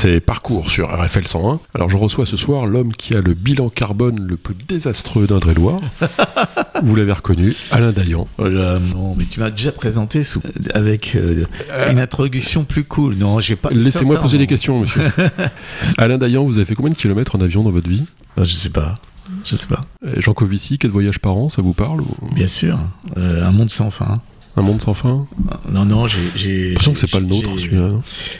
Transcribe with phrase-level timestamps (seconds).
[0.00, 1.58] C'est Parcours sur RFL 101.
[1.74, 5.80] Alors je reçois ce soir l'homme qui a le bilan carbone le plus désastreux d'Indre-et-Loire.
[6.84, 8.28] Vous l'avez reconnu, Alain Dayan.
[8.38, 10.40] Voilà, non, mais tu m'as déjà présenté sous,
[10.72, 11.46] avec euh,
[11.90, 13.16] une introduction plus cool.
[13.16, 13.70] Non, j'ai pas.
[13.70, 15.02] Laissez-moi poser des questions, monsieur.
[15.98, 18.04] Alain Dayan, vous avez fait combien de kilomètres en avion dans votre vie?
[18.38, 19.00] Euh, Je sais pas.
[19.44, 19.84] Je sais pas.
[20.06, 22.78] Euh, Jean Covici, 4 voyages par an, ça vous parle ou- Bien sûr.
[23.16, 24.22] Euh, un monde sans fin.
[24.58, 25.26] Un monde sans fin
[25.70, 26.18] Non, non, j'ai.
[26.34, 27.90] J'ai l'impression que c'est pas le nôtre, j'ai- celui-là.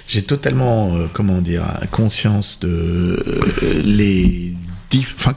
[0.09, 2.69] J'ai totalement, euh, comment dire, conscience de
[3.63, 4.55] euh, les.
[5.17, 5.35] Enfin,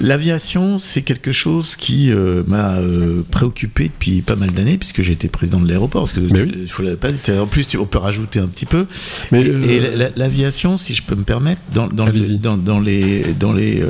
[0.00, 5.12] l'aviation, c'est quelque chose qui euh, m'a euh, préoccupé depuis pas mal d'années, puisque j'ai
[5.12, 6.02] été président de l'aéroport.
[6.02, 6.52] Parce que Mais oui.
[6.62, 8.86] il faut la- pas, en plus, tu- on peut rajouter un petit peu.
[9.30, 12.38] Mais, et euh, et l'aviation, si je peux me permettre, dans, dans, les, Allez-y.
[12.38, 13.82] dans, dans les, dans les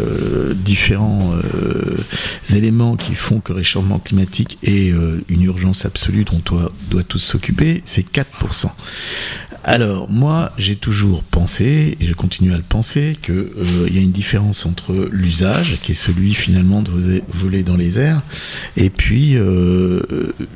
[0.57, 1.33] différents
[2.55, 4.93] éléments qui font que le réchauffement climatique est
[5.29, 8.71] une urgence absolue dont on doit, doit tous s'occuper, c'est 4%.
[9.71, 14.01] Alors, moi, j'ai toujours pensé, et je continue à le penser, que euh, y a
[14.01, 18.23] une différence entre l'usage, qui est celui finalement de voler- dans les airs,
[18.79, 20.01] et puis euh,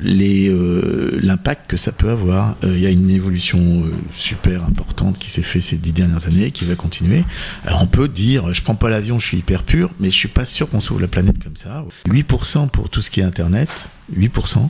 [0.03, 2.55] euh, l'impact que ça peut avoir.
[2.63, 6.25] Euh, Il y a une évolution euh, super importante qui s'est fait ces dix dernières
[6.25, 7.23] années, qui va continuer.
[7.67, 10.27] Alors, on peut dire, je prends pas l'avion, je suis hyper pur, mais je suis
[10.27, 11.85] pas sûr qu'on sauve la planète comme ça.
[12.09, 13.69] 8% pour tout ce qui est Internet,
[14.17, 14.69] 8%.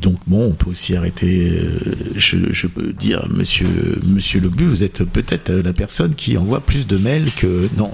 [0.00, 1.50] Donc bon, on peut aussi arrêter.
[1.50, 1.78] euh,
[2.16, 6.60] je, je peux dire, Monsieur Monsieur Lobu, vous êtes peut-être euh, la personne qui envoie
[6.60, 7.90] plus de mails que non,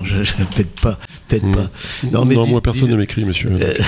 [0.54, 1.54] peut-être pas, peut-être Hmm.
[1.54, 1.70] pas.
[2.04, 3.50] Non, Non, mais dis- moi personne dis- ne m'écrit, monsieur.
[3.52, 3.74] Euh,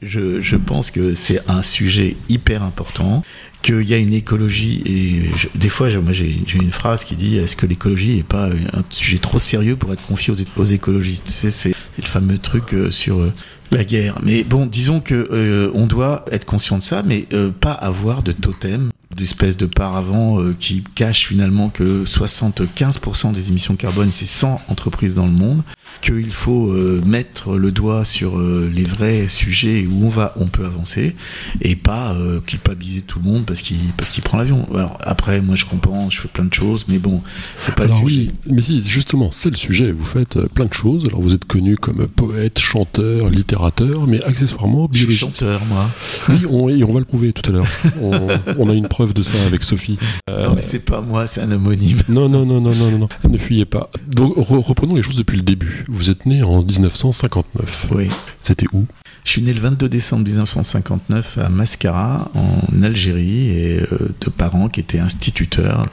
[0.00, 3.24] Je, je pense que c'est un sujet hyper important,
[3.62, 7.36] qu'il y a une écologie et je- des fois, moi j'ai une phrase qui dit
[7.36, 11.24] est-ce que l'écologie est pas un sujet trop sérieux pour être confié aux, écologistes?
[11.26, 13.32] Tu sais, c'est le fameux truc euh, sur euh,
[13.70, 14.18] la guerre.
[14.22, 18.22] Mais bon, disons que euh, on doit être conscient de ça, mais euh, pas avoir
[18.22, 24.26] de totem d'espèce de paravent euh, qui cache finalement que 75% des émissions carbone, c'est
[24.26, 25.62] 100 entreprises dans le monde,
[26.00, 30.46] qu'il faut euh, mettre le doigt sur euh, les vrais sujets où on va, on
[30.46, 31.16] peut avancer,
[31.60, 34.62] et pas euh, culpabiliser tout le monde parce qu'il parce qu'il prend l'avion.
[34.74, 37.22] Alors après, moi je comprends, je fais plein de choses, mais bon,
[37.60, 38.30] c'est pas Alors le sujet.
[38.46, 39.92] oui, mais si, justement, c'est le sujet.
[39.92, 41.04] Vous faites plein de choses.
[41.06, 45.38] Alors vous êtes connu comme poète, chanteur, littérateur, mais accessoirement Je suis biologiste.
[45.40, 45.90] chanteur, moi.
[46.28, 47.66] Oui, on, et on va le prouver tout à l'heure.
[48.00, 48.12] On,
[48.58, 49.98] on a une preuve de ça avec Sophie.
[50.28, 51.98] Non, mais c'est pas moi, c'est un homonyme.
[52.08, 53.08] non, non, non, non, non, non, non.
[53.28, 53.90] Ne fuyez pas.
[54.06, 55.84] Donc re- reprenons les choses depuis le début.
[55.88, 57.86] Vous êtes né en 1959.
[57.94, 58.08] Oui.
[58.42, 58.86] C'était où?
[59.24, 64.68] Je suis né le 22 décembre 1959 à Mascara, en Algérie, et euh, de parents
[64.68, 65.88] qui étaient instituteurs,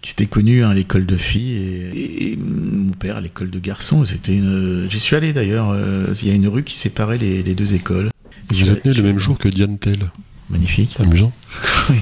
[0.00, 1.56] qui s'étaient connus à l'école de filles,
[1.94, 4.04] et, et mon père à l'école de garçons.
[4.04, 4.86] C'était une.
[4.90, 5.70] J'y suis allé d'ailleurs.
[5.70, 8.10] euh, Il y a une rue qui séparait les, les deux écoles.
[8.50, 10.10] Vous êtes né le même jour que Diane Tell.
[10.50, 10.96] Magnifique.
[11.00, 11.32] Amusant.
[11.90, 11.96] Oui.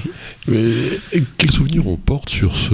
[0.49, 2.73] Mais quels souvenirs on porte sur, ce,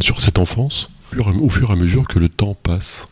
[0.00, 0.90] sur cette enfance?
[1.16, 3.08] Au fur et à mesure que le temps passe?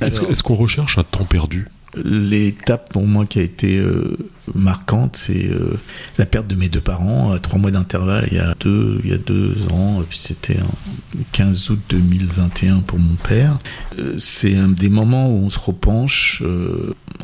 [0.00, 1.66] Est-ce qu'on recherche un temps perdu?
[1.94, 4.16] L'étape pour moi qui a été euh,
[4.54, 5.80] marquante, c'est euh,
[6.18, 9.10] la perte de mes deux parents à trois mois d'intervalle il y a deux, il
[9.10, 13.58] y a deux ans, c'était en 15 août 2021 pour mon père.
[13.98, 16.42] Euh, c'est un des moments où on se repenche,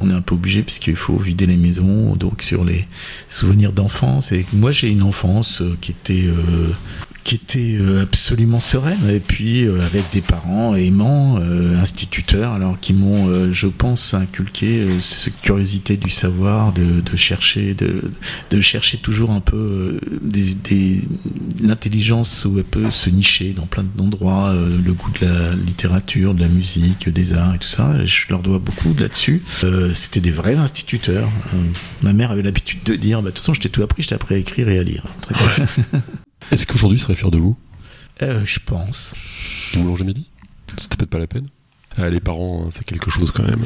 [0.01, 2.89] on est un peu obligé puisqu'il faut vider les maisons, donc sur les
[3.29, 4.33] souvenirs d'enfance.
[4.33, 6.25] Et moi j'ai une enfance qui était
[7.25, 12.79] qui était euh, absolument sereine et puis euh, avec des parents aimants, euh, instituteurs, alors
[12.79, 18.11] qui m'ont, euh, je pense, inculqué euh, cette curiosité du savoir, de, de chercher, de,
[18.51, 21.01] de chercher toujours un peu euh, des, des,
[21.63, 26.35] l'intelligence où elle peut se nicher dans plein d'endroits, euh, le goût de la littérature,
[26.35, 28.05] de la musique, des arts et tout ça.
[28.05, 29.43] Je leur dois beaucoup de là-dessus.
[29.65, 31.31] Euh, c'était des vrais instituteurs.
[31.55, 31.59] Euh,
[32.03, 34.09] ma mère avait l'habitude de dire, bah, de toute façon, je t'ai tout appris, je
[34.09, 35.05] t'ai appris à écrire et à lire.
[35.23, 35.67] Très bien.
[36.51, 37.57] Est-ce qu'aujourd'hui, il serait fier de vous?
[38.23, 39.15] Euh, je pense.
[39.73, 40.29] Ils vous l'ont jamais dit?
[40.79, 41.49] C'était peut-être pas la peine?
[42.11, 43.65] Les parents, hein, c'est quelque chose quand même.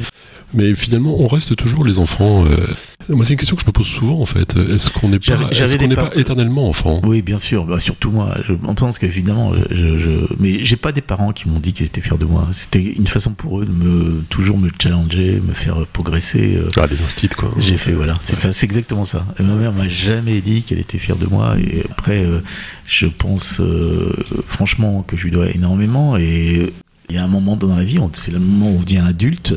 [0.53, 2.45] Mais finalement, on reste toujours les enfants.
[2.45, 2.67] euh,
[3.07, 4.55] Moi, c'est une question que je me pose souvent en fait.
[4.55, 7.01] Est-ce qu'on n'est pas, n'est par- pas éternellement enfant?
[7.03, 7.65] Oui, bien sûr.
[7.65, 8.37] Bah, surtout moi.
[8.43, 10.09] Je, on pense qu'évidemment, je, je,
[10.39, 12.47] mais j'ai pas des parents qui m'ont dit qu'ils étaient fiers de moi.
[12.51, 16.55] C'était une façon pour eux de me toujours me challenger, me faire progresser.
[16.57, 16.69] euh.
[16.77, 17.51] Ah, des instits quoi.
[17.59, 19.25] J'ai fait voilà, c'est ça, c'est exactement ça.
[19.39, 21.57] Et ma mère m'a jamais dit qu'elle était fière de moi.
[21.59, 22.39] Et après, euh,
[22.87, 24.13] je pense euh,
[24.47, 26.17] franchement que je lui dois énormément.
[26.17, 26.73] Et
[27.09, 29.55] il y a un moment dans la vie, c'est le moment où on devient adulte,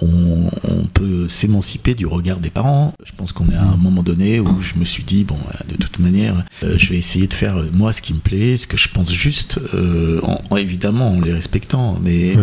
[0.00, 2.92] on, on peut s'émanciper du regard des parents.
[3.04, 5.64] Je pense qu'on est à un moment donné où je me suis dit bon, euh,
[5.72, 8.56] de toute manière, euh, je vais essayer de faire euh, moi ce qui me plaît,
[8.56, 12.34] ce que je pense juste, euh, en, en- évidemment en les respectant, mais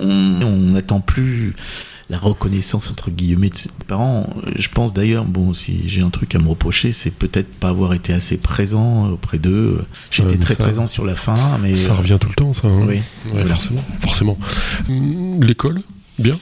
[0.00, 1.54] on n'attend plus
[2.10, 4.28] la reconnaissance entre guillemets de ses parents.
[4.56, 7.92] Je pense d'ailleurs, bon, si j'ai un truc à me reprocher, c'est peut-être pas avoir
[7.92, 9.84] été assez présent auprès d'eux.
[10.10, 12.68] J'étais Ouais, très ça- présent sur la fin, mais Ça revient tout le temps, ça.
[12.68, 12.94] hein oui.
[12.96, 13.02] Ouais,
[13.32, 13.48] Voilà.
[13.50, 13.84] forcément.
[14.00, 14.38] forcément.
[14.88, 15.82] Hum, L'école,
[16.18, 16.38] bien?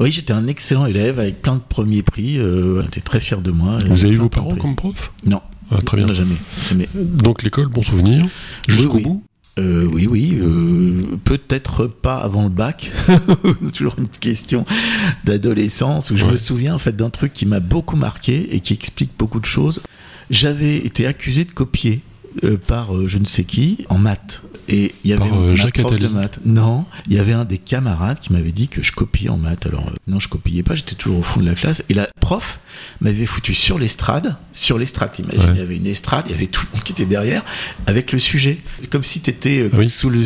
[0.00, 2.38] Oui, j'étais un excellent élève avec plein de premiers prix.
[2.38, 3.78] Euh, j'étais très fier de moi.
[3.88, 5.12] Vous avez eu vos parents comme prof?
[5.24, 6.12] Non, Ah, Très bien.
[6.12, 6.36] jamais.
[6.68, 6.88] jamais.
[6.94, 8.24] Donc l'école, bon souvenir.
[8.68, 9.02] Jusqu'au oui.
[9.04, 9.22] bout.
[9.58, 12.92] Euh, oui, oui, euh, peut-être pas avant le bac.
[13.74, 14.66] Toujours une question
[15.24, 16.32] d'adolescence où je Ouais.
[16.32, 19.46] me souviens en fait d'un truc qui m'a beaucoup marqué et qui explique beaucoup de
[19.46, 19.80] choses.
[20.28, 22.00] J'avais été accusé de copier
[22.44, 24.42] euh, par euh, je ne sais qui en maths.
[24.68, 26.40] Et il y avait Par, euh, Jacques prof de maths.
[26.44, 29.64] Non, il y avait un des camarades qui m'avait dit que je copiais en maths.
[29.66, 31.82] Alors non, je copiais pas, j'étais toujours au fond de la classe.
[31.88, 32.58] Et la prof
[33.00, 35.12] m'avait foutu sur l'estrade, sur l'estrade.
[35.12, 35.50] T'imagines, Ouais.
[35.54, 37.44] il y avait une estrade, il y avait tout le monde qui était derrière
[37.86, 38.58] avec le sujet,
[38.90, 39.88] comme si t'étais Ah oui.
[39.88, 40.22] sous le.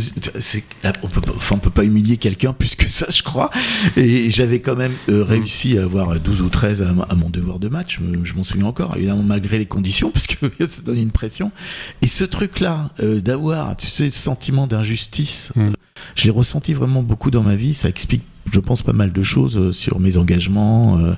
[0.83, 3.51] là, on peut pas, enfin, on peut pas humilier quelqu'un plus que ça, je crois.
[3.97, 7.71] Et j'avais quand même réussi à avoir 12 ou 13 à, à mon devoir de.
[7.89, 11.11] Je, me- je m'en souviens encore, évidemment malgré les conditions, parce que ça donne une
[11.13, 11.53] pression.
[12.03, 15.61] Et ce truc-là, euh, d'avoir, tu sais, ce sentiment d'injustice, Mm.
[15.61, 15.71] euh,
[16.17, 17.75] je l'ai ressenti vraiment beaucoup dans ma vie.
[17.75, 20.99] Ça explique, je pense, pas mal de choses euh, sur mes engagements.
[20.99, 21.15] euh.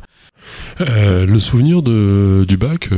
[1.27, 2.91] Le souvenir de, du bac,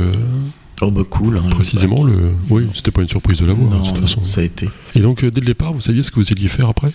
[0.81, 1.37] Oh bah cool.
[1.37, 4.23] hein, précisément, le oui, c'était pas une surprise de l'avoir, de Non, toute façon.
[4.23, 4.67] ça a été.
[4.95, 6.89] Et donc, dès le départ, vous saviez ce que vous alliez faire après?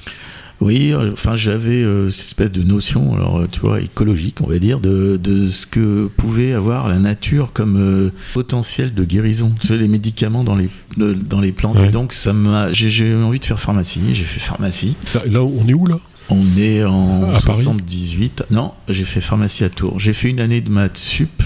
[0.61, 4.47] Oui, euh, enfin j'avais euh, cette espèce de notion, alors euh, tu vois, écologique, on
[4.47, 9.55] va dire, de, de ce que pouvait avoir la nature comme euh, potentiel de guérison.
[9.61, 10.69] Tu sais, les médicaments dans les
[10.99, 11.79] de- dans les plantes.
[11.79, 11.87] Ouais.
[11.87, 14.01] Et donc ça m'a, j'ai, j'ai eu envie de faire pharmacie.
[14.13, 14.97] J'ai fait pharmacie.
[15.15, 15.99] là, là, on est où là?
[16.29, 17.63] On est en À Paris?
[17.65, 18.45] 78.
[18.51, 19.99] Non, j'ai fait pharmacie à Tours.
[19.99, 21.43] J'ai fait une année de maths sup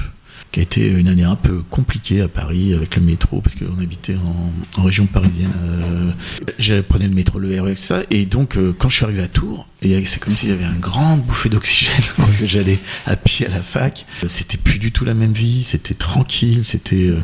[0.55, 3.83] qui a été une année un peu compliquée à Paris avec le métro parce qu'on
[3.83, 5.51] habitait en, en région parisienne.
[5.65, 6.12] Euh,
[6.61, 8.03] j'ai prenais le métro, le RER, et ça.
[8.12, 10.64] Et donc, euh, quand je suis arrivé à Tours, et c'est comme s'il y avait
[10.64, 14.06] un grand bouffée d'oxygène parce que j'allais à pied à la fac.
[14.26, 15.62] C'était plus du tout la même vie.
[15.62, 16.60] C'était tranquille.
[16.64, 17.06] C'était.
[17.08, 17.22] euh,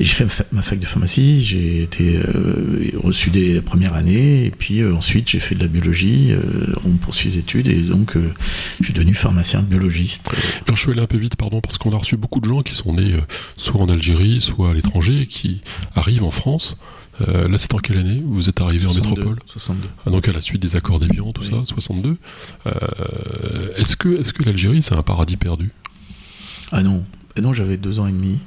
[0.00, 1.42] et j'ai fait ma fa- ma fac de pharmacie.
[1.42, 4.44] J'ai été euh, reçu dès la première année.
[4.46, 6.32] Et puis euh, ensuite, j'ai fait de la biologie.
[6.84, 7.68] On poursuit les études.
[7.68, 8.14] Et donc,
[8.80, 10.32] je suis devenu pharmacien biologiste.
[10.66, 12.62] Alors, je suis allé un peu vite, pardon, parce qu'on a reçu beaucoup de gens
[12.62, 13.16] qui sont nés
[13.56, 15.62] soit en Algérie, soit à l'étranger, qui
[15.94, 16.76] arrivent en France.
[17.26, 19.88] Euh, là, c'est en quelle année Vous êtes arrivé en 62, métropole 62.
[20.06, 21.50] Ah, donc à la suite des accords d'Évian, tout Oui.
[21.50, 22.16] ça, 62.
[22.66, 25.70] Euh, est-ce que, est-ce que l'Algérie, c'est un paradis perdu?
[26.70, 27.04] Ah non.
[27.36, 28.38] Ah non, j'avais deux ans et demi.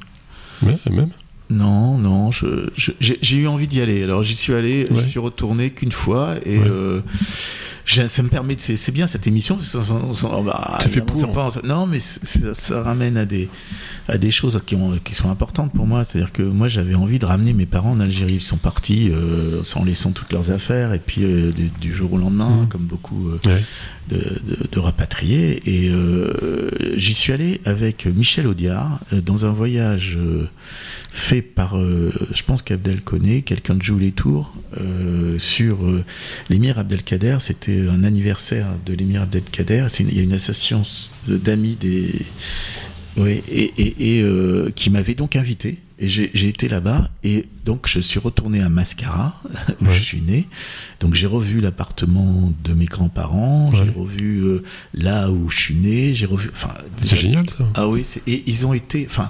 [0.62, 1.10] Ouais, même?
[1.50, 4.04] Non, non, je, je- j'ai j'ai eu envie d'y aller.
[4.04, 5.02] Alors j'y suis allé, Ouais.
[5.02, 6.66] j'y suis retourné qu'une fois et Ouais.
[6.66, 7.02] euh,
[7.86, 8.62] ça me permet de.
[8.62, 9.60] C'est bien cette émission.
[9.60, 11.18] ça- ça- ça- bah, C'est fait pour.
[11.18, 13.50] ça pense- non, mais ça, ça ramène à des
[14.08, 16.04] à des choses qui, ont, qui sont importantes pour moi.
[16.04, 18.36] C'est-à-dire que moi j'avais envie de ramener mes parents en Algérie.
[18.36, 22.14] Ils sont partis euh, en laissant toutes leurs affaires et puis euh, du, du jour
[22.14, 22.68] au lendemain, Mhm.
[22.68, 23.30] comme beaucoup.
[23.30, 23.62] euh, Ouais.
[24.10, 25.62] de, de, de rapatrier.
[25.66, 30.18] Et euh, j'y suis allé avec Michel Audiard dans un voyage
[31.12, 34.54] fait par, je pense qu'Abdel connaît, quelqu'un de Joue les Tours,
[35.38, 35.78] sur
[36.50, 37.38] l'émir Abdelkader.
[37.40, 39.88] C'était un anniversaire de l'émir Abdelkader.
[40.00, 40.84] Une- Il y a une association
[41.28, 42.26] d'amis des.
[43.18, 45.80] Oui, et, et, et euh, qui m'avait donc invité.
[46.04, 49.40] Et j'ai été là-bas et donc je suis retourné à Mascara
[49.82, 49.94] où Ouais.
[49.94, 50.48] je suis né.
[51.00, 54.64] Donc j'ai revu l'appartement de mes grands-parents, j'ai revu euh,
[54.96, 56.50] là où je suis né, j'ai revu.
[56.54, 56.74] Enfin,
[57.04, 57.68] C'est génial, ça.
[57.76, 59.30] ah oui, et ils ont été, enfin,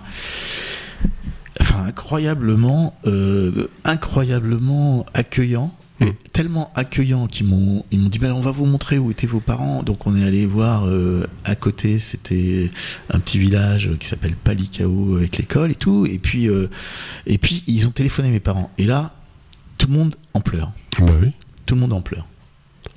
[1.60, 5.76] enfin incroyablement, euh, incroyablement accueillants.
[6.02, 6.14] Et Mm.
[6.34, 9.40] tellement accueillants qu'ils m'ont, ils m'ont dit, ben, on va vous montrer où étaient vos
[9.40, 9.84] parents.
[9.84, 12.72] Donc on est allé voir euh, à côté, c'était
[13.10, 16.06] un petit village qui s'appelle Palikao avec l'école et tout.
[16.06, 16.70] Et puis, euh,
[17.28, 18.72] et puis ils ont téléphoné mes parents.
[18.78, 19.14] Et là,
[19.78, 21.32] tout le monde en pleure Bah oui.
[21.66, 22.26] tout le monde en pleure.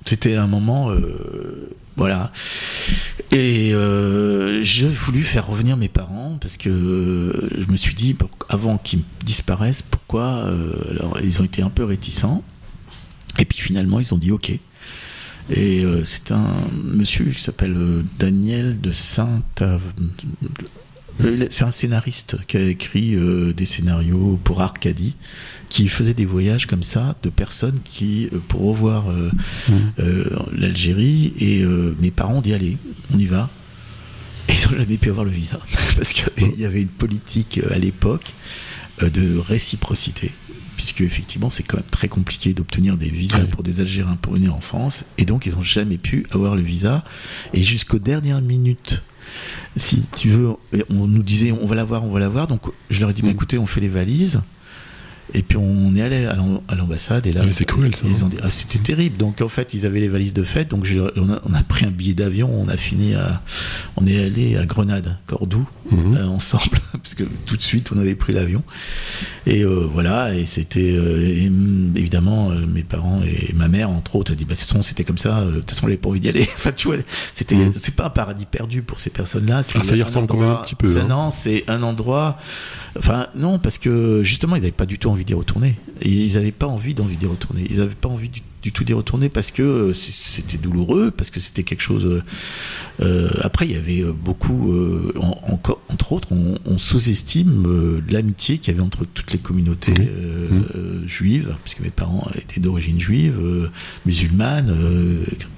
[0.06, 2.30] C'était un moment, euh, voilà.
[3.32, 8.14] Et euh, j'ai voulu faire revenir mes parents parce que euh, je me suis dit,
[8.48, 10.44] avant qu'ils disparaissent, pourquoi
[10.90, 12.42] Alors, ils ont été un peu réticents.
[13.38, 14.50] Et puis finalement, ils ont dit OK.
[15.50, 19.42] Et euh, c'est un monsieur qui s'appelle euh, Daniel de Saint.
[21.50, 25.14] C'est un scénariste qui a écrit euh, des scénarios pour Arcadie,
[25.68, 29.30] qui faisait des voyages comme ça de personnes qui, euh, pour revoir euh,
[30.00, 32.78] euh, l'Algérie, et euh, mes parents ont dit allez,
[33.12, 33.50] on y va.
[34.48, 35.60] Et ils n'ont jamais pu avoir le visa,
[35.96, 38.34] parce qu'il y avait une politique euh, à l'époque
[39.02, 40.32] euh, de réciprocité,
[40.76, 43.48] puisque effectivement c'est quand même très compliqué d'obtenir des visas Oui.
[43.48, 46.62] pour des Algériens pour venir en France, et donc ils n'ont jamais pu avoir le
[46.62, 47.04] visa,
[47.52, 49.02] et jusqu'aux dernières minutes,
[49.76, 50.50] si tu veux,
[50.90, 53.28] on nous disait on va l'avoir, on va l'avoir, donc je leur ai dit bah,
[53.28, 53.34] Mhm.
[53.34, 54.40] écoutez, on fait les valises,
[55.34, 58.04] et puis on est allé à l'am- à l'ambassade, et là Ah, c'est cruel, ça,
[58.06, 58.26] ils hein.
[58.26, 60.84] ont dit ah, c'était terrible, donc en fait ils avaient les valises de fête, donc
[60.84, 63.42] je- on, a, on a pris un billet d'avion, on a fini à
[63.96, 66.16] on est allé à Grenade, Cordoue, Mhm.
[66.16, 68.62] euh, ensemble, parce que tout de suite on avait pris l'avion.
[69.46, 74.16] Et euh, voilà, et c'était euh, mm, évidemment euh, mes parents et ma mère entre
[74.16, 75.88] autres a dit bah de toute façon c'était comme ça, euh, de toute façon on
[75.88, 76.48] avait pas envie d'y aller.
[76.56, 76.96] enfin tu vois,
[77.34, 77.72] c'était Mhm.
[77.74, 79.58] c'est pas un paradis perdu pour ces personnes-là.
[79.58, 81.06] Ah, ça y ressemble quand même un petit peu, hein.
[81.08, 82.38] Non, c'est un endroit.
[82.98, 85.76] Enfin non, parce que justement ils n'avaient pas du tout envie d'y retourner.
[86.00, 87.66] Et ils n'avaient pas envie d'envie d'y retourner.
[87.68, 91.28] Ils n'avaient pas envie du, du tout d'y retourner parce que euh, c'était douloureux, parce
[91.30, 92.06] que c'était quelque chose.
[92.06, 92.22] euh,
[93.00, 95.38] euh, après, il y avait beaucoup, euh, en-
[95.90, 101.06] entre autres, on, on sous-estime euh, l'amitié qu'il y avait entre toutes les communautés euh,
[101.06, 103.38] juives, puisque mes parents étaient d'origine juive,
[104.06, 104.74] musulmane.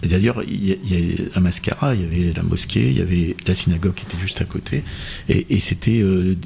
[0.03, 3.01] et D'ailleurs, il y, a- y un mascara, il y avait la mosquée, il y
[3.03, 4.83] avait la synagogue qui était juste à côté,
[5.29, 6.37] et, et c'était une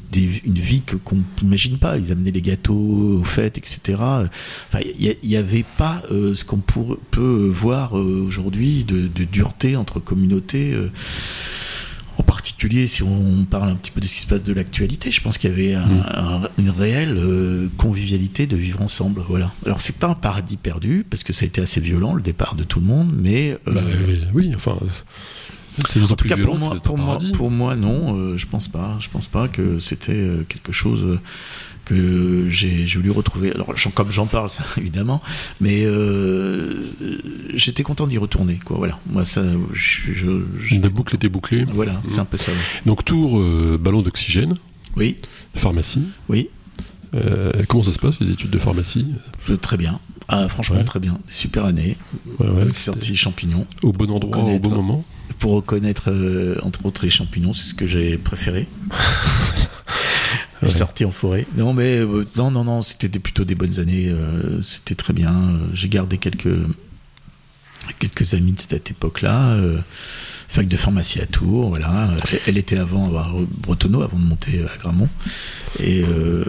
[0.54, 1.96] vie que qu'on n'imagine pas.
[1.96, 2.74] Ils amenaient les gâteaux
[3.20, 3.80] aux fêtes, etc.
[3.98, 10.00] Enfin, il n'y avait pas ce qu'on peut voir euh, aujourd'hui de, de dureté entre
[10.00, 10.72] communautés.
[10.72, 10.90] euh,
[12.18, 15.10] en particulier, si on parle un petit peu de ce qui se passe de l'actualité,
[15.10, 16.04] je pense qu'il y avait un- Mm.
[16.14, 19.22] un- une réelle euh, convivialité de vivre ensemble.
[19.28, 19.52] Voilà.
[19.64, 22.56] Alors c'est pas un paradis perdu parce que ça a été assez violent le départ
[22.56, 24.76] de tout le monde, mais euh, Bah, oui, oui, enfin,
[25.88, 28.68] c'est d'autant plus cas violent pour moi, pour moi, pour moi non, euh, je pense
[28.68, 28.96] pas.
[29.00, 31.18] Je pense pas que c'était euh, quelque chose euh,
[31.84, 33.52] que j'ai voulu retrouver.
[33.52, 35.20] Alors comme j'en parle, ça évidemment,
[35.60, 36.82] mais euh,
[37.54, 38.58] j'étais content d'y retourner.
[38.64, 38.98] Quoi, voilà.
[39.06, 41.64] Moi ça, je, je- je- La boucle était bouclée.
[41.72, 42.52] voilà, c'est un peu ça.
[42.52, 42.58] ouais.
[42.86, 44.56] Donc tour euh, ballon d'oxygène,
[44.96, 45.16] Oui,
[45.54, 46.02] pharmacie.
[46.28, 46.48] oui.
[47.12, 49.04] Euh, comment ça se passe les études de pharmacie?
[49.60, 49.98] Très bien.
[50.32, 50.84] Ah, franchement, Ouais.
[50.84, 51.18] très bien.
[51.28, 51.96] Super année.
[52.38, 53.66] Ouais, sortie champignons.
[53.82, 55.04] Au bon endroit, au bon moment.
[55.40, 58.68] Pour reconnaître, euh, entre autres, les champignons, c'est ce que j'ai préféré.
[60.62, 60.68] Ouais.
[60.68, 61.46] Sorti en forêt.
[61.56, 64.08] Non, mais euh, non, non, non, c'était plutôt des bonnes années.
[64.10, 65.32] euh, c'était très bien.
[65.34, 66.54] Euh, J'ai gardé quelques
[67.98, 69.52] quelques amis de cette époque-là.
[69.52, 69.78] euh,
[70.48, 72.10] fac de pharmacie à Tours, voilà.
[72.46, 73.30] Elle, était avant à
[73.62, 75.08] Bretonneau, avant de monter à Gramont.
[75.78, 76.44] Et euh,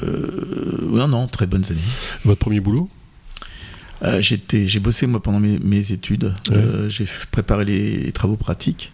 [0.92, 1.80] non, non, très bonnes années.
[2.26, 2.90] Votre premier boulot?
[4.04, 6.34] Euh, j'étais, j'ai bossé moi pendant mes, mes études.
[6.52, 8.92] Euh, j'ai préparé les travaux pratiques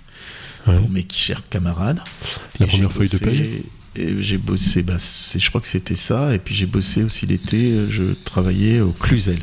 [0.67, 0.77] Ouais.
[0.79, 2.01] pour mes chers camarades.
[2.59, 3.63] La Et première feuille de bossé- paye
[3.95, 6.33] et J'ai bossé, bah, je crois que c'était ça.
[6.35, 7.71] Et puis j'ai bossé aussi l'été.
[7.71, 9.39] euh, Je travaillais au Cluzel.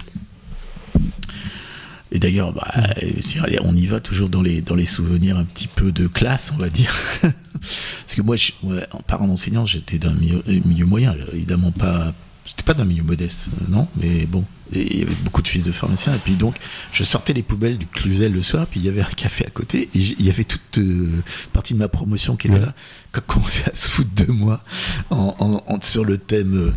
[2.13, 5.67] Et d'ailleurs, bah, allez, on y va toujours dans les dans les souvenirs un petit
[5.67, 6.95] peu de classe, on va dire.
[7.23, 12.13] Parce que moi, je, ouais, en parent d'enseignant, j'étais d'un milieu, milieu moyen, évidemment pas.
[12.47, 15.65] C'était pas d'un milieu modeste, non, mais bon, Et il y avait beaucoup de fils
[15.65, 16.15] de pharmaciens.
[16.15, 16.57] Et puis donc,
[16.93, 19.51] je sortais les poubelles du Cluzel le soir, puis il y avait un café à
[19.51, 22.63] côté, et il y avait toute euh, partie de ma promotion qui était Ouais.
[22.63, 22.75] là,
[23.13, 24.63] qui a commencé à se foutre de moi
[25.11, 26.55] en, en- en- sur le thème.
[26.57, 26.73] euh,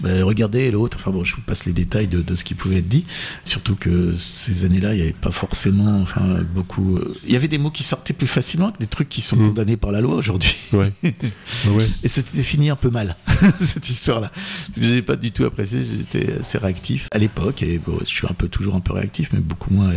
[0.00, 0.96] bah, regardez l'autre.
[0.98, 3.04] Enfin bon, je vous passe les détails de, de ce qui pouvait être dit.
[3.44, 6.96] Surtout que ces années-là, il n'y avait pas forcément, enfin beaucoup.
[6.96, 9.36] euh, Il y avait des mots qui sortaient plus facilement que des trucs qui sont
[9.36, 9.48] Mm.
[9.48, 10.56] condamnés par la loi aujourd'hui.
[10.72, 10.92] Ouais.
[11.02, 11.88] ouais.
[12.02, 13.16] Et c'était fini un peu mal,
[13.60, 14.32] cette histoire-là.
[14.80, 18.32] J'ai pas du tout apprécié, j'étais assez réactif à l'époque, et bon, je suis un
[18.34, 19.92] peu toujours un peu réactif, mais beaucoup moins.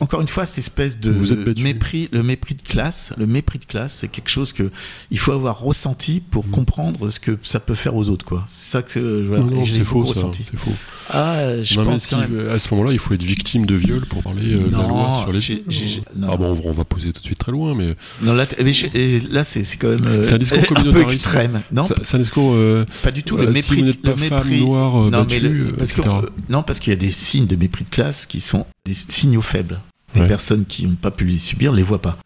[0.00, 3.58] Encore une fois, cette espèce de Vous êtes mépris, le mépris de classe, le mépris
[3.58, 4.70] de classe, c'est quelque chose que
[5.10, 6.50] il faut avoir ressenti pour Mm.
[6.50, 8.44] comprendre ce que ça peut faire aux autres, quoi.
[8.48, 10.08] C'est ça que voilà, Non, non, c'est faux, ça.
[10.10, 10.44] ressenti.
[10.50, 10.72] C'est faux.
[11.10, 12.28] Ah, je non, pense si, même.
[12.34, 14.82] euh, à ce moment-là, il faut être victime de viol pour parler euh, de la
[14.86, 16.28] loi sur les j'ai- j'ai- j'ai- non.
[16.32, 18.86] Ah bon, on va- poser tout de suite très loin, mais Non, là, mais je-
[18.94, 22.16] et là, c'est c'est quand même euh, C'est un discours peu extrême, non ça- c'est
[22.16, 22.52] un discours.
[22.54, 23.36] euh, Pas du tout.
[23.38, 24.60] euh, le si mépris, vous n'êtes pas le femme mépris.
[24.60, 26.16] noire euh, non, battue, mais le- euh, parce que, etc.
[26.22, 28.94] euh, non, parce qu'il y a des signes de mépris de classe qui sont des
[28.94, 29.80] signaux faibles.
[30.14, 30.26] Les Ouais.
[30.26, 32.16] personnes qui n'ont pas pu les subir ne les voient pas.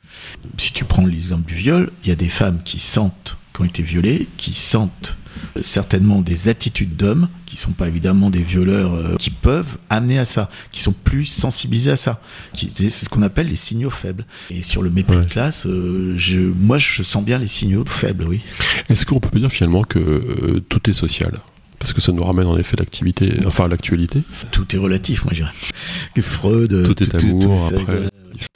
[0.58, 3.64] Si tu prends l'exemple du viol, il y a des femmes qui sentent, qui ont
[3.64, 5.16] été violées, qui sentent
[5.56, 10.18] euh, certainement des attitudes d'hommes, qui sont pas évidemment des violeurs, euh, qui peuvent amener
[10.20, 12.20] à ça, qui sont plus sensibilisés à ça.
[12.52, 14.24] C'est ce qu'on appelle les signaux faibles.
[14.50, 15.24] Et sur le mépris Ouais.
[15.24, 18.42] de classe, euh, je, moi je sens bien les signaux faibles, oui.
[18.88, 21.32] Est-ce qu'on peut dire finalement que euh, tout est social?
[21.80, 24.22] Parce que ça nous ramène en effet l'activité, enfin l'actualité.
[24.52, 26.22] tout est relatif, moi je dirais.
[26.22, 28.02] Freud, euh, Tout est amour, après.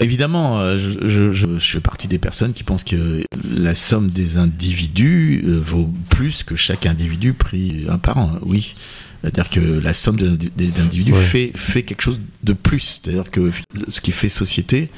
[0.00, 3.24] Évidemment, euh, je, je, je, je fais partie des personnes qui pensent que
[3.56, 8.38] la somme des individus euh, vaut plus que chaque individu pris un par un.
[8.42, 8.74] Oui.
[9.22, 11.18] C'est-à-dire que la somme de- des des individus Ouais.
[11.20, 13.00] fait, fait quelque chose de plus.
[13.02, 13.50] C'est-à-dire que
[13.88, 14.90] ce qui fait société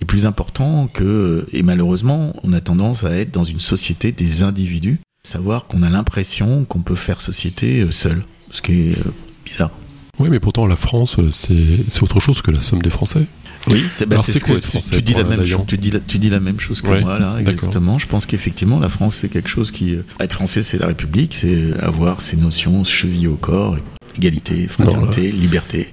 [0.00, 1.46] est plus important que...
[1.52, 4.98] Et malheureusement, on a tendance à être dans une société des individus.
[5.26, 8.24] Savoir qu'on a l'impression qu'on peut faire société euh, seul.
[8.50, 9.10] Ce qui est euh,
[9.44, 9.70] bizarre.
[10.18, 13.26] Oui, mais pourtant la France, euh, c'est autre chose que la somme des Français.
[13.68, 15.60] Oui, c'est bah, ce que tu- français tu dis la même chose.
[15.68, 17.98] Tu dis la, tu dis la même chose que Ouais, moi là, exactement.
[17.98, 21.72] Je pense qu'effectivement la France c'est quelque chose qui être français c'est la République, c'est
[21.80, 23.76] avoir ces notions chevillées au corps,
[24.16, 25.88] égalité, fraternité, liberté.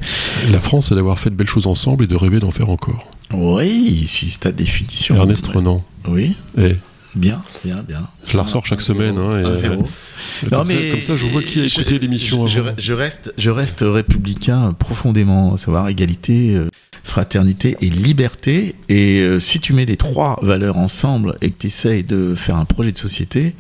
[0.50, 3.12] La France, c'est d'avoir fait de belles choses ensemble et de rêver d'en faire encore.
[3.32, 5.16] Oui, si c'est ta définition.
[5.16, 5.84] Ernest Renan.
[6.08, 6.36] Oui.
[6.58, 6.76] Eh,
[7.16, 8.08] Bien, bien, bien.
[8.28, 9.18] Je la ressors chaque semaine.
[9.18, 9.74] Hein, et, Un zéro.
[10.44, 12.72] euh, comme, ça, comme ça, je vois qui a écouté l'émission je, avant.
[12.78, 16.68] je- reste, je reste républicain profondément, à savoir égalité, euh,
[17.04, 18.76] fraternité et liberté.
[18.90, 22.58] Et euh, si tu mets les trois valeurs ensemble et que tu essayes de faire
[22.58, 23.56] un projet de société,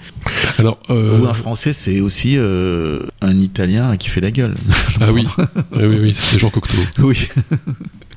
[0.59, 4.55] Alors, euh, ou un Français, c'est aussi euh, un Italien qui fait la gueule.
[5.01, 5.45] ah oui, oui,
[5.87, 6.77] oui, oui, c'est Jean Cocteau.
[6.99, 7.27] oui,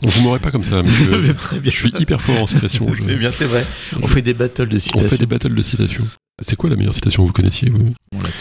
[0.03, 1.71] vous m'aurez pas comme ça, mais je, très bien.
[1.73, 2.87] je suis hyper fort en citation.
[3.01, 3.67] C'est bien, c'est vrai.
[4.03, 5.09] On fait des battles de On citations.
[5.09, 6.07] fait des battles de citations.
[6.41, 7.93] C'est quoi la meilleure citation que vous connaissiez vous?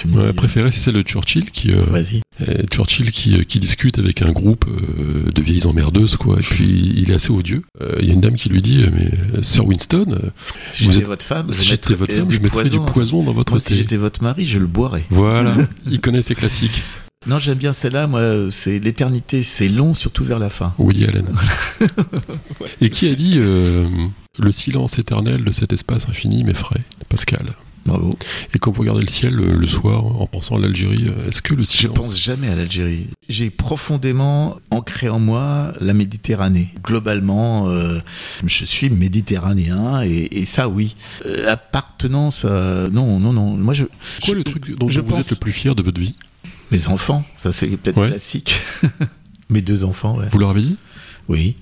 [0.07, 2.21] Ma dis, préférée, c'est celle de Churchill qui, euh, Vas-y.
[2.41, 6.39] euh, Churchill qui, euh, qui discute avec un groupe euh, de vieilles emmerdeuses, quoi.
[6.39, 7.63] Et puis il est assez odieux.
[7.81, 10.29] Euh, Il y a une dame qui lui dit, euh, mais euh, Sir Winston, euh,
[10.71, 12.41] Si vous j'étais êtes- votre femme, si je j'étais mettrais, votre euh, femme, du je
[12.41, 13.23] mettrais du poison.
[13.23, 13.75] dans votre Moi, si thé.
[13.75, 15.03] j'étais votre mari, je le boirais.
[15.11, 15.53] Voilà,
[15.91, 16.81] il connaît ses classiques.
[17.27, 18.07] Non, j'aime bien celle-là.
[18.07, 20.73] Moi, c'est l'éternité, c'est long, surtout vers la fin.
[20.79, 21.25] Woody Allen.
[22.81, 23.87] Et qui a dit euh,
[24.39, 27.53] le silence éternel de cet espace infini m'effraie Pascal?
[27.85, 28.11] Bravo.
[28.53, 31.41] Et quand vous regardez le ciel euh, le soir en pensant à l'Algérie, euh, est-ce
[31.41, 33.07] que le Je silence pense jamais à l'Algérie.
[33.27, 36.69] J'ai profondément ancré en moi la Méditerranée.
[36.83, 37.99] Globalement, euh,
[38.45, 40.95] je suis méditerranéen et, et ça, oui.
[41.25, 42.87] Euh, Appartenance à...
[42.91, 43.55] Non, non, non.
[43.57, 43.85] Moi, je...
[43.85, 43.91] Quoi
[44.25, 46.15] je- le truc dont je vous pense- êtes le plus fier de votre vie?
[46.71, 48.07] Mes enfants, ça c'est peut-être Ouais.
[48.09, 48.55] classique.
[49.49, 50.27] Mes deux enfants, ouais.
[50.31, 50.77] Vous leur avez dit?
[51.27, 51.55] Oui.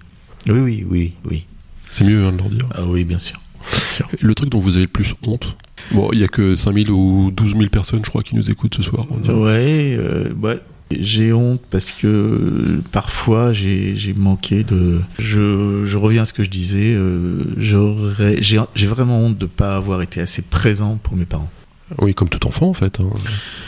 [0.47, 1.45] Oui, oui, oui, oui.
[1.91, 2.67] C'est mieux hein, de leur dire.
[2.75, 3.41] Ah oui, bien sûr.
[3.71, 4.07] Bien sûr.
[4.21, 5.57] Le truc dont vous avez le plus honte?
[5.91, 8.75] Bon, il y a que 5000 ou 12 000 personnes, je crois, qui nous écoutent
[8.75, 9.05] ce soir.
[9.11, 10.59] Ouais, euh, ouais.
[10.91, 15.01] J'ai honte parce que euh, parfois j'ai manqué de.
[15.19, 16.93] Je, je reviens à ce que je disais.
[16.95, 21.49] euh, J'ai j'ai vraiment honte de pas avoir été assez présent pour mes parents.
[21.98, 23.00] Oui, comme tout enfant, en fait.
[23.00, 23.10] hein.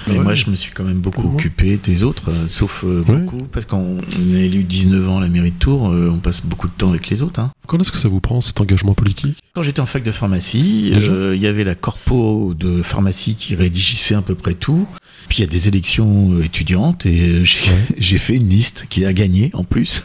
[0.08, 0.24] Mais Ouais.
[0.24, 1.34] moi, je me suis quand même beaucoup Ouais.
[1.34, 3.18] occupé des autres, euh, sauf euh, Ouais.
[3.18, 3.44] beaucoup.
[3.52, 6.68] Parce qu'on est élu 19 ans à la mairie de Tours, euh, on passe beaucoup
[6.68, 7.40] de temps avec les autres.
[7.40, 7.52] Hein.
[7.68, 9.38] Quand est-ce que ça vous prend, cet engagement politique?
[9.54, 13.56] Quand j'étais en fac de pharmacie, euh, il y avait la corpo de pharmacie qui
[13.56, 14.88] rédigissait à peu près tout.
[15.28, 17.44] Puis il y a des élections étudiantes et
[17.98, 20.04] j'ai fait une liste qui a gagné en plus.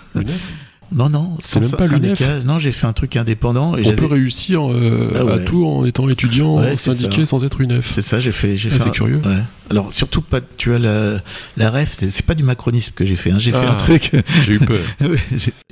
[0.92, 2.44] Non, non, C'est même pas l'UNEF.
[2.44, 3.76] Non, j'ai fait un truc indépendant.
[3.76, 5.32] Et On peut réussir euh, Ah ouais.
[5.32, 7.88] à tout en étant étudiant, Ouais, c'est syndiqué, sans être une F.
[7.90, 8.56] C'est ça, j'ai fait.
[8.56, 9.20] J'ai Ah, fait c'est un- curieux.
[9.24, 9.42] Ouais.
[9.68, 10.40] Alors surtout pas.
[10.56, 11.16] Tu as la
[11.56, 11.90] la ref.
[11.98, 13.32] C'est c'est pas du macronisme que j'ai fait.
[13.32, 13.38] Hein.
[13.40, 13.72] J'ai fait Ah.
[13.72, 14.12] un truc.
[14.46, 14.78] J'ai eu peur.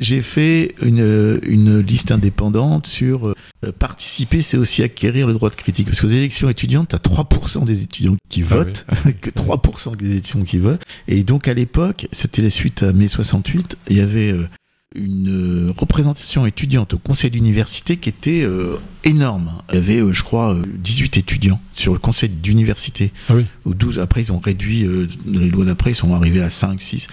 [0.01, 3.35] J'ai- fait une, une liste indépendante sur euh,
[3.79, 5.87] participer, c'est aussi acquérir le droit de critique.
[5.87, 8.87] Parce qu'aux élections étudiantes, tu as 3% des étudiants qui Ah votent,
[9.21, 10.83] que 3% des étudiants qui votent.
[11.09, 14.49] Et donc à l'époque, c'était la suite à mai 68, il y avait euh,
[14.95, 19.53] une euh, représentation étudiante au conseil d'université qui était euh, énorme.
[19.71, 23.47] Il y avait, euh, je crois, euh, 18 étudiants sur le conseil d'université Ah oui.
[23.65, 23.99] ou 12.
[23.99, 27.09] Après, ils ont réduit, euh, les lois d'après, ils sont arrivés à 5, 6.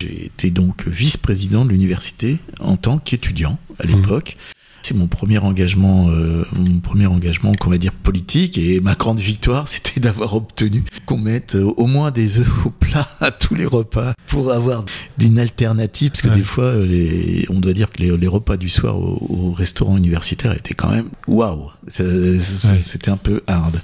[0.00, 4.36] J'ai été donc vice-président de l'université en tant qu'étudiant à l'époque.
[4.84, 9.20] C'est mon premier engagement, euh, mon premier engagement qu'on va dire politique et ma grande
[9.20, 13.54] victoire, c'était d'avoir obtenu qu'on mette euh, au moins des œufs au plat à tous
[13.54, 14.84] les repas pour avoir
[15.20, 16.34] une alternative, parce que Ouais.
[16.34, 19.52] des fois, euh, les, on doit dire que les, les repas du soir au, au
[19.52, 23.80] restaurant universitaire étaient quand même waouh, c'était un peu hard.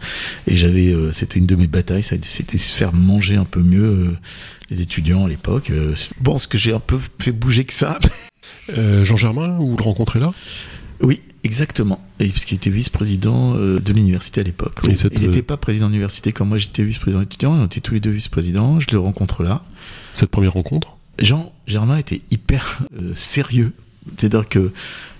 [0.49, 4.17] Et j'avais, euh, c'était une de mes batailles, c'était se faire manger un peu mieux
[4.71, 5.71] les étudiants à l'époque.
[5.71, 7.99] Je pense que j'ai un peu fait bouger que ça.
[8.77, 10.33] Euh, Jean Germain, vous le rencontrez là?
[11.01, 12.01] Oui, exactement.
[12.19, 14.75] Et puisqu'il était vice-président euh, de l'université à l'époque.
[14.85, 14.95] oui.
[14.95, 17.53] Il euh, n'était pas président d'université comme moi, j'étais vice-président étudiant.
[17.53, 18.81] On était tous les deux vice-présidents.
[18.81, 19.63] Je le rencontre là.
[20.15, 20.97] Cette première rencontre?
[21.21, 23.73] Jean Germain était hyper euh, sérieux.
[24.17, 24.73] C'est-à-dire que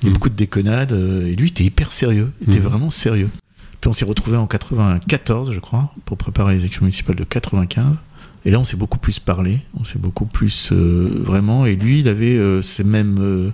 [0.03, 0.15] il y a Mm.
[0.15, 2.33] beaucoup de déconnades euh, et lui il était hyper sérieux.
[2.41, 2.63] Il était Mm.
[2.63, 3.29] vraiment sérieux.
[3.81, 7.95] Puis on s'est retrouvé en 94, je crois, pour préparer les élections municipales de 95.
[8.45, 11.67] Et là, on s'est beaucoup plus parlé, on s'est beaucoup plus euh, vraiment.
[11.67, 13.51] Et lui, il avait euh, ces mêmes euh,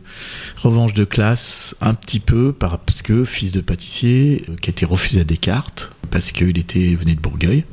[0.57, 4.85] revanches de classe un petit peu par, parce que fils de pâtissier qui a été
[4.85, 7.65] refusé à Descartes parce qu'il était venait de Bourgueil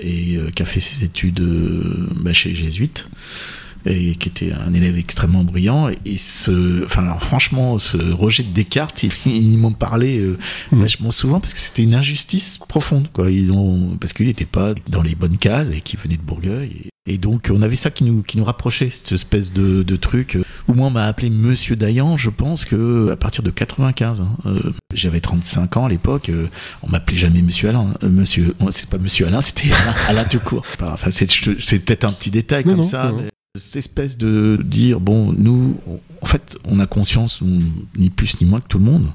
[0.00, 1.40] et qui a fait ses études
[2.22, 3.08] bah, chez les jésuites
[3.86, 5.88] et qui était un élève extrêmement brillant.
[6.04, 10.38] Et ce enfin alors franchement ce Roger de Descartes il- ils, m'ont parlé euh,
[10.72, 10.80] Mm.
[10.80, 13.30] vachement souvent parce que c'était une injustice profonde quoi.
[13.30, 16.70] Ils ont parce qu'il n'était pas dans les bonnes cases et qu'il venait de Bourgueil.
[17.06, 19.96] Et, et donc on avait ça qui nous qui nous rapprochait cette espèce de, de
[19.96, 23.50] truc euh, où moi on m'a appelé Monsieur Dayan je pense que à partir de
[23.50, 26.46] 95 hein, euh, j'avais 35 ans à l'époque euh,
[26.82, 30.40] on m'appelait jamais Monsieur Alain euh, Monsieur c'est pas Monsieur Alain c'était Alain, Alain tout
[30.40, 33.16] court Enfin, c'est peut-être un petit détail Non, comme non, ça non.
[33.22, 35.76] mais cette espèce de dire bon nous
[36.20, 37.58] en fait on a conscience on-
[37.98, 39.06] ni plus ni moins que tout le monde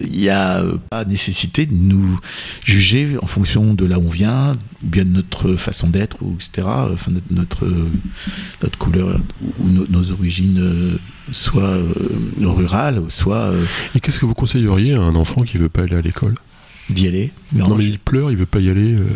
[0.00, 2.18] il n'y a pas nécessité de nous
[2.64, 6.34] juger en fonction de là où on vient ou bien de notre façon d'être ou
[6.34, 7.66] etc enfin notre notre,
[8.60, 9.20] notre couleur
[9.60, 10.98] ou nos, nos origines euh,
[11.30, 11.94] soit euh,
[12.40, 15.94] rurales soit euh, Et qu'est-ce que vous conseilleriez à un enfant qui veut pas aller
[15.96, 16.34] à l'école?
[16.90, 17.32] d'y aller.
[17.52, 18.94] Non, mais je- il pleure, il veut pas y aller.
[18.94, 19.06] euh.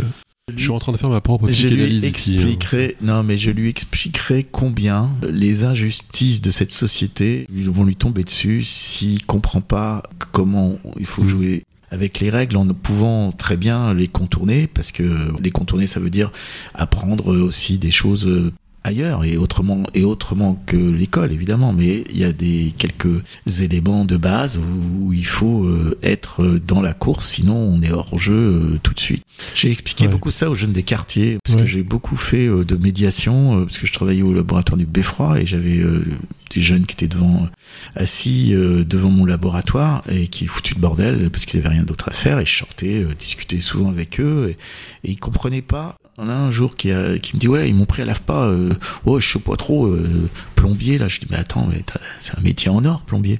[0.56, 2.04] Je suis en train de faire ma propre je lui ici.
[2.04, 2.08] hein.
[2.08, 8.24] expliquerai, non, mais je lui expliquerai combien les injustices de cette société vont lui tomber
[8.24, 11.28] dessus s'il comprend pas comment il faut Mm.
[11.28, 15.86] jouer avec les règles en ne pouvant très bien les contourner parce que les contourner
[15.88, 16.30] ça veut dire
[16.74, 18.52] apprendre aussi des choses euh,
[18.84, 23.22] ailleurs et autrement et autrement que l'école évidemment mais il y a des quelques
[23.60, 27.82] éléments de base où, où il faut euh, être euh, dans la course sinon on
[27.82, 29.22] est hors jeu euh, tout de suite
[29.54, 30.08] j'ai expliqué Ouais.
[30.12, 31.62] beaucoup ça aux jeunes des quartiers parce Ouais.
[31.62, 35.40] que j'ai beaucoup fait euh, de médiation parce que je travaillais au laboratoire du Beffroi
[35.40, 35.82] et j'avais
[36.54, 37.48] des jeunes qui étaient devant
[37.96, 42.12] assis devant mon laboratoire et qui foutu de bordel parce qu'ils avaient rien d'autre à
[42.12, 44.48] faire et je sortais discutais souvent avec eux
[45.04, 47.68] et, et ils comprenaient pas on a un jour qui, a, qui me dit ouais
[47.68, 48.70] ils m'ont pris à l'AFPA euh,
[49.06, 51.08] oh je sais pas trop euh, plombier là.
[51.08, 51.82] Je dis mais attends mais
[52.18, 53.38] c'est un métier en or plombier.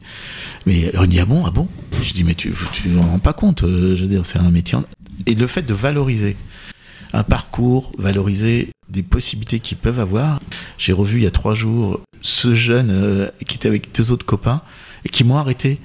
[0.67, 1.69] Mais alors il me dit ah bon ah bon?
[2.03, 4.51] Je dis mais tu tu t'en rends pas compte euh, je veux dire c'est un
[4.51, 4.85] métier en...
[5.27, 6.37] et le fait de valoriser
[7.13, 10.41] un parcours valoriser des possibilités qu'ils peuvent avoir
[10.79, 14.25] j'ai revu il y a trois jours ce jeune euh, qui était avec deux autres
[14.25, 14.63] copains
[15.05, 15.79] et qui m'ont arrêté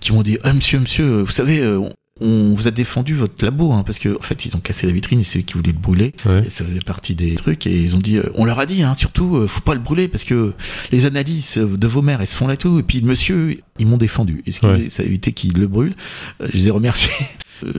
[0.00, 1.88] qui m'ont dit ah, monsieur monsieur vous savez euh,
[2.20, 4.92] on vous a défendu votre labo hein, parce que en fait ils ont cassé la
[4.92, 6.12] vitrine et c'est eux qui voulaient le brûler.
[6.26, 6.44] Ouais.
[6.46, 8.82] et ça faisait partie des trucs et ils ont dit euh, on leur a dit
[8.82, 10.52] hein, surtout euh, faut pas le brûler parce que
[10.92, 12.78] les analyses de vos mères elles se font là tout.
[12.78, 14.42] Et puis le monsieur ils m'ont défendu.
[14.46, 14.90] Et ce Ouais.
[14.90, 15.94] ça a évité qu'ils le brûlent
[16.42, 17.10] Euh, je les ai remerciés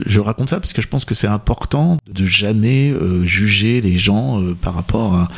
[0.06, 3.98] je raconte ça parce que je pense que c'est important de jamais euh, juger les
[3.98, 5.28] gens euh, par rapport à,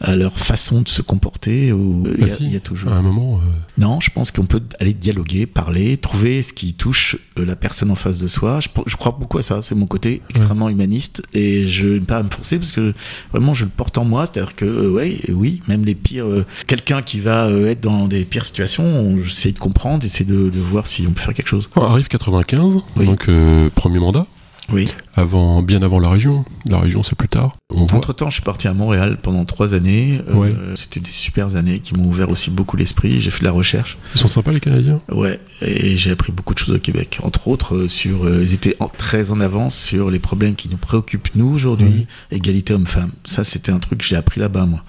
[0.00, 2.60] à leur façon de se comporter ou il y, a- Bah si, il y a
[2.60, 6.52] toujours À un moment, euh, non, je pense qu'on peut aller dialoguer, parler, trouver ce
[6.52, 8.60] qui touche euh, la personne en face de soi.
[8.60, 9.60] Je, je crois beaucoup à ça.
[9.62, 12.94] C'est mon côté extrêmement humaniste et je n'aime pas à me forcer parce que
[13.32, 14.26] vraiment je le porte en moi.
[14.26, 18.08] C'est-à-dire que euh, ouais, oui, même les pires, euh, quelqu'un qui va euh, être dans
[18.08, 21.34] des pires situations, on essaie de comprendre, essayer de, de voir si on peut faire
[21.34, 21.68] quelque chose.
[21.74, 23.06] bon, arrive 95, Oui.
[23.06, 24.26] donc euh, premier mandat,
[24.72, 24.88] Oui.
[25.16, 26.44] avant, bien avant la région.
[26.66, 27.56] La région, c'est plus tard.
[27.68, 27.98] On voit.
[27.98, 30.20] Entre temps, je suis parti à Montréal pendant trois années.
[30.28, 30.54] Euh, Ouais.
[30.76, 33.20] C'était des super années qui m'ont ouvert aussi beaucoup l'esprit.
[33.20, 33.98] J'ai fait de la recherche.
[34.14, 35.00] Ils sont sympas les Canadiens.
[35.10, 37.18] Ouais, et j'ai appris beaucoup de choses au Québec.
[37.24, 40.68] Entre autres, euh, sur, euh, ils étaient en- très en avance sur les problèmes qui
[40.68, 43.10] nous préoccupent nous aujourd'hui, égalité homme-femme.
[43.24, 44.84] Ça, c'était un truc que j'ai appris là-bas, moi.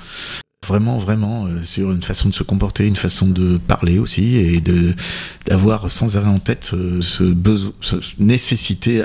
[0.65, 4.61] Vraiment, vraiment, euh, sur une façon de se comporter, une façon de parler aussi, et
[4.61, 4.95] de
[5.45, 9.03] d'avoir sans arrêt en tête euh, ce besoin, cette nécessité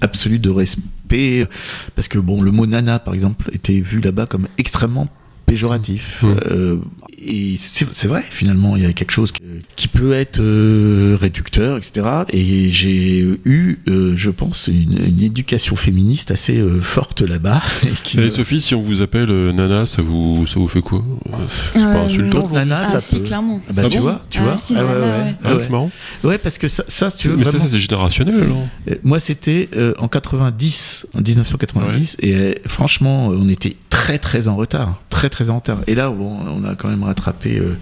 [0.00, 1.46] absolue de respect,
[1.94, 5.08] parce que bon, le mot nana, par exemple, était vu là-bas comme extrêmement
[5.46, 6.22] péjoratif.
[6.22, 6.34] Mmh.
[6.50, 6.76] Euh,
[7.18, 9.42] et c'est vrai, finalement, il y a quelque chose qui,
[9.74, 12.06] qui peut être euh, réducteur, etc.
[12.32, 17.62] Et j'ai eu, euh, je pense, une, une éducation féministe assez euh, forte là-bas.
[18.18, 20.98] et Sophie, si on vous appelle euh, Nana, ça vous, ça vous fait quoi?
[21.28, 21.32] Euh,
[21.74, 23.60] C'est pas insultant nana, Ah, ça si, clairement.
[23.68, 24.56] Ah bah, Ah tu bon vois, tu Ah, vois.
[24.58, 25.22] si, Ah ouais, nana, ouais.
[25.24, 25.34] ouais.
[25.42, 25.90] Ah, Ouais, c'est marrant.
[26.22, 28.66] Ouais, parce que ça, ça si tu veux, Mais ça, vraiment- ça c'est générationnel alors.
[28.90, 34.46] Euh, Moi, c'était euh, en 90, en 1990, et euh, franchement, on était très très
[34.46, 35.78] en retard, très très en retard.
[35.86, 37.78] Et là, bon, on a quand même rattrapé, euh,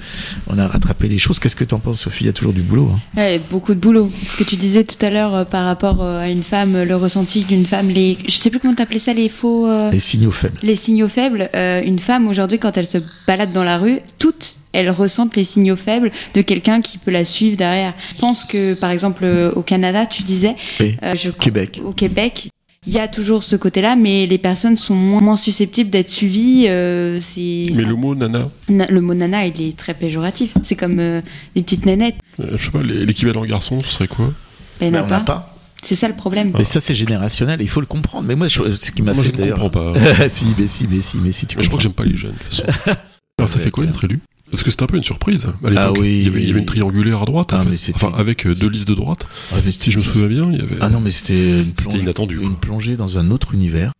[0.47, 1.41] on a rattrapé les choses.
[1.41, 2.23] Qu'est-ce que t'en penses, Sophie?
[2.23, 2.93] Il y a toujours du boulot.
[2.95, 3.01] Hein.
[3.17, 4.11] Ouais, beaucoup de boulot.
[4.29, 6.95] Ce que tu disais tout à l'heure euh, par rapport euh, à une femme, le
[6.97, 10.57] ressenti d'une femme, les, je sais plus comment t'appelais ça, les faux, Les signaux faibles.
[10.63, 11.51] les signaux faibles.
[11.53, 15.77] Une femme aujourd'hui, quand elle se balade dans la rue, toutes elles ressentent les signaux
[15.77, 17.93] faibles de quelqu'un qui peut la suivre derrière.
[18.15, 19.25] Je pense que, par exemple,
[19.55, 20.97] au Canada, tu disais, Oui.
[21.15, 21.81] je, Québec.
[21.85, 22.49] au Québec,
[22.87, 26.67] il y a toujours ce côté-là, mais les personnes sont moins, moins susceptibles d'être suivies.
[26.69, 30.53] euh, c'est Mais le mot Nana, Na- le mot nana, il est très péjoratif.
[30.63, 31.21] C'est comme euh,
[31.55, 32.17] des petites nénettes.
[32.41, 34.27] euh, je sais pas, l'é- l'équivalent garçon, ce serait quoi?
[34.81, 35.51] Ben, il y en Mais a on n'a pas.
[35.83, 36.53] C'est ça le problème.
[36.57, 37.61] Mais ça, c'est générationnel.
[37.61, 38.25] Il faut le comprendre.
[38.27, 39.95] Mais moi, je- ce qui m'a Moi, fait je ne comprends pas.
[40.31, 42.17] si, mais si, mais si, mais si, tu Mais je crois que j'aime pas les
[42.17, 42.91] jeunes, de toute façon.
[43.39, 44.21] Alors, ça fait quoi d'être élu
[44.55, 45.47] Parce que c'était un peu une surprise.
[45.65, 46.19] À l'époque, Ah oui.
[46.21, 47.93] il, y avait, il y avait une triangulaire à droite, en Ah, fait.
[47.97, 49.27] enfin, avec euh, deux listes de droite.
[49.53, 50.77] Ah, mais Si je me souviens bien, il y avait.
[50.81, 53.91] Ah non, mais c'était une plongée, inattendu, une plongée dans un autre univers.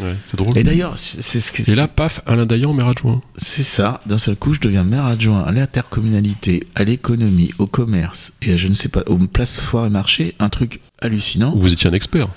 [0.00, 0.56] Ouais, c'est drôle.
[0.56, 3.22] Et d'ailleurs, c'est ce que Et là, paf, Alain Dayan, maire adjoint.
[3.36, 4.00] C'est ça.
[4.06, 8.56] D'un seul coup, je deviens maire adjoint à l'intercommunalité, à l'économie, au commerce et à,
[8.56, 10.34] je ne sais pas, aux places foires et marchés.
[10.38, 11.54] Un truc hallucinant.
[11.56, 12.28] Vous étiez un expert.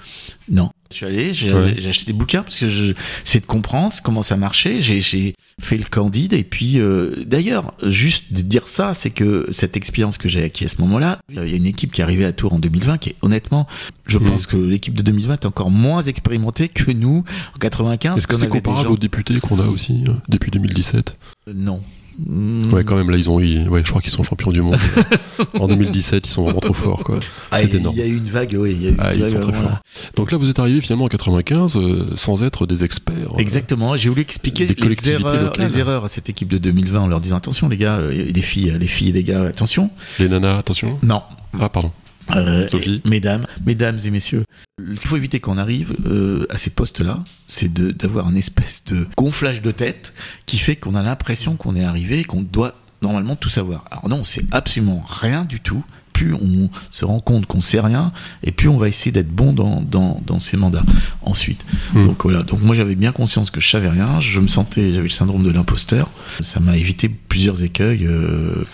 [0.49, 0.69] Non.
[0.91, 1.85] Je suis allé, j'ai Ouais.
[1.87, 4.81] acheté des bouquins parce que c'est de comprendre comment ça marchait.
[4.81, 9.75] J'ai fait le candide et puis euh, d'ailleurs, juste de dire ça, c'est que cette
[9.75, 12.25] expérience que j'ai acquis à ce moment-là, il y a une équipe qui est arrivée
[12.25, 13.67] à Tours en 2020 qui est honnêtement,
[14.05, 14.25] je Mm.
[14.25, 17.23] pense que l'équipe de 2020 est encore moins expérimentée que nous
[17.55, 18.17] en 95.
[18.19, 21.17] Est-ce que c'est comparable gens- aux députés qu'on a aussi euh, depuis 2017
[21.49, 21.81] Euh, Non.
[22.25, 22.73] Mm.
[22.73, 23.67] Ouais, quand même, là, ils ont eu.
[23.67, 24.75] Ouais, je crois qu'ils sont champions du monde.
[25.59, 27.19] en 2017, ils sont vraiment trop forts, quoi.
[27.51, 27.95] Ah, c'est énorme.
[27.95, 28.71] il y a eu une vague, oui.
[28.75, 29.69] Il y a eu une Ah, ils vague, sont très voilà.
[29.69, 29.79] forts.
[30.15, 33.33] Donc là, vous êtes arrivé finalement en 95 euh, sans être des experts.
[33.33, 33.95] euh, Exactement.
[33.95, 35.65] J'ai voulu expliquer Des les erreurs, locales.
[35.65, 38.41] les erreurs à cette équipe de 2020 en leur disant attention les gars, euh, les
[38.41, 39.91] filles, les filles et les gars, attention.
[40.17, 40.97] Les nanas, attention.
[41.03, 41.21] Non.
[41.59, 41.91] Ah, pardon.
[42.35, 44.43] Euh, et- mesdames, mesdames et messieurs,
[44.79, 48.37] ce qu'il faut éviter quand on arrive euh, à ces postes-là, c'est de- d'avoir une
[48.37, 50.13] espèce de gonflage de tête
[50.45, 53.85] qui fait qu'on a l'impression qu'on est arrivé et qu'on doit normalement tout savoir.
[53.91, 55.83] Alors non, c'est absolument rien du tout.
[56.13, 58.11] Plus on se rend compte qu'on sait rien,
[58.43, 60.81] et plus on va essayer d'être bon dans, dans, dans ces mandats
[61.21, 61.63] ensuite.
[61.93, 62.07] Hmm.
[62.07, 62.41] Donc voilà.
[62.41, 64.19] Donc moi j'avais bien conscience que je savais rien.
[64.19, 66.09] Je me sentais, j'avais le syndrome de l'imposteur.
[66.41, 68.07] Ça m'a évité plusieurs écueils.
[68.07, 68.65] euh,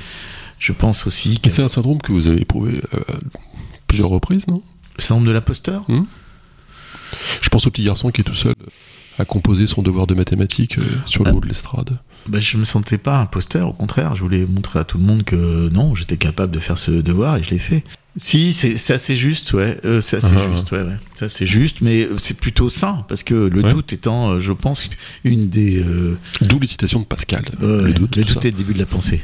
[0.63, 3.17] je pense aussi que c'est un syndrome que vous avez éprouvé euh, à
[3.87, 4.61] plusieurs reprises, non?
[4.97, 5.85] le syndrome de l'imposteur?
[7.41, 8.53] Je pense au petit garçon qui est tout seul
[9.19, 11.35] à composer son devoir de mathématiques euh, sur le Ah.
[11.35, 11.99] haut de l'estrade.
[12.27, 15.23] Bah, je me sentais pas imposteur, au contraire, je voulais montrer à tout le monde
[15.23, 17.83] que non, j'étais capable de faire ce devoir et je l'ai fait.
[18.15, 20.95] Si, c'est c'est assez juste, ouais, euh, c'est assez Ah, juste, ouais, ouais.
[21.15, 23.73] C'est assez juste, mais euh, c'est plutôt sain, parce que le Ouais.
[23.73, 24.89] doute étant, je pense,
[25.23, 25.79] une des...
[25.83, 27.43] Euh, D'où les citations de Pascal.
[27.59, 28.47] le doute, le tout doute ça.
[28.47, 29.23] est le début de la pensée.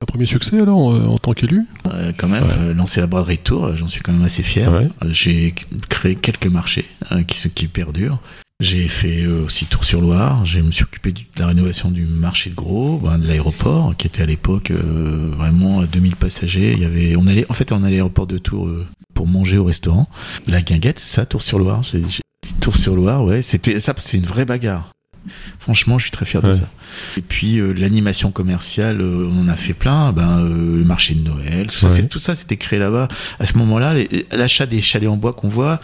[0.00, 1.66] Un premier succès alors euh, en tant qu'élu?
[1.92, 2.50] Euh, quand même, Ouais.
[2.58, 4.70] euh, lancer la braderie de tour, euh, j'en suis quand même assez fier.
[4.72, 4.88] Ouais.
[5.02, 5.52] Euh, J'ai
[5.88, 8.20] créé quelques marchés hein, qui, qui perdurent.
[8.60, 10.44] J'ai fait aussi Tour-sur-Loire.
[10.44, 14.06] Je me suis occupé de la rénovation du marché de gros, ben, de l'aéroport, qui
[14.08, 16.72] était à l'époque euh, vraiment à 2000 passagers.
[16.74, 19.26] Il y avait, on allait, en fait, on allait à l'aéroport de Tours euh, pour
[19.26, 20.08] manger au restaurant.
[20.48, 21.82] La guinguette, c'est ça, Tour-sur-Loire.
[21.82, 22.22] J'ai- j'ai-
[22.60, 24.90] Tour-sur-Loire, ouais, c'était ça, c'est une vraie bagarre.
[25.58, 26.68] Franchement, je suis très fier de ça.
[27.16, 30.12] Et puis euh, l'animation commerciale, euh, on en a fait plein.
[30.12, 32.06] Ben euh, le marché de Noël, tout ça, Ouais.
[32.08, 33.08] tout ça, c'était créé là-bas.
[33.38, 33.94] À ce moment-là,
[34.32, 35.80] l'achat des chalets en bois qu'on voit,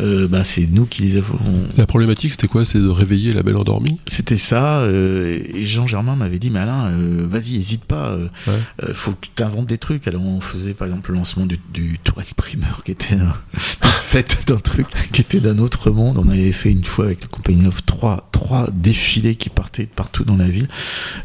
[0.00, 1.38] euh, ben c'est nous qui les avons.
[1.76, 2.64] La problématique c'était quoi?
[2.64, 4.00] C'est de réveiller la belle endormie?
[4.06, 4.78] C'était ça.
[4.80, 8.08] euh, et Jean Germain m'avait dit, mais Alain, euh, vas-y, hésite pas.
[8.08, 8.92] euh, Ouais.
[8.94, 10.08] faut que tu inventes des trucs.
[10.08, 13.34] Alors on faisait par exemple le lancement du, du Touraine Primeur, qui était un,
[13.82, 16.18] fête d'un truc qui était d'un autre monde.
[16.18, 20.24] On avait fait une fois avec la compagnie of trois trois défilés qui partaient partout
[20.24, 20.68] dans la ville.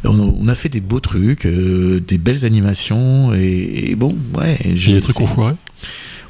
[0.04, 4.58] On a, on a fait des beaux trucs, des belles animations et, et bon, ouais.
[4.64, 5.56] Il y a des trucs qu'on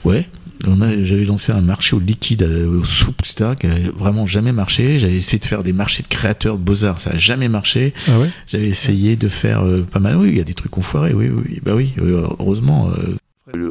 [0.05, 0.29] Ouais.
[0.67, 4.25] On a- J'avais lancé un marché au liquide, euh, aux soupes, etc., qui n'avait vraiment
[4.27, 4.99] jamais marché.
[4.99, 7.93] J'avais essayé de faire des marchés de créateurs de beaux-arts, ça a jamais marché.
[8.07, 8.29] Ah ouais?
[8.47, 10.17] J'avais essayé de faire euh, pas mal.
[10.17, 12.89] Oui, il y a des trucs qu'on foirait, oui, oui, bah oui, euh, heureusement.
[12.91, 13.15] euh,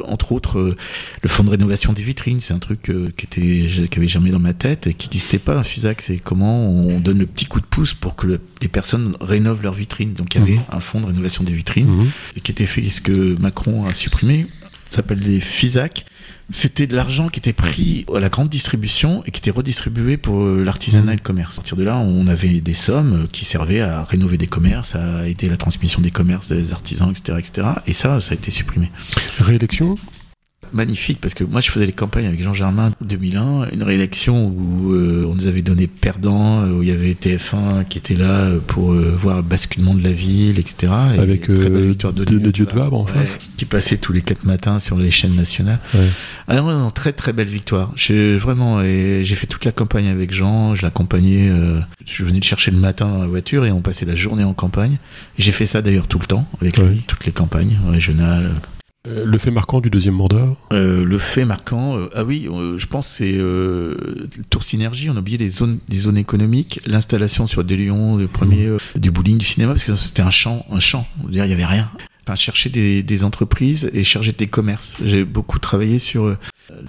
[0.09, 0.75] entre autres,
[1.23, 4.31] le fonds de rénovation des vitrines, c'est un truc euh, qui était, qui avait germé
[4.33, 6.01] dans ma tête et qui n'existait pas un FISAC.
[6.03, 9.63] C'est comment on donne le petit coup de pouce pour que le- les personnes rénovent
[9.63, 10.15] leurs vitrines.
[10.15, 10.63] Donc il y avait Mhm.
[10.73, 12.07] un fonds de rénovation des vitrines Mhm.
[12.37, 14.47] et qui était fait, ce que Macron a supprimé,
[14.91, 16.05] ça s'appelle les FISAC.
[16.51, 20.43] C'était de l'argent qui était pris à la grande distribution et qui était redistribué pour
[20.43, 21.55] euh, l'artisanat et le commerce.
[21.55, 24.95] À partir de là, on avait des sommes euh, qui servaient à rénover des commerces,
[24.95, 27.69] à aider la transmission des commerces, des artisans, etc., etc.
[27.87, 28.91] Et ça, ça a été supprimé.
[29.41, 29.97] Réélection?
[30.73, 34.49] Magnifique, parce que moi, je faisais les campagnes avec Jean Germain en 2001, une réélection
[34.49, 38.15] où euh, on nous avait donné perdant, euh, où il y avait TF1 qui était
[38.15, 40.93] là euh, pour euh, voir le basculement de la ville, etc.
[41.17, 43.39] Et avec une très belle victoire de, Dieu de Vabre en Ouais, face.
[43.57, 45.81] qui passait tous les quatre matins sur les chaînes nationales.
[45.95, 46.07] Ouais.
[46.49, 47.93] Ah non, non, très très belle victoire.
[47.97, 50.75] Je, vraiment, et j'ai fait toute la campagne avec Jean.
[50.75, 51.51] Je l'accompagnais.
[52.07, 54.55] Je venais le chercher le matin dans la voiture et on passait la journée en
[54.55, 54.99] campagne.
[55.39, 56.89] J'ai fait ça d'ailleurs tout le temps avec Ouais.
[56.89, 58.53] lui, toutes les campagnes régionales.
[59.07, 62.87] Euh, le fait marquant du deuxième mandat Euh, le fait marquant, euh, ah oui, je
[62.87, 63.39] pense c'est
[64.51, 65.09] Tour Synergie.
[65.09, 68.79] On a oublié les zones, les zones économiques, l'installation sur des lions, le premier euh,
[68.97, 71.07] du bowling, du cinéma, parce que c'était un champ, un champ.
[71.21, 71.91] On veut dire, il y avait rien.
[72.25, 74.97] Enfin, chercher des, des entreprises et chercher des commerces.
[75.03, 76.37] J'ai beaucoup travaillé sur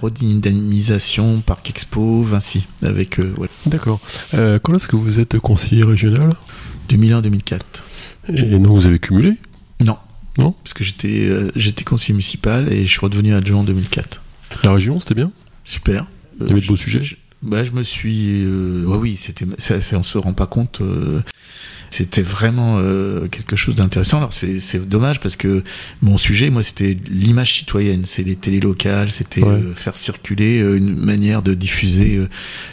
[0.02, 4.02] redynamisation, Parc Expo, Vinci, avec ouais, D'accord.
[4.34, 6.32] Quand est-ce que vous êtes conseiller régional?
[6.90, 7.60] 2001-2004.
[8.34, 9.36] Et non, vous avez cumulé?
[10.40, 10.52] Non.
[10.64, 14.22] Parce que j'étais euh, j'étais conseiller municipal et je suis redevenu adjoint en 2004.
[14.64, 15.32] La région, c'était bien
[15.64, 16.06] Super.
[16.42, 18.44] Il y avait de beaux je- sujets je- bah, je me suis.
[18.44, 19.46] Euh, ouais, oui, c'était.
[19.60, 20.82] Ça, ça, on se rend pas compte.
[20.82, 21.22] euh,
[21.92, 24.18] c'était vraiment euh, quelque chose d'intéressant.
[24.18, 25.64] Alors c'est c'est dommage parce que
[26.02, 28.04] mon sujet, moi, c'était l'image citoyenne.
[28.06, 29.12] C'est les télés locales.
[29.12, 29.50] C'était Ouais.
[29.54, 32.30] euh, faire circuler euh, une manière de diffuser euh,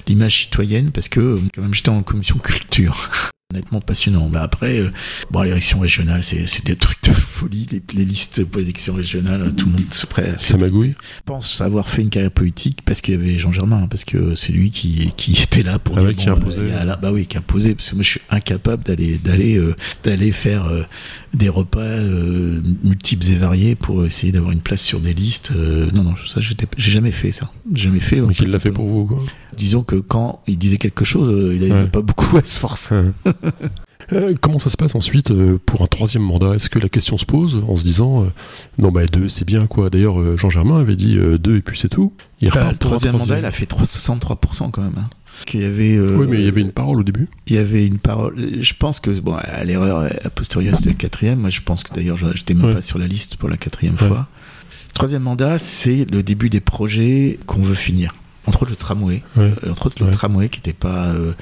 [0.09, 3.09] l'image citoyenne parce que euh, quand même j'étais en commission culture.
[3.55, 4.29] Honnêtement passionnant.
[4.29, 4.91] Bah après, euh,
[5.31, 7.69] bon, l'élection régionale, c'est c'est des trucs de folie.
[7.71, 10.41] Les, les listes pour l'élection régionale, tout le monde se prête.
[10.41, 13.87] Ça magouille Je pense avoir fait une carrière politique parce qu'il y avait Jean Germain,
[13.87, 16.69] parce que c'est lui qui, qui était là pour Ah dire ouais, qui bon, euh,
[16.71, 19.57] y a là- bah oui, qui imposait, parce que moi je suis incapable d'aller d'aller
[19.57, 20.83] euh, d'aller faire euh,
[21.33, 25.53] des repas euh, multiples et variés pour essayer d'avoir une place sur des listes.
[25.55, 26.57] euh, non, non, ça j'ai
[26.91, 28.17] jamais fait ça, jamais fait.
[28.17, 29.23] Donc il l'a fait pour vous, quoi.
[29.57, 31.87] Disons que quand il disait quelque chose, euh, il avait Ouais.
[31.89, 33.01] pas beaucoup à se forcer.
[34.13, 36.55] Euh, comment ça se passe ensuite euh, pour un troisième mandat?
[36.55, 38.29] Est-ce que la question se pose en se disant euh,
[38.79, 41.77] non bah deux c'est bien quoi D'ailleurs Jean Germain avait dit euh, deux et puis
[41.77, 42.13] c'est tout.
[42.41, 44.93] Il repart le troisième mandat, il a fait 3, 63% quand même.
[44.97, 45.11] Hein.
[45.45, 47.29] Qu'il y avait, Oui mais il y avait une parole au début.
[47.49, 48.37] il y avait une parole.
[48.61, 51.41] Je pense que bon, à l'erreur a posteriori c'était le quatrième.
[51.41, 52.75] Moi, je pense que d'ailleurs, je- j'étais même Ouais.
[52.75, 54.07] pas sur la liste pour la quatrième Ouais.
[54.07, 54.29] fois.
[54.95, 58.15] Troisième mandat, c'est le début des projets qu'on veut finir.
[58.47, 59.53] Entre autres le tramway, Ouais.
[59.65, 60.13] Euh, entre autres le Ouais.
[60.13, 61.07] tramway qui n'était pas.
[61.07, 61.33] euh,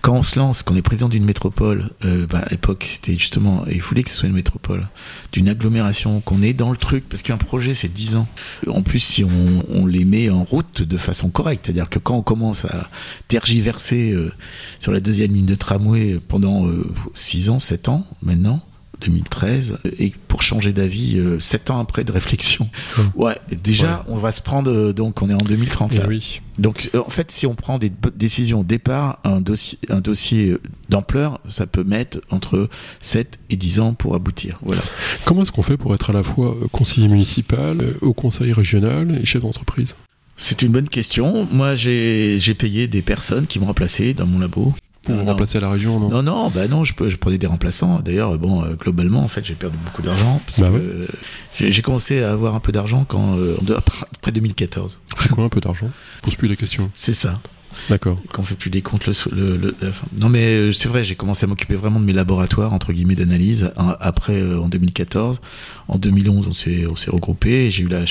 [0.00, 3.18] quand on se lance, quand on est président d'une métropole, euh, bah, à l'époque c'était
[3.18, 4.86] justement, et il fallait que ce soit une métropole,
[5.32, 8.28] d'une agglomération, qu'on est dans le truc, parce qu'un projet c'est 10 ans.
[8.68, 9.30] En plus, si on,
[9.70, 12.88] on les met en route de façon correcte, c'est-à-dire que quand on commence à
[13.28, 14.32] tergiverser euh,
[14.78, 16.68] sur la deuxième ligne de tramway pendant
[17.14, 18.60] 6 ans, 7 ans maintenant,
[19.02, 22.68] 2013, et pour changer d'avis 7 ans après de réflexion.
[23.14, 26.04] Ouais, déjà, on va se prendre, euh, donc on est en 2030 Eh là.
[26.08, 26.40] oui.
[26.58, 30.50] Donc, euh, en fait, si on prend des décisions au départ, un dossier, un dossier
[30.50, 32.68] euh, d'ampleur, ça peut mettre entre
[33.00, 34.58] 7 et 10 ans pour aboutir.
[34.62, 34.82] Voilà.
[35.24, 38.52] Comment est-ce qu'on fait pour être à la fois euh, conseiller municipal, euh, au conseil
[38.52, 39.94] régional et chef d'entreprise?
[40.36, 41.46] C'est une bonne question.
[41.52, 44.72] Moi, j'ai j'ai payé des personnes qui m'ont remplacé dans mon labo.
[45.04, 48.00] Pour Non, remplacer la région, non, Non, non, bah non, je, je prenais des remplaçants.
[48.00, 50.40] D'ailleurs, bon, euh, globalement, en fait, j'ai perdu beaucoup d'argent.
[50.46, 51.70] parce Bah que, ouais.
[51.72, 55.00] j'ai commencé à avoir un peu d'argent quand, euh, après 2014.
[55.16, 55.90] C'est quoi un peu d'argent?
[56.22, 56.90] Pose plus la question.
[56.94, 57.40] C'est ça.
[57.88, 58.20] D'accord.
[58.32, 59.14] Quand on fait plus les comptes, le,
[59.56, 60.06] le- le- fin.
[60.18, 63.14] non mais euh, c'est vrai, j'ai commencé à m'occuper vraiment de mes laboratoires entre guillemets
[63.14, 63.72] d'analyse.
[63.78, 65.40] hein, Après, euh, en 2014,
[65.88, 67.70] en 2011, on s'est on s'est regroupé.
[67.70, 68.04] J'ai eu la,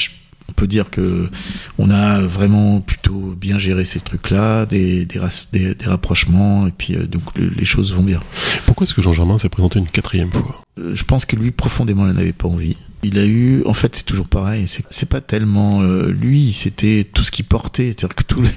[0.51, 1.29] on peut dire que
[1.77, 6.71] on a vraiment plutôt bien géré ces trucs-là, des des, rac- des, des rapprochements et
[6.71, 8.21] puis euh, donc le- les choses vont bien.
[8.65, 10.61] Pourquoi est-ce que Jean Germain s'est présenté une quatrième fois?
[10.79, 12.77] Euh, je pense que lui profondément il n'avait pas envie.
[13.03, 14.65] Il a eu, en fait, c'est toujours pareil.
[14.67, 17.85] C'est, pas tellement euh, lui, c'était tout ce qu'il portait.
[17.97, 18.49] C'est-à-dire que tout, le-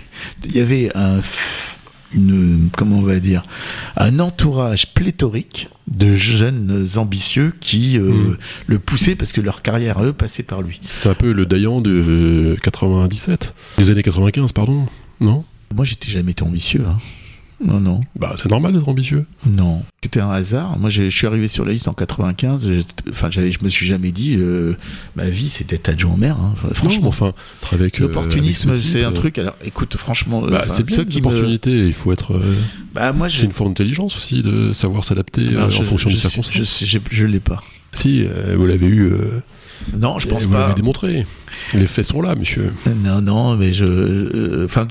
[0.45, 1.21] il y avait un,
[2.15, 3.43] une, comment on va dire,
[3.97, 8.37] un entourage pléthorique de jeunes ambitieux qui euh, Mm.
[8.69, 10.81] le poussaient parce que leur carrière eux passait par lui.
[10.97, 14.87] C'est un peu le Dayan de euh, 97, des années 95, pardon.
[15.21, 15.45] Non?
[15.75, 16.85] Moi, j'étais jamais été ambitieux.
[16.89, 16.97] Hein.
[17.65, 19.25] Non, non, Bah, c'est normal d'être ambitieux.
[19.47, 19.83] non.
[20.03, 20.79] C'était un hasard.
[20.79, 22.69] Moi, je je suis arrivé sur la liste en 95.
[22.71, 24.77] j'étais- Enfin, je me suis jamais dit, euh,
[25.17, 26.37] ma vie, c'est d'être adjoint au maire.
[26.39, 26.53] hein.
[26.57, 27.33] Franchement, Franchement, enfin,
[27.73, 27.99] avec.
[28.01, 29.39] euh, L'opportunisme, avec ce c'est un euh, truc.
[29.39, 31.87] Alors, écoute, franchement, Bah, enfin, c'est bien me- l'opportunité.
[31.87, 32.35] Il faut être.
[32.35, 32.55] euh,
[32.95, 33.39] Bah, moi, je...
[33.39, 36.85] C'est une forme d'intelligence aussi de savoir s'adapter euh, en je- fonction des circonstances.
[36.85, 37.63] Je, je, l'ai pas.
[37.95, 39.11] Si, vous l'avez eu.
[39.99, 40.61] Non, je pense vous pas.
[40.61, 41.27] l'avez démontré.
[41.75, 42.73] Les faits sont là, monsieur.
[43.03, 44.87] Non, non, mais je, enfin,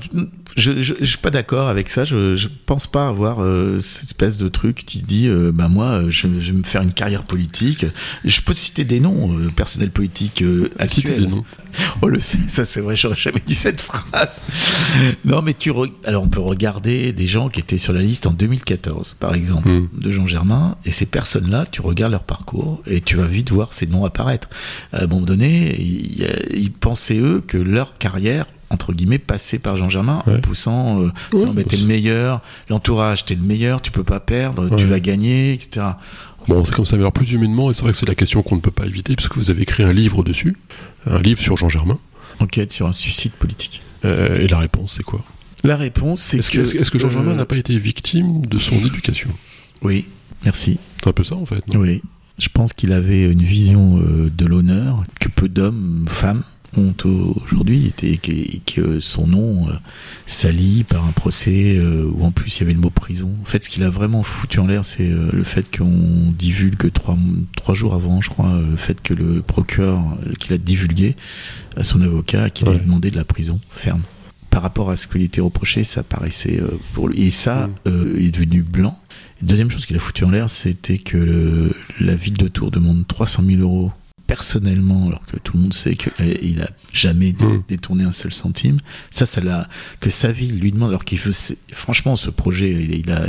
[0.56, 2.04] je, je, je suis pas d'accord avec ça.
[2.04, 5.86] Je, je pense pas avoir euh, cette espèce de truc qui dit, euh, bah moi,
[5.86, 7.86] euh, je, je vais me faire une carrière politique.
[8.24, 11.20] Je peux te citer des noms euh, personnels politiques euh, actuels.
[11.22, 11.44] des noms.
[12.02, 14.40] Oh, le, ça c'est vrai, j'aurais jamais dit cette phrase.
[15.24, 18.26] Non, mais tu, re- alors on peut regarder des gens qui étaient sur la liste
[18.28, 19.88] en 2014, par exemple, Hmm.
[19.92, 23.72] de Jean Germain, et ces personnes-là, tu regardes leur parcours et tu vas vite voir
[23.72, 24.48] ces noms apparaître.
[24.92, 29.76] À un moment donné, ils, ils pensaient eux que leur carrière entre guillemets passait par
[29.76, 33.42] Jean Germain en poussant euh, en disant, Ouais, bah, t'es le meilleur l'entourage t'es le
[33.42, 35.86] meilleur tu peux pas perdre tu vas gagner etc
[36.46, 38.42] Bon, c'est comme ça, mais alors plus humainement, et c'est vrai que c'est la question
[38.42, 40.58] qu'on ne peut pas éviter, puisque vous avez écrit un livre dessus,
[41.06, 41.98] un livre sur Jean Germain,
[42.38, 43.80] enquête sur un suicide politique.
[44.04, 45.24] Euh, et la réponse, c'est quoi?
[45.62, 47.56] La réponse c'est Est-ce que que, est-ce que- est-ce que Jean euh, Germain n'a pas
[47.56, 49.30] été victime de son éducation?
[49.80, 50.04] Oui
[50.44, 50.78] merci.
[51.02, 51.66] C'est un peu ça, en fait.
[51.72, 51.80] non?
[51.80, 52.02] Oui,
[52.38, 56.42] je pense qu'il avait une vision euh, de l'honneur que peu d'hommes, femmes
[56.76, 56.94] ont
[57.44, 59.72] aujourd'hui, et que, son nom euh,
[60.26, 63.30] sali par un procès euh, où en plus il y avait le mot prison.
[63.42, 66.90] En fait, ce qu'il a vraiment foutu en l'air, c'est euh, le fait qu'on divulgue
[66.92, 67.16] trois,
[67.56, 70.00] trois jours avant, je crois, le fait que le procureur
[70.38, 71.16] qu'il a divulgué
[71.76, 72.76] à son avocat, qu'il Ouais.
[72.76, 74.02] a demandé de la prison ferme.
[74.50, 77.22] Par rapport à ce qui lui était reproché, ça paraissait pour lui.
[77.24, 77.72] Et ça, Mm.
[77.88, 78.98] euh, il est devenu blanc.
[79.42, 83.04] Deuxième chose qu'il a foutu en l'air, c'était que le- la ville de Tours demande
[83.06, 83.90] 300 000 euros
[84.26, 87.62] personnellement, alors que tout le monde sait qu'il a jamais dé- Mm.
[87.68, 88.80] détourné un seul centime.
[89.10, 89.68] Ça, ça l'a,
[90.00, 91.32] que sa ville lui demande, alors qu'il veut,
[91.72, 93.26] franchement, ce projet, il, il a,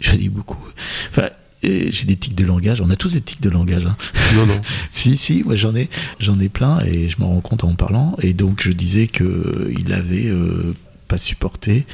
[0.00, 0.64] je dis beaucoup.
[1.10, 1.28] Enfin,
[1.62, 3.86] j'ai des tics de langage, on a tous des tics de langage.
[3.86, 3.96] Hein.
[4.34, 4.60] Non, non.
[4.90, 8.16] Si, si, moi j'en ai, j'en ai plein et je m'en rends compte en parlant.
[8.20, 10.74] Et donc je disais que il avait euh,
[11.12, 11.84] pas supporté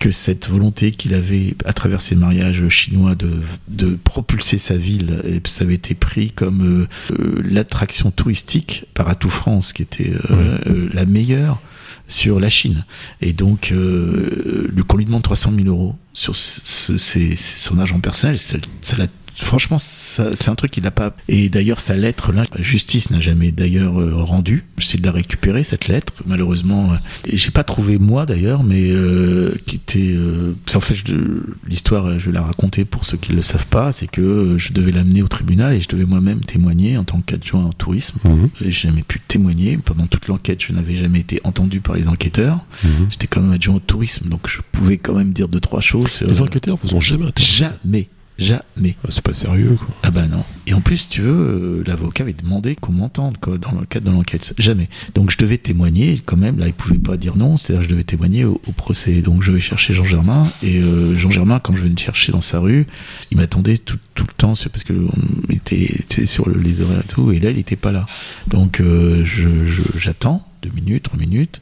[0.00, 5.22] que cette volonté qu'il avait à travers ses mariages chinois de, de propulser sa ville,
[5.24, 10.12] et ça avait été pris comme euh, euh, l'attraction touristique par Atout France, qui était
[10.30, 11.62] euh, la meilleure
[12.06, 12.84] sur la Chine.
[13.22, 17.78] Et donc, euh, lui- qu'on lui demande 300 000 euros sur ce- ce- ses- son
[17.78, 18.58] argent personnel, ça
[18.98, 19.06] l'a
[19.42, 21.14] Franchement, c'est un truc qu'il n'a pas.
[21.28, 24.64] Et d'ailleurs, sa lettre, là, la justice n'a jamais d'ailleurs euh, rendu.
[24.78, 26.12] J'essaie de la récupérer cette lettre.
[26.26, 26.96] Malheureusement, euh,
[27.32, 30.12] j'ai pas trouvé moi d'ailleurs, mais euh, qui était.
[30.14, 33.42] euh, en fait, je- l'histoire, euh, je vais la raconter pour ceux qui ne le
[33.42, 37.04] savent pas, c'est que je devais l'amener au tribunal et je devais moi-même témoigner en
[37.04, 38.18] tant qu'adjoint en tourisme.
[38.60, 40.62] Et j'ai jamais pu témoigner pendant toute l'enquête.
[40.62, 42.58] Je n'avais jamais été entendu par les enquêteurs.
[42.84, 43.08] mhm.
[43.10, 46.20] J'étais quand même adjoint au tourisme, donc je pouvais quand même dire deux trois choses.
[46.20, 47.64] Les enquêteurs vous ont jamais interrogé.
[47.84, 48.08] Jamais,
[48.40, 48.96] Jamais.
[49.10, 49.88] C'est pas sérieux, quoi.
[50.02, 50.42] Ah bah non.
[50.66, 54.06] Et en plus, tu veux, euh, l'avocat avait demandé qu'on m'entende quoi, dans le cadre
[54.10, 54.54] de l'enquête.
[54.58, 54.88] Jamais.
[55.14, 56.58] Donc je devais témoigner quand même.
[56.58, 57.56] Là, il pouvait pas dire non.
[57.58, 59.20] C'est-à-dire, je devais témoigner au, au procès.
[59.20, 60.50] Donc je vais chercher Jean Germain.
[60.62, 62.86] Et euh, Jean Germain, quand je venais de chercher dans sa rue,
[63.30, 67.08] il m'attendait tout, tout le temps parce que on était sur le- les horaires et
[67.08, 67.30] tout.
[67.32, 68.06] Et là, il était pas là.
[68.46, 71.60] Donc euh, je, je- j'attends deux minutes, trois minutes.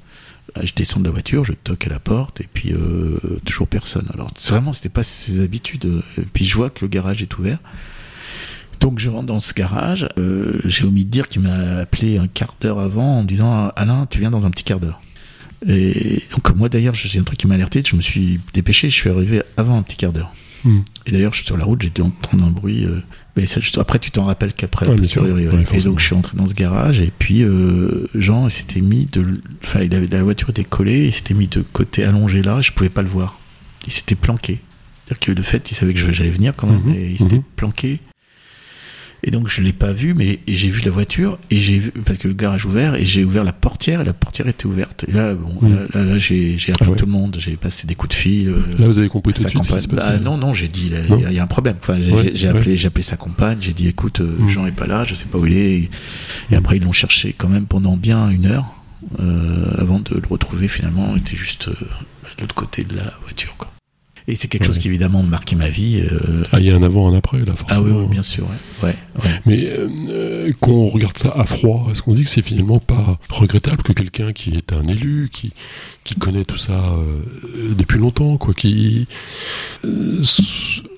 [0.56, 3.68] Là, Je descends de la voiture, je toque à la porte et puis euh, toujours
[3.68, 4.08] personne.
[4.14, 6.02] Alors c'est vraiment, c'était pas ses habitudes.
[6.16, 7.58] Et puis je vois que le garage est ouvert.
[8.80, 10.08] Donc je rentre dans ce garage.
[10.18, 13.68] Euh, J'ai omis de dire qu'il m'a appelé un quart d'heure avant en me disant
[13.76, 15.00] Alain, tu viens dans un petit quart d'heure.
[15.66, 17.82] Et donc moi d'ailleurs, j'ai un truc qui m'a alerté.
[17.84, 18.90] Je me suis dépêché.
[18.90, 20.32] Je suis arrivé avant un petit quart d'heure.
[20.64, 20.80] Hmm.
[21.08, 22.84] Et d'ailleurs, je suis sur la route, j'étais entendre un bruit.
[22.84, 23.00] euh,
[23.36, 25.52] mais ça, je- après, tu t'en rappelles qu'après, Ouais, a bien posteriori, sûr.
[25.54, 25.66] ouais.
[25.66, 29.06] Ouais, et donc, je suis entré dans ce garage, et puis euh, Jean s'était mis
[29.10, 29.24] de.
[29.64, 32.72] Enfin, il avait, la voiture était collée, il s'était mis de côté allongé là, je
[32.72, 33.38] pouvais pas le voir.
[33.86, 34.60] Il s'était planqué.
[35.06, 37.36] C'est-à-dire que le fait, il savait que j'allais venir quand même, Mhm, et il s'était
[37.36, 37.42] mhm.
[37.56, 38.00] planqué.
[39.24, 42.18] Et donc, je l'ai pas vu, mais j'ai vu la voiture, et j'ai vu, parce
[42.18, 45.04] que le garage ouvert, et j'ai ouvert la portière, et la portière était ouverte.
[45.08, 45.74] Et là, bon, Mhm.
[45.74, 46.96] là, là, là, j'ai j'ai appelé Ah ouais.
[46.96, 48.48] tout le monde, j'ai passé des coups de fil.
[48.48, 49.82] euh, Là, vous avez compris tout de sa suite ce qui compagne.
[49.82, 50.18] se passait.
[50.18, 51.76] Bah, non, non, j'ai dit, il y a- il y, a un problème.
[51.80, 52.46] Enfin, j'ai Ouais, ouais.
[52.46, 54.48] appelé, j'ai appelé sa compagne, j'ai dit, écoute, euh, Mm.
[54.50, 55.72] Jean est pas là, je sais pas où il est.
[55.80, 55.90] Et,
[56.52, 58.66] et après, ils l'ont cherché quand même pendant bien une heure,
[59.20, 61.12] euh, avant de le retrouver finalement.
[61.16, 61.72] Il était juste euh,
[62.36, 63.68] de l'autre côté de la voiture, quoi.
[64.30, 64.66] Et c'est quelque Ouais.
[64.68, 66.00] chose qui évidemment marqué ma vie.
[66.00, 67.82] euh, Ah, il y a un avant, un après, là, ah forcément.
[67.86, 68.46] oui, oui, bien sûr,
[68.82, 68.94] ouais.
[69.46, 72.78] Mais euh, euh, quand on regarde ça à froid, est-ce qu'on dit que c'est finalement
[72.78, 75.52] pas regrettable que quelqu'un qui est un élu, qui,
[76.04, 79.06] qui connaît tout ça euh, depuis longtemps, quoi, qui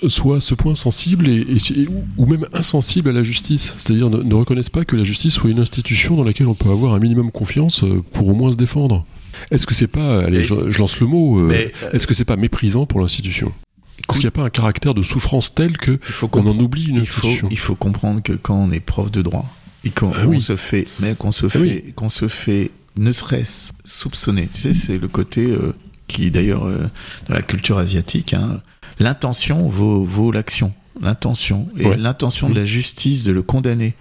[0.09, 4.23] soit à ce point sensible et, et- ou, même insensible à la justice, c'est-à-dire ne,
[4.23, 6.99] ne reconnaisse pas que la justice soit une institution dans laquelle on peut avoir un
[6.99, 9.05] minimum confiance pour au moins se défendre
[9.51, 12.25] Est-ce que c'est pas, allez, je, je lance le mot, euh, euh, est-ce que c'est
[12.25, 13.53] pas méprisant pour l'institution
[13.99, 16.99] Est-ce qu'il n'y a pas un caractère de souffrance tel que qu'on en oublie une
[16.99, 19.47] il faut, institution il faut comprendre que quand on est prof de droit
[19.85, 20.41] et qu'on Ah oui.
[20.41, 24.49] se fait, mais qu'on se Ah fait, qu'on se fait, ne serait-ce soupçonner.
[24.53, 25.73] Tu sais, c'est le côté euh,
[26.07, 26.89] qui, d'ailleurs, euh,
[27.29, 28.61] dans la culture asiatique, hein,
[28.99, 30.73] l'intention vaut, vaut l'action.
[31.01, 31.97] L'intention et Ouais.
[31.97, 32.53] l'intention Mmh.
[32.53, 33.95] de la justice de le condamner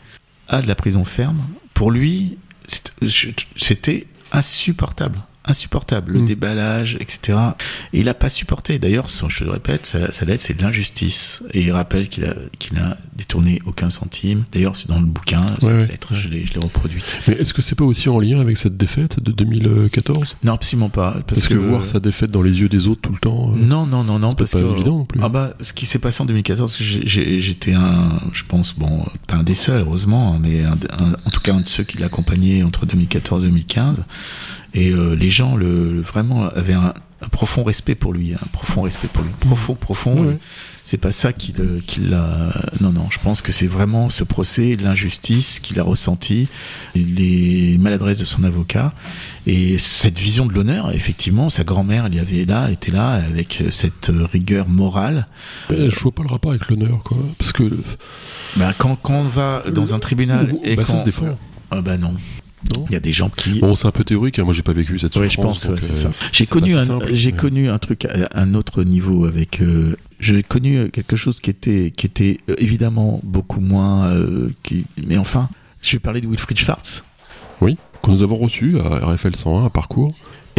[0.50, 1.38] à de la prison ferme.
[1.74, 2.38] Pour lui,
[3.56, 5.29] c'était insupportable.
[5.46, 6.26] Insupportable, le Mm.
[6.26, 7.38] déballage, etc.
[7.94, 8.78] Et il n'a pas supporté.
[8.78, 11.42] D'ailleurs, je le répète, sa, sa lettre, c'est de l'injustice.
[11.54, 14.44] Et il rappelle qu'il a, qu'il a détourné aucun centime.
[14.52, 15.88] D'ailleurs, c'est dans le bouquin, cette ouais.
[15.88, 17.06] lettre, je l'ai, je l'ai reproduite.
[17.28, 20.90] Mais est-ce que c'est pas aussi en lien avec cette défaite de 2014 Non, absolument
[20.90, 21.12] pas.
[21.26, 23.58] Parce, Parce, que, voir sa défaite dans les yeux des autres tout le temps, euh,
[23.58, 24.66] Non, non, non, non, parce pas que.
[24.74, 25.20] évident non plus.
[25.24, 29.06] Ah bah, ce qui s'est passé en 2014, j'ai- j'ai- j'étais un, je pense, bon,
[29.28, 31.84] pas un des seuls, heureusement, hein, mais un- un- en tout cas un de ceux
[31.84, 34.04] qui l'accompagnaient entre 2014 et 2015.
[34.74, 38.82] Et euh, les gens, le, vraiment, avaient un, un profond respect pour lui, un profond
[38.84, 40.22] respect pour lui, profond, profond.
[40.22, 40.38] Ouais, ouais.
[40.86, 42.52] C'est pas ça qui le- qui l'a.
[42.82, 46.48] Non, non, je pense que c'est vraiment ce procès, l'injustice qu'il a ressenti,
[46.96, 48.94] les maladresses de son avocat
[49.46, 50.92] et cette vision de l'honneur.
[50.92, 55.28] Effectivement, sa grand-mère, elle y avait là, elle était là avec cette rigueur morale.
[55.70, 57.18] Je vois pas le rapport avec l'honneur, quoi.
[57.38, 57.70] Parce que.
[58.58, 61.38] Bah, quand, quand on va dans un tribunal et bah, ça qu'on- se défend.
[61.70, 62.14] Ah bah non.
[62.88, 63.60] Il y a des gens qui.
[63.60, 65.64] Bon, c'est un peu théorique, hein, moi j'ai pas vécu cette Oui, souffrance.
[65.64, 66.12] je pense, ouais, c'est euh, ça.
[66.34, 69.62] J'ai connu un, j'ai connu un truc à un autre niveau avec.
[69.62, 74.08] euh, j'ai connu quelque chose qui était, qui était euh, évidemment beaucoup moins.
[74.10, 75.50] euh, qui, mais enfin,
[75.82, 77.04] je vais parler de Wilfried Schwartz.
[77.62, 80.10] Oui, que nous avons reçu à RFL 101, à parcours.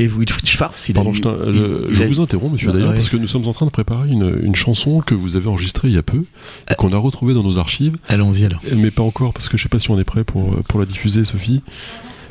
[0.00, 1.12] Et Wilfried Schwartz, il Pardon, a.
[1.12, 2.94] eu- je, t'in- il- je- il je a- vous interromps, monsieur, d'ailleurs, ouais.
[2.94, 5.88] parce que nous sommes en train de préparer une, une chanson que vous avez enregistrée
[5.88, 6.24] il y a peu,
[6.70, 7.96] et qu'on a retrouvée dans nos archives.
[8.08, 8.60] Allons-y alors.
[8.74, 10.80] Mais pas encore, parce que je sais pas si on est prêt pour, euh, pour
[10.80, 11.62] la diffuser, Sophie.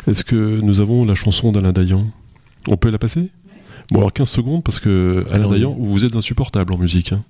[0.08, 2.08] Est-ce que nous avons la chanson d'Alain Dayan?
[2.68, 3.30] On peut la passer?
[3.92, 5.48] Bon, alors 15 secondes, parce que Alain.
[5.50, 7.12] Dayan, vous êtes insupportable en musique.
[7.14, 7.24] hein.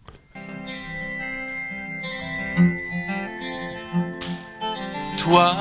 [5.18, 5.54] Toi,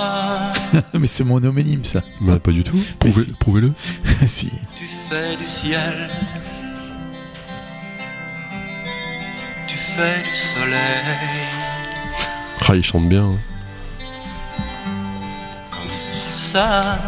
[0.95, 2.03] mais c'est mon homonyme, ça.
[2.21, 2.79] Bah, pas du tout.
[2.99, 3.33] Prouvez- si.
[3.33, 3.73] Prouvez-le.
[4.27, 4.51] si.
[4.77, 6.09] tu fais du ciel.
[9.67, 11.49] Tu fais du soleil.
[12.69, 13.25] Ah, il chante bien.
[13.25, 13.39] hein.
[16.31, 16.99] Ça.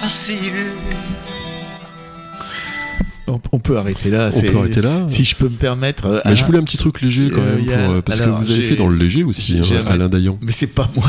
[0.00, 0.72] Facile.
[3.28, 4.30] On, on peut arrêter là.
[4.34, 5.04] On peut arrêter là.
[5.08, 6.06] Si je peux me permettre.
[6.06, 8.02] euh, Mais je voulais un petit truc léger quand Euh, même, y a- pour, euh,
[8.02, 10.38] parce alors, que vous avez fait dans le léger aussi, hein, Alain Dayan.
[10.40, 11.06] Mais c'est pas moi.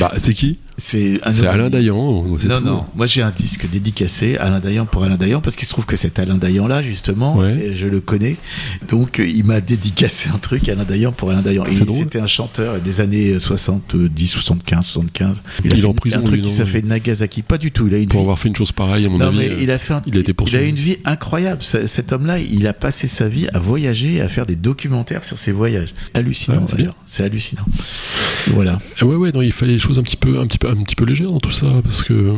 [0.00, 0.58] Bah, c'est qui?
[0.84, 1.20] C'est.
[1.46, 2.24] Alain Dayan.
[2.48, 2.84] Non, non.
[2.96, 5.94] Moi, j'ai un disque dédicacé Alain Dayan pour Alain Dayan parce qu'il se trouve que
[5.94, 7.56] cet Alain Dayan là, justement, Ouais.
[7.56, 8.36] et je le connais.
[8.88, 11.64] Donc, euh, il m'a dédicacé un truc Alain Dayan pour Alain Dayan.
[11.72, 15.42] C'était un chanteur des années 70, 75, 75.
[15.64, 17.42] Il a est fait en prison, un truc qui s'appelle Nagasaki.
[17.42, 17.86] Pas du tout.
[17.86, 19.38] Il a une Pour vie avoir fait une chose pareille, à mon non, avis.
[19.38, 21.62] mais euh, il a fait un- il a été il a une vie incroyable.
[21.62, 25.22] Ce- Cet homme-là, il a passé sa vie à voyager, et à faire des documentaires
[25.22, 25.94] sur ses voyages.
[26.14, 27.62] Hallucinant, Ouais, c'est hallucinant.
[28.48, 28.78] Voilà.
[29.00, 30.82] Ah Ouais, ouais, non, il fallait des choses un petit peu, un petit peu, un
[30.84, 32.36] petit peu légères dans tout ça, parce que euh,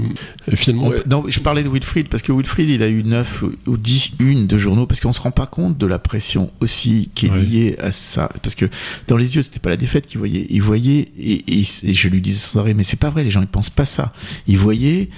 [0.55, 3.45] finalement, ouais, peut- non, je parlais de Wilfried parce que Wilfried, il a eu 9
[3.66, 7.11] ou 10 une de journaux parce qu'on se rend pas compte de la pression aussi
[7.14, 7.41] qui est Ouais.
[7.41, 8.30] liée à ça.
[8.43, 8.66] Parce que
[9.09, 10.47] dans les yeux, c'était pas la défaite qu'il voyait.
[10.51, 13.30] Il voyait, et, et- et je lui disais sans arrêt, mais c'est pas vrai, les
[13.30, 14.12] gens ils pensent pas ça.
[14.47, 15.09] Il voyait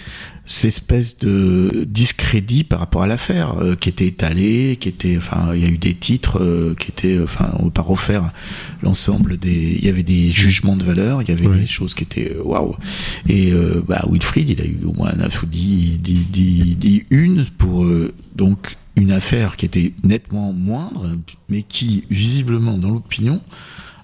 [0.49, 5.51] cette espèce de discrédit par rapport à l'affaire euh, qui était étalé, qui était, enfin,
[5.55, 8.31] il y a eu des titres euh, qui étaient, enfin, on va pas refaire
[8.83, 11.59] l'ensemble des, il y avait des jugements de valeur, il y avait Ouais.
[11.59, 12.77] des choses qui étaient euh, waouh.
[13.29, 17.05] Et euh, bah, Wilfried, il a eu au moins 9 ou 10, 10, 10, 10
[17.11, 21.11] une pour euh, donc une affaire qui était nettement moindre,
[21.49, 23.41] mais qui visiblement dans l'opinion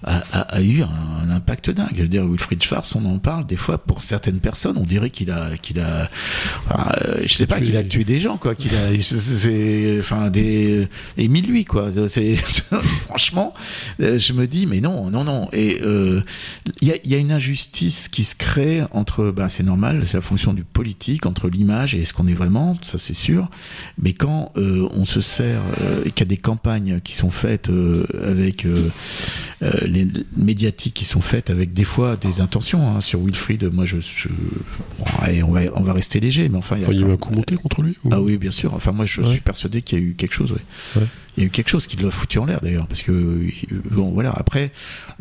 [0.03, 0.89] a, a- a eu un,
[1.23, 1.91] un impact dingue.
[1.95, 5.09] Je veux dire, Wilfried Schwarz, on en parle des fois pour certaines personnes, on dirait
[5.09, 6.09] qu'il a, qu'il a,
[6.69, 10.29] enfin, euh, je sais pas, qu'il a tué des gens, quoi, qu'il a, c'est- enfin,
[10.29, 10.87] des,
[11.17, 11.89] Émile lui, quoi.
[12.07, 12.35] C'est,
[13.05, 13.53] franchement,
[14.01, 15.49] euh, je me dis, mais non, non, non.
[15.53, 16.21] Et euh,
[16.81, 20.03] il y, a, il y a une injustice qui se crée entre, ben, c'est normal,
[20.05, 23.49] c'est la fonction du politique, entre l'image et ce qu'on est vraiment, ça c'est sûr.
[24.01, 25.61] Mais quand euh, on se sert
[26.05, 27.69] et qu'il y a des campagnes qui sont faites
[28.23, 28.65] avec
[29.93, 33.97] les médiatiques qui sont faites avec des fois des intentions hein, sur Wilfried, moi je,
[34.01, 34.27] je
[34.99, 36.99] bon, allez, on va on va rester léger, mais enfin il y a, enfin, il
[36.99, 37.95] y a eu quand- un coup monté contre lui.
[38.03, 38.73] ou- ah oui, bien sûr.
[38.73, 39.29] Enfin, moi, je Ouais.
[39.29, 40.51] suis persuadé qu'il y a eu quelque chose.
[40.51, 41.01] oui.
[41.01, 41.07] Ouais.
[41.37, 43.47] Il y a eu quelque chose qui l'a foutu en l'air d'ailleurs, parce que
[43.89, 44.31] bon, voilà.
[44.35, 44.71] Après,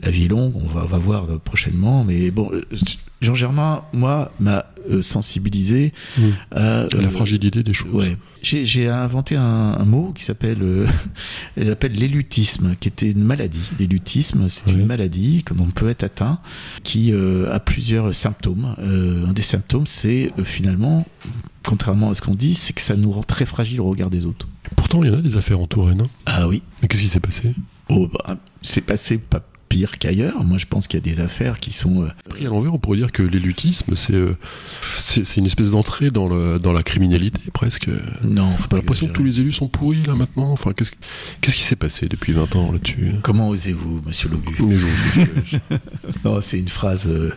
[0.03, 2.51] la vie est longue, on va, on va voir prochainement, mais bon,
[3.23, 5.93] Jean Germain, moi, m'a euh, sensibilisé
[6.51, 7.93] à euh, la fragilité des choses.
[7.95, 8.17] Ouais.
[8.43, 9.43] J'ai inventé un,
[9.79, 10.87] un mot qui s'appelle euh,
[11.95, 13.63] l'élutisme, qui était une maladie.
[13.79, 16.39] L'élutisme, c'est une maladie que l'on peut être atteint,
[16.83, 18.75] qui euh, a plusieurs symptômes.
[18.81, 21.07] Euh, un des symptômes, c'est euh, finalement,
[21.65, 24.27] contrairement à ce qu'on dit, c'est que ça nous rend très fragiles au regard des
[24.27, 24.49] autres.
[24.77, 26.01] Pourtant, il y en a des affaires en Touraine.
[26.03, 26.11] hein.
[26.27, 26.63] Ah oui.
[26.83, 27.55] Mais Qu'est-ce qui s'est passé?
[27.89, 29.41] Oh, bah, c'est passé pas
[29.73, 30.45] pire qu'ailleurs.
[30.45, 32.03] Moi, je pense qu'il y a des affaires qui sont.
[32.03, 34.37] euh, Pris à l'envers, on pourrait dire que l'élutisme, c'est euh,
[34.99, 37.89] c'est c'est une espèce d'entrée dans, le, dans la criminalité, presque.
[38.23, 40.51] non, faut pas l'impression que tous les élus sont pourris, là, maintenant.
[40.53, 40.91] Enfin, qu'est-ce
[41.41, 43.13] qu'est-ce qui s'est passé depuis 20 ans, là-dessus?
[43.23, 44.55] Comment osez-vous, monsieur Lobu
[46.25, 47.07] Non, c'est une phrase.
[47.07, 47.31] euh,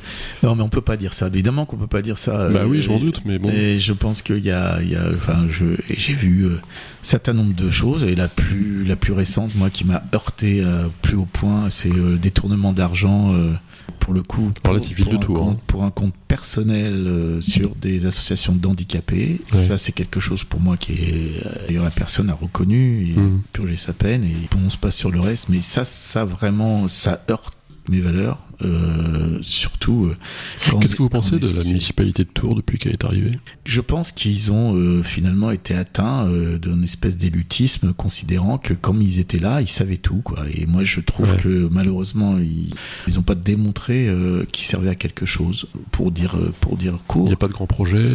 [0.44, 1.28] Non, mais on peut pas dire ça.
[1.28, 2.50] Évidemment qu'on peut pas dire ça.
[2.50, 3.50] Bah oui, je m'en doute, mais bon.
[3.50, 5.66] Et je pense qu'il y a, il y a, enfin, je,
[5.96, 6.60] j'ai vu euh,
[7.02, 8.04] certain nombre de choses.
[8.04, 10.64] Et la plus, la plus récente, moi, qui m'a heurté
[11.02, 11.90] plus au point, c'est
[12.30, 13.34] détournement d'argent.
[13.34, 13.54] euh,
[14.00, 15.62] pour le coup, pour, là, de un compte, hein.
[15.68, 19.40] pour un compte personnel euh, sur des associations d'handicapés.
[19.52, 19.58] Ouais.
[19.58, 21.46] Ça, c'est quelque chose pour moi qui est.
[21.46, 23.42] euh, D'ailleurs, la personne a reconnu et Mhm.
[23.52, 24.24] purgé sa peine.
[24.24, 27.56] Et on se passe sur le reste, mais ça, ça vraiment, ça heurte
[27.90, 28.40] mes valeurs.
[28.64, 30.06] Euh, surtout.
[30.06, 33.32] euh, Qu'est-ce que vous pensez de la municipalité de Tours depuis qu'elle est arrivée?
[33.66, 39.02] Je pense qu'ils ont euh, finalement été atteints euh, d'une espèce d'élutisme, considérant que comme
[39.02, 40.22] ils étaient là, ils savaient tout.
[40.24, 40.46] Quoi.
[40.54, 41.38] Et moi, je trouve Ouais.
[41.38, 44.10] que malheureusement, ils n'ont pas démontré
[44.52, 45.68] qu'ils servaient à quelque chose.
[45.92, 47.28] Pour dire, pour dire Il court.
[47.28, 48.12] n'y a pas de grand projet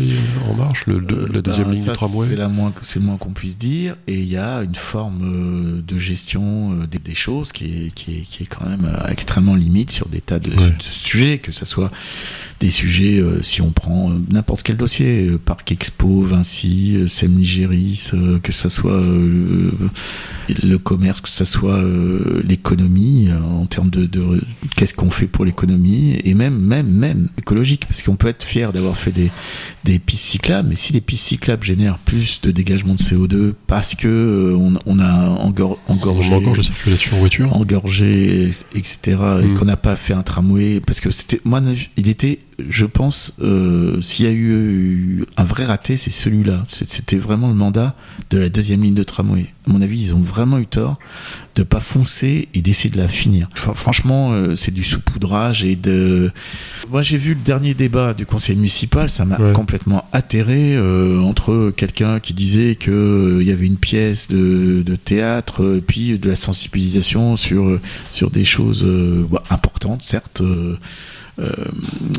[0.49, 2.27] en marche le, de- La deuxième ben, ligne ça, du tramway?
[2.29, 3.97] C'est la moins, c'est le moins qu'on puisse dire.
[4.07, 8.23] Et il y a une forme de gestion des, des choses qui est, qui est,
[8.23, 10.71] qui est quand même extrêmement limite sur des tas de, Ouais.
[10.71, 11.91] de sujets, que ce soit
[12.61, 18.11] des sujets, euh, si on prend euh, n'importe quel dossier, euh, Parc Expo, Vinci, Semligéris,
[18.13, 21.83] euh, que ce soit le, commerce, que ce soit
[22.45, 24.41] l'économie, en termes de, de
[24.77, 28.73] qu'est-ce qu'on fait pour l'économie, et même, même, même écologique, parce qu'on peut être fier
[28.73, 29.31] d'avoir fait des,
[29.85, 33.95] des pistes cyclables, mais si les pistes cyclables génèrent plus de dégagement de CO2 parce
[33.95, 38.99] que on, on a engor- engorgé, On engorge la circulation en voiture engorgé, etc.,
[39.43, 39.55] et Mm.
[39.59, 41.61] qu'on n'a pas fait un tramway, parce que c'était, moi,
[41.97, 42.39] il était,
[42.69, 46.63] je pense, euh, s'il y a eu un vrai raté, c'est celui-là.
[46.69, 47.95] C'était vraiment le mandat
[48.31, 49.47] de la deuxième ligne de tramway.
[49.69, 50.99] À mon avis, ils ont vraiment eu tort
[51.57, 53.49] de pas foncer et d'essayer de la finir.
[53.57, 56.31] Fr- franchement, euh, c'est du saupoudrage et de.
[56.91, 59.53] Moi, j'ai vu le dernier débat du conseil municipal, ça m'a Ouais.
[59.53, 64.97] complètement atterré euh, entre quelqu'un qui disait que il y avait une pièce de, de
[64.97, 67.79] théâtre, puis de la sensibilisation sur
[68.11, 68.85] sur des choses
[69.31, 70.43] bah, importantes, certes.
[71.41, 71.55] Euh,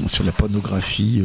[0.07, 1.21] sur la pornographie,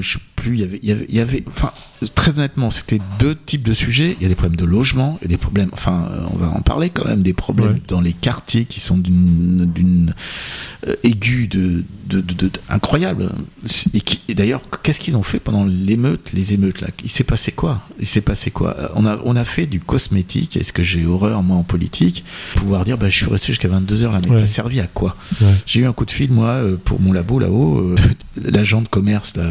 [0.55, 1.72] Il y avait, il y avait, il y avait enfin,
[2.14, 4.16] très honnêtement, c'était deux types de sujets.
[4.20, 6.36] Il y a des problèmes de logement, il y a des problèmes, enfin, euh, on
[6.36, 7.82] va en parler quand même, des problèmes Ouais.
[7.88, 10.14] dans les quartiers qui sont d'une, d'une
[10.86, 13.30] euh, aiguë de, de, de, de- incroyable.
[13.94, 16.88] Et, qui- et d'ailleurs, qu'est-ce qu'ils ont fait pendant l'émeute, les émeutes là?
[17.03, 17.82] Il s'est passé quoi?
[17.99, 18.76] Il s'est passé quoi?
[18.78, 20.57] Euh, On a, on a fait du cosmétique.
[20.57, 22.24] Est-ce que j'ai horreur moi en politique?
[22.57, 24.40] Pouvoir dire, bah, je suis resté jusqu'à 22 heures là, mais Ouais.
[24.40, 25.16] t'as servi à quoi?
[25.40, 25.47] Ouais.
[25.66, 27.94] J'ai eu un coup de fil moi pour mon labo là-haut,
[28.42, 29.51] l'agent de commerce là,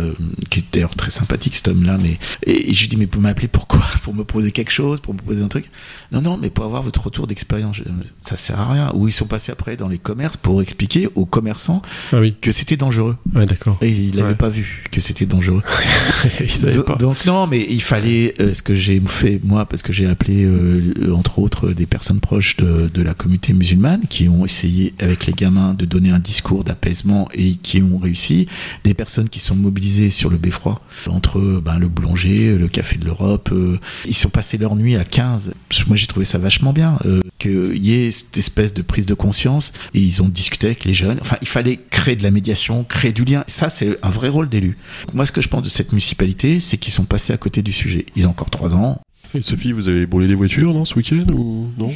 [0.49, 3.19] qui est d'ailleurs très sympathique cet homme-là, mais et, et je lui dis mais vous
[3.19, 5.69] m'appelez pourquoi Pour me poser quelque chose, pour me poser un truc?
[6.11, 7.77] Non non, mais pour avoir votre retour d'expérience,
[8.19, 8.91] ça sert à rien.
[8.93, 11.81] Ou ils sont passés après dans les commerces pour expliquer aux commerçants
[12.13, 13.17] Ah oui, que c'était dangereux.
[13.33, 13.77] ouais, d'accord.
[13.81, 14.36] Et ils l'avaient Ouais.
[14.36, 15.61] pas vu que c'était dangereux.
[16.39, 16.95] Ils pas.
[16.95, 20.43] Donc non, mais il fallait euh, ce que j'ai fait moi parce que j'ai appelé
[20.43, 25.25] euh, entre autres des personnes proches de, de la communauté musulmane qui ont essayé avec
[25.25, 28.47] les gamins de donner un discours d'apaisement et qui ont réussi.
[28.83, 30.74] Des personnes qui sont mobilisées sur le beffroi
[31.09, 33.49] entre euh, ben, le boulanger, le café de l'Europe.
[33.51, 35.53] euh, ils sont passés leur nuit à 15.
[35.88, 39.13] Moi j'ai trouvé ça vachement bien euh, qu'il y ait cette espèce de prise de
[39.13, 41.17] conscience et ils ont discuté avec les jeunes.
[41.21, 43.43] Enfin il fallait créer de la médiation, créer du lien.
[43.47, 44.78] Ça c'est un vrai rôle d'élu.
[45.13, 47.71] Moi, ce que je pense de cette municipalité, c'est qu'ils sont passés à côté du
[47.73, 48.05] sujet.
[48.15, 49.01] Ils ont encore trois ans,
[49.34, 51.91] Et Sophie, vous avez brûlé des voitures, non, ce week-end ou non?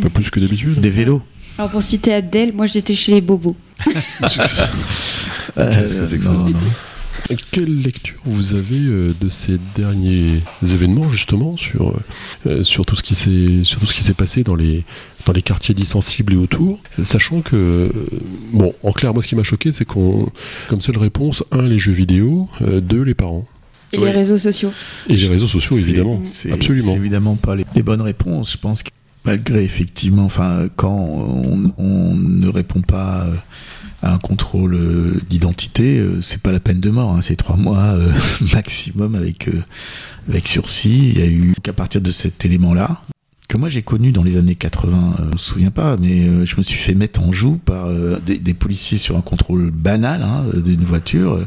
[0.00, 0.80] Pas plus que d'habitude.
[0.80, 1.22] des vélos.
[1.58, 3.56] Alors pour citer Abdel, moi j'étais chez les bobos.
[3.84, 6.30] Qu'est-ce que c'est que ça?
[6.30, 6.58] non, non.
[7.50, 11.94] Quelle lecture vous avez euh, de ces derniers événements justement sur
[12.46, 14.84] euh, sur tout ce qui s'est sur tout ce qui s'est passé dans les
[15.24, 17.90] dans les quartiers dits sensibles et autour, sachant que euh,
[18.52, 20.28] bon, en clair, moi ce qui m'a choqué, c'est qu'on
[20.68, 23.46] comme seule réponse un les jeux vidéo, deux les parents
[23.92, 24.06] Et Ouais.
[24.06, 24.72] les réseaux sociaux.
[25.08, 26.92] et les réseaux sociaux évidemment, c'est- absolument.
[26.92, 28.52] C'est évidemment pas les, les bonnes réponses.
[28.52, 28.90] Je pense que
[29.24, 33.34] malgré effectivement, enfin, quand on, on ne répond pas euh,
[34.02, 37.12] un contrôle euh, d'identité, euh, c'est pas la peine de mort.
[37.14, 37.20] hein.
[37.22, 38.12] C'est trois mois euh,
[38.52, 39.62] maximum avec euh,
[40.28, 41.10] avec sursis.
[41.14, 43.00] Il y a eu qu'à partir de cet élément-là
[43.48, 46.56] que moi j'ai connu dans les années 80, euh, je me souviens pas, mais je
[46.56, 47.88] me suis fait mettre en joue par
[48.24, 51.46] des, des policiers sur un contrôle banal hein, d'une voiture.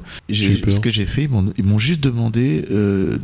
[0.76, 3.20] Ce que j'ai fait, ils m'ont- juste demandé de-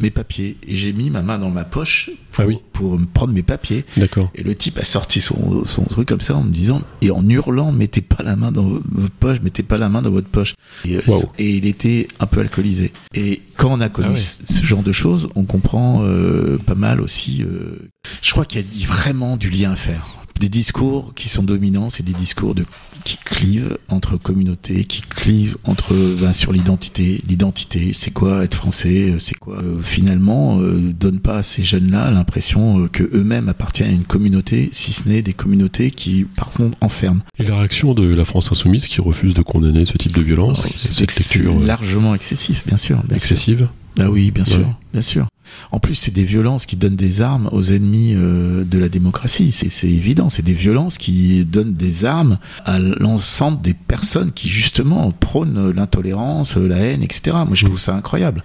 [0.00, 2.58] mes papiers et j'ai mis ma main dans ma poche pour, Ah oui.
[2.72, 3.84] pour me prendre mes papiers.
[3.96, 4.30] D'accord.
[4.34, 7.26] Et le type a sorti son, son truc comme ça en me disant et en
[7.28, 10.54] hurlant mettez pas la main dans votre poche, mettez pas la main dans votre poche.
[10.84, 11.22] Et, euh, Wow.
[11.38, 12.92] et il était un peu alcoolisé.
[13.14, 14.18] Et quand on a connu Ah ouais.
[14.18, 17.42] ce genre de choses, on comprend euh, pas mal aussi.
[17.42, 17.88] euh,
[18.22, 20.06] je crois qu'il y a dit vraiment du lien à faire.
[20.40, 22.64] Des discours qui sont dominants, c'est des discours de
[23.04, 27.22] qui clivent entre communautés, qui clivent entre ben, sur l'identité.
[27.28, 31.62] L'identité, c'est quoi être français euh, C'est quoi euh, finalement euh, donne pas à ces
[31.62, 36.24] jeunes-là l'impression euh, que eux-mêmes appartiennent à une communauté, si ce n'est des communautés qui
[36.24, 37.20] par contre enferment.
[37.38, 40.64] Et la réaction de la France insoumise qui refuse de condamner ce type de violence,
[40.64, 42.96] Alors, cette c'est lecture euh, largement excessif, bien sûr.
[43.04, 43.14] Bien sûr.
[43.16, 43.68] excessive?
[43.98, 44.66] Ah oui, bien sûr, Ouais.
[44.92, 45.26] bien sûr.
[45.72, 49.50] En plus, c'est des violences qui donnent des armes aux ennemis euh, de la démocratie.
[49.52, 50.28] C'est évident.
[50.28, 56.56] C'est des violences qui donnent des armes à l'ensemble des personnes qui justement prônent l'intolérance,
[56.56, 57.36] la haine, etc.
[57.46, 58.42] Moi, je trouve ça incroyable.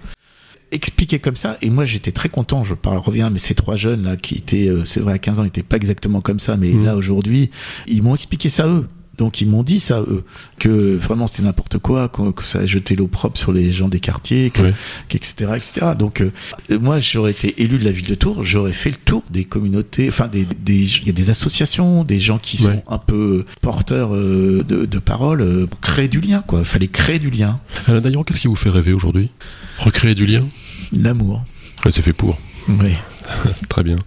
[0.70, 4.04] Expliqué comme ça, et moi j'étais très content, je parle, reviens, mais ces trois jeunes
[4.04, 6.56] là qui étaient, euh, c'est vrai à 15 ans, ils étaient pas exactement comme ça,
[6.56, 6.84] mais Mm.
[6.86, 7.50] là aujourd'hui,
[7.88, 8.86] ils m'ont expliqué ça eux.
[9.22, 10.24] Donc ils m'ont dit ça eux,
[10.58, 13.88] que vraiment c'était n'importe quoi, que, que ça a jeté l'eau propre sur les gens
[13.88, 14.74] des quartiers, que, Ouais.
[15.12, 15.92] etc., etc.
[15.96, 16.32] Donc euh,
[16.80, 20.08] moi j'aurais été élu de la ville de Tours, j'aurais fait le tour des communautés,
[20.08, 22.84] enfin des, des, il y a des associations, des gens qui sont Ouais.
[22.88, 26.58] un peu porteurs euh, de, de parole, euh, pour créer du lien quoi.
[26.58, 29.30] Il fallait créer du lien, Alain Daillon, qu'est-ce qui vous fait rêver aujourd'hui?
[29.78, 30.44] Recréer du lien?
[30.90, 31.44] L'amour.
[31.84, 32.36] Ouais, C'est fait pour.
[32.68, 32.94] Oui.
[33.68, 33.98] Très bien.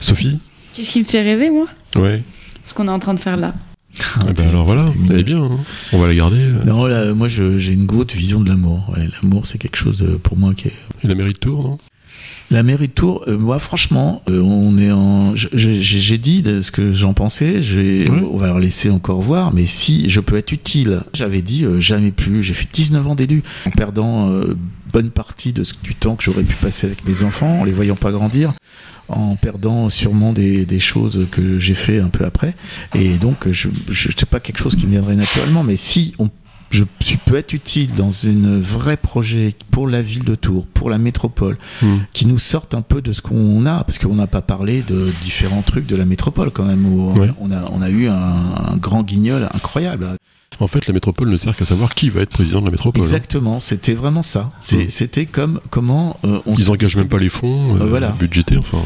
[0.00, 0.38] Sophie?
[0.72, 1.66] Qu'est-ce qui me fait rêver, moi?
[1.96, 2.22] Ouais.
[2.64, 3.54] Ce qu'on est en train de faire là.
[4.28, 5.42] Eh ben alors voilà, elle est bien.
[5.42, 5.58] hein.
[5.92, 6.38] On va la garder.
[6.38, 6.64] euh.
[6.64, 8.84] Non, là, moi j'ai une grosse vision de l'amour.
[8.96, 10.72] Ouais, l'amour c'est quelque chose de- pour moi qui est
[11.04, 11.78] Et la mairie de Tours, non?
[12.50, 15.34] La mairie de Tours, euh, moi franchement, euh, on est en.
[15.34, 17.60] J'ai dit ce que j'en pensais.
[18.30, 19.52] On va leur laisser encore voir.
[19.54, 22.42] Mais si je peux être utile, j'avais dit euh, jamais plus.
[22.42, 24.56] J'ai fait 19 ans d'élu en perdant euh,
[24.92, 27.72] bonne partie de ce, du temps que j'aurais pu passer avec mes enfants, en les
[27.72, 28.52] voyant pas grandir,
[29.08, 32.54] en perdant sûrement des, des choses que j'ai fait un peu après.
[32.94, 35.62] Et donc, je, je c'est pas quelque chose qui me viendrait naturellement.
[35.64, 36.28] Mais si on
[36.70, 40.88] je suis- peux être utile dans un vrai projet pour la ville de Tours, pour
[40.88, 41.98] la métropole, Hmm.
[42.14, 45.10] qui nous sortent un peu de ce qu'on a, parce qu'on n'a pas parlé de
[45.22, 46.86] différents trucs de la métropole quand même.
[46.86, 47.12] Où.
[47.40, 50.16] On, a, on a eu un, un grand guignol incroyable.
[50.60, 53.02] En fait, la métropole ne sert qu'à savoir qui va être président de la métropole.
[53.02, 53.04] hein.
[53.04, 54.52] Exactement, c'était vraiment ça.
[54.60, 54.90] C'est- Mm.
[54.90, 58.10] C'était comme comment euh, on Ils se engagent même pas les fonds euh, Euh, voilà.
[58.10, 58.78] budgétés, enfin.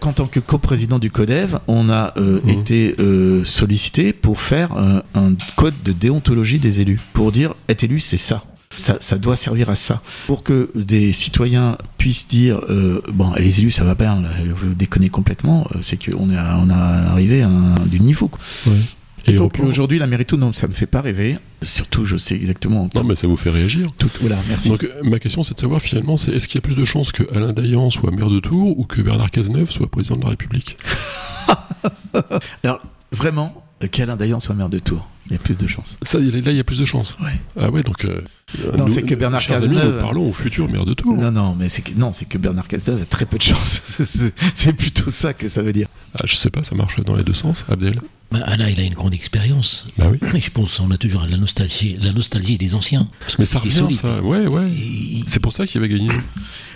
[0.00, 2.48] qu'en tant que coprésident du CODEV, on a euh, Mhm.
[2.50, 2.96] été
[3.44, 4.70] sollicité pour faire
[5.14, 8.44] un code de déontologie des élus, pour dire être élu, c'est ça.
[8.74, 10.00] Ça, ça doit servir à ça.
[10.26, 14.72] Pour que des citoyens puissent dire euh, bon, les élus, ça va bien, là, vous
[14.72, 16.74] déconnez complètement, c'est qu'on est, on a
[17.10, 18.28] arrivé à un, du niveau.
[18.28, 18.40] quoi.
[19.26, 21.38] Et donc aujourd'hui, la mairie tout, non, ça me fait pas rêver.
[21.62, 22.88] Surtout, je sais exactement.
[22.94, 23.90] Non, mais ça vous fait réagir.
[23.98, 24.68] Tout, voilà, merci.
[24.68, 26.84] Donc, euh, ma question, c'est de savoir finalement, c'est est-ce qu'il y a plus de
[26.84, 30.22] chances que Alain Dayan soit maire de Tours ou que Bernard Cazeneuve soit président de
[30.24, 30.76] la République?
[32.64, 32.80] Alors,
[33.12, 35.98] vraiment, euh, qu'Alain Dayan soit maire de Tours, il y a plus de chances.
[36.02, 37.16] Ça, là, il y a plus de chances.
[37.22, 37.38] Ouais.
[37.58, 38.04] Ah ouais, donc.
[38.04, 38.20] euh,
[38.76, 41.14] Non, c'est que Bernard amis, Cazeneuve- nous parlons au futur maire de Tours.
[41.16, 43.80] Non, non, mais c'est que, non, c'est que Bernard Cazeneuve a très peu de chance.
[43.86, 45.88] C'est- c'est plutôt ça que ça veut dire.
[46.14, 48.00] Ah, je sais pas, ça marche dans les deux sens, Abdel.
[48.32, 49.86] Bah, Alain, il a une grande expérience.
[49.98, 50.18] Bah oui.
[50.34, 53.08] Et je pense qu'on a toujours la nostalgie, la nostalgie des anciens.
[53.20, 53.98] Parce Mais ça revient, solide.
[53.98, 54.20] ça.
[54.22, 54.70] Ouais, ouais.
[54.70, 56.10] Et- C'est pour ça qu'il avait gagné.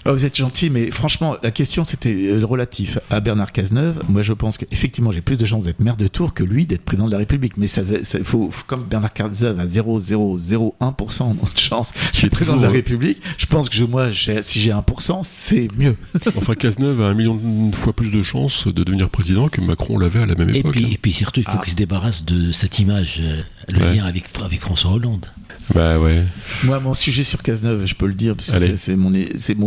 [0.05, 4.01] Ah, vous êtes gentil, mais franchement, la question c'était euh, relatif à Bernard Cazeneuve.
[4.09, 6.83] Moi, je pense qu'effectivement, j'ai plus de chances d'être maire de Tours que lui d'être
[6.85, 7.57] président de la République.
[7.57, 12.63] Mais ça, ça faut, faut- comme Bernard Cazeneuve a 0,001% de chance d'être président de
[12.63, 15.97] la République, je pense que je, moi, j'ai- si j'ai 1%, c'est mieux.
[16.37, 17.35] Enfin, Cazeneuve a un million
[17.71, 20.59] de fois plus de chances de devenir président que Macron l'avait à la même Et
[20.59, 20.73] époque.
[20.73, 21.63] puis, et puis surtout, il faut Ah.
[21.63, 23.43] qu'il se débarrasse de cette image, euh,
[23.73, 23.97] le Ouais.
[23.97, 25.27] lien avec, avec François Hollande.
[25.75, 26.23] Bah ouais.
[26.65, 29.13] Moi, mon sujet sur Cazeneuve, je peux le dire, parce que c'est- mon,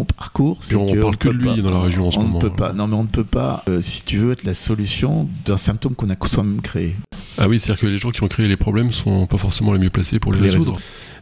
[0.06, 0.58] parcours.
[0.62, 2.36] c'est on que parle que de lui pas- dans la région en ce on moment.
[2.36, 4.54] Ne peut pas, non, mais on ne peut pas, euh, si tu veux, être la
[4.54, 6.96] solution d'un symptôme qu'on a soi-même créé.
[7.38, 9.80] Ah oui, c'est-à-dire que les gens qui ont créé les problèmes sont pas forcément les
[9.80, 10.80] mieux placés pour les, Les résoudre.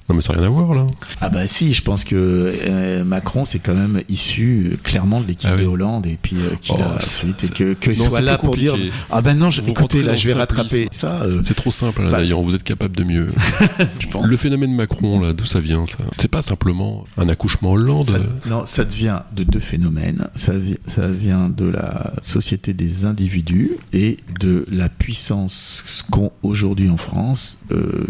[0.09, 0.87] Non, mais ça n'a rien à voir là.
[1.19, 5.27] Ah bah si, je pense que euh, Macron c'est quand même issu euh, clairement de
[5.27, 5.63] l'équipe Ah oui.
[5.63, 8.37] de Hollande et puis euh, qu'il Oh, a c'est- ensuite et que Non, soit là
[8.37, 8.75] pour dire
[9.09, 11.23] ah ben non, je, Vous écoutez là je vais rattraper ça.
[11.23, 13.27] euh, C'est trop simple, Alain Bah, Dayan, c'est- vous êtes capable de mieux.
[13.99, 14.25] je pense.
[14.25, 15.97] Le phénomène Macron, là, d'où ça vient, ça?
[16.17, 18.05] C'est pas simplement un accouchement Hollande.
[18.05, 20.27] Ça- non, ça devient de deux phénomènes.
[20.35, 20.53] Ça,
[20.85, 27.59] ça vient de la société des individus et de la puissance qu'ont aujourd'hui en France
[27.71, 28.05] euh,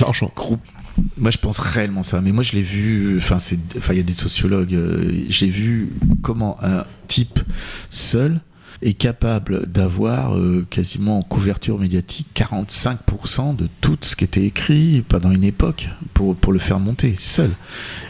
[0.00, 0.32] L'argent.
[0.34, 0.60] groupe.
[1.16, 2.20] Moi, je pense réellement ça.
[2.20, 3.18] Mais moi, je l'ai vu.
[3.18, 3.38] Enfin,
[3.90, 4.74] il y a des sociologues.
[4.74, 5.90] euh, J'ai vu
[6.22, 7.40] comment un type
[7.90, 8.40] seul
[8.80, 15.02] est capable d'avoir euh, quasiment en couverture médiatique 45% de tout ce qui était écrit
[15.08, 17.50] pendant une époque pour, pour le faire monter seul.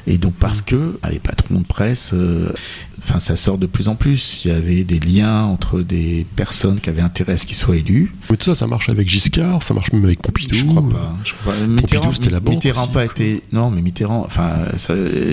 [0.07, 2.53] Et donc parce que ah, les patrons de presse, euh,
[2.99, 4.45] enfin ça sort de plus en plus.
[4.45, 7.77] Il y avait des liens entre des personnes qui avaient intérêt à ce qu'ils soient
[7.77, 8.13] élus.
[8.31, 10.55] Mais tout ça, ça marche avec Giscard, ça marche même avec Pompidou.
[10.55, 11.15] Je crois pas.
[11.25, 11.67] Je crois pas.
[11.67, 13.43] Mitterrand, c'était la banque Mitterrand aussi, pas été.
[13.53, 14.53] Non, mais Mitterrand, enfin,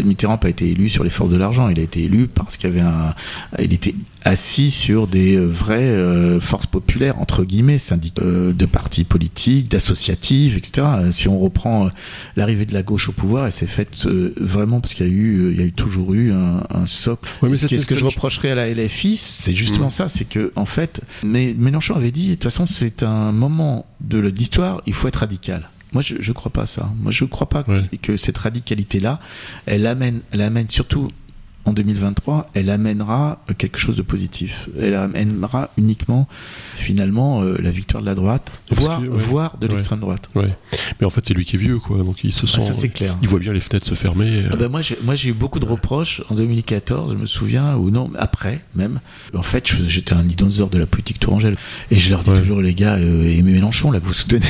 [0.05, 1.67] Mitterrand pas été élu sur les forces de l'argent.
[1.69, 3.13] Il a été élu parce qu'il avait un.
[3.61, 8.65] Il était assis sur des euh, vraies euh, forces populaires entre guillemets, syndicats, euh, de
[8.67, 10.87] partis politiques, d'associatives, etc.
[10.99, 11.89] Euh, Si on reprend
[12.35, 14.05] l'arrivée de la gauche au pouvoir, elle s'est faite
[14.37, 17.27] vraiment parce qu'il y a eu, il y a eu toujours eu un, un socle.
[17.41, 19.89] Ouais, mais Ce que je reprocherais à la LFI, c'est justement Mm.
[19.89, 23.85] ça, c'est que en fait, mais Mélenchon avait dit, de toute façon, c'est un moment
[24.01, 25.69] de l'histoire, il faut être radical.
[25.93, 26.91] Moi, je, je crois pas à ça.
[27.01, 29.19] Moi, je crois pas que- que, cette radicalité-là,
[29.65, 31.09] elle amène, elle amène surtout
[31.65, 34.69] en 2023, elle amènera euh, quelque chose de positif.
[34.79, 36.27] Elle amènera uniquement,
[36.75, 39.17] finalement, euh, la victoire de la droite, voire, que, ouais.
[39.17, 39.73] voire de Ouais.
[39.73, 40.29] l'extrême droite.
[40.35, 40.55] Ouais.
[40.99, 41.97] Mais en fait, c'est lui qui est vieux, quoi.
[41.97, 42.57] Donc il se sent.
[42.59, 43.17] Ah, ça, c'est clair.
[43.21, 44.43] il voit bien les fenêtres se fermer.
[44.45, 47.25] euh, Ah ben moi, j'ai, moi, j'ai eu beaucoup de reproches en 2014, je me
[47.25, 48.99] souviens, ou non, après même.
[49.35, 51.57] En fait, j'étais un dinosaure de la politique tourangelle.
[51.91, 52.39] Et je leur dis Ouais.
[52.39, 54.41] toujours, les gars, euh, aimez Mélenchon, là, que vous soutenez.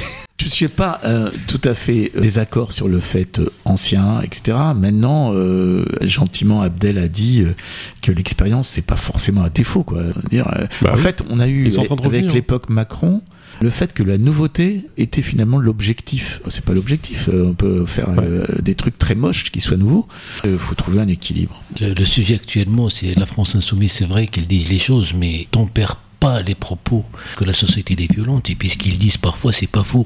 [0.46, 4.56] Je suis pas euh, tout à fait euh, désaccord sur le fait euh, ancien, etc.
[4.76, 7.56] Maintenant, euh, gentiment, Abdel a dit euh,
[8.04, 10.04] que l'expérience, c'est pas forcément un défaut, quoi.
[10.30, 11.02] Dire, euh, Bah en oui.
[11.02, 11.70] fait, on a eu
[12.04, 13.22] avec l'époque Macron.
[13.62, 16.42] Le fait que la nouveauté était finalement l'objectif.
[16.50, 17.28] C'est pas l'objectif.
[17.34, 20.08] euh, On peut faire euh, des trucs très moches qui soient nouveaux.
[20.44, 21.64] Il faut trouver un équilibre.
[21.80, 23.94] Le, le sujet actuellement, c'est la France insoumise.
[23.94, 27.04] C'est vrai qu'ils disent les choses, mais on perd pas les propos
[27.38, 28.50] que la société est violente.
[28.50, 30.06] Et puis ce qu'ils disent parfois, c'est pas faux.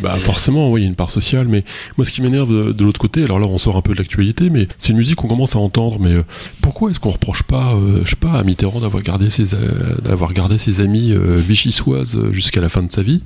[0.00, 1.64] Bah forcément, oui, il y a une part sociale, mais
[1.96, 3.98] moi ce qui m'énerve de, de l'autre côté, alors là on sort un peu de
[3.98, 6.24] l'actualité, mais c'est une musique qu'on commence à entendre, mais euh,
[6.62, 9.96] pourquoi est-ce qu'on reproche pas, euh, je sais pas, à Mitterrand d'avoir gardé ses, euh,
[10.02, 13.22] d'avoir gardé ses amis vichysoises jusqu'à la fin de sa vie?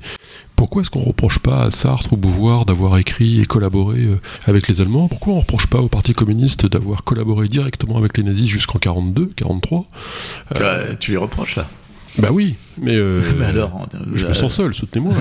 [0.55, 3.97] Pourquoi est-ce qu'on reproche pas à Sartre ou Beauvoir d'avoir écrit et collaboré
[4.45, 5.07] avec les Allemands?
[5.07, 9.31] Pourquoi on reproche pas au Parti communiste d'avoir collaboré directement avec les nazis jusqu'en 42,
[9.37, 9.85] 43
[10.55, 11.69] Euh, Euh, tu les reproches là.
[12.17, 15.15] Bah oui, mais, euh, Mais alors, je me sens seul, soutenez-moi.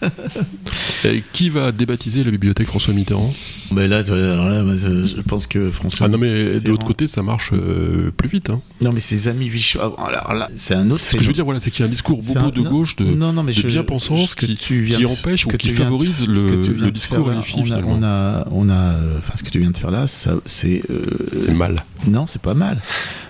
[1.04, 3.32] Et qui va débaptiser la bibliothèque François Mitterrand?
[3.72, 6.06] Mais là, alors là, je pense que François.
[6.06, 8.50] Ah non mais de l'autre côté ça marche euh, plus vite.
[8.50, 8.60] Hein.
[8.80, 9.50] Non, mais ses amis
[9.80, 11.82] ah, Alors là, c'est un autre Ce que je veux dire voilà c'est qu'il y
[11.82, 14.56] a un discours bobo un- de gauche de, non, non, mais de je- bien-pensance qui,
[14.56, 18.68] qui de- empêche ou qui de- favorise le, discours là, on a, on a, on
[18.70, 20.82] a, enfin, ce que tu viens de faire là, c'est.
[20.90, 21.04] euh,
[21.36, 21.76] C'est mal.
[22.06, 22.80] Non, c'est pas mal.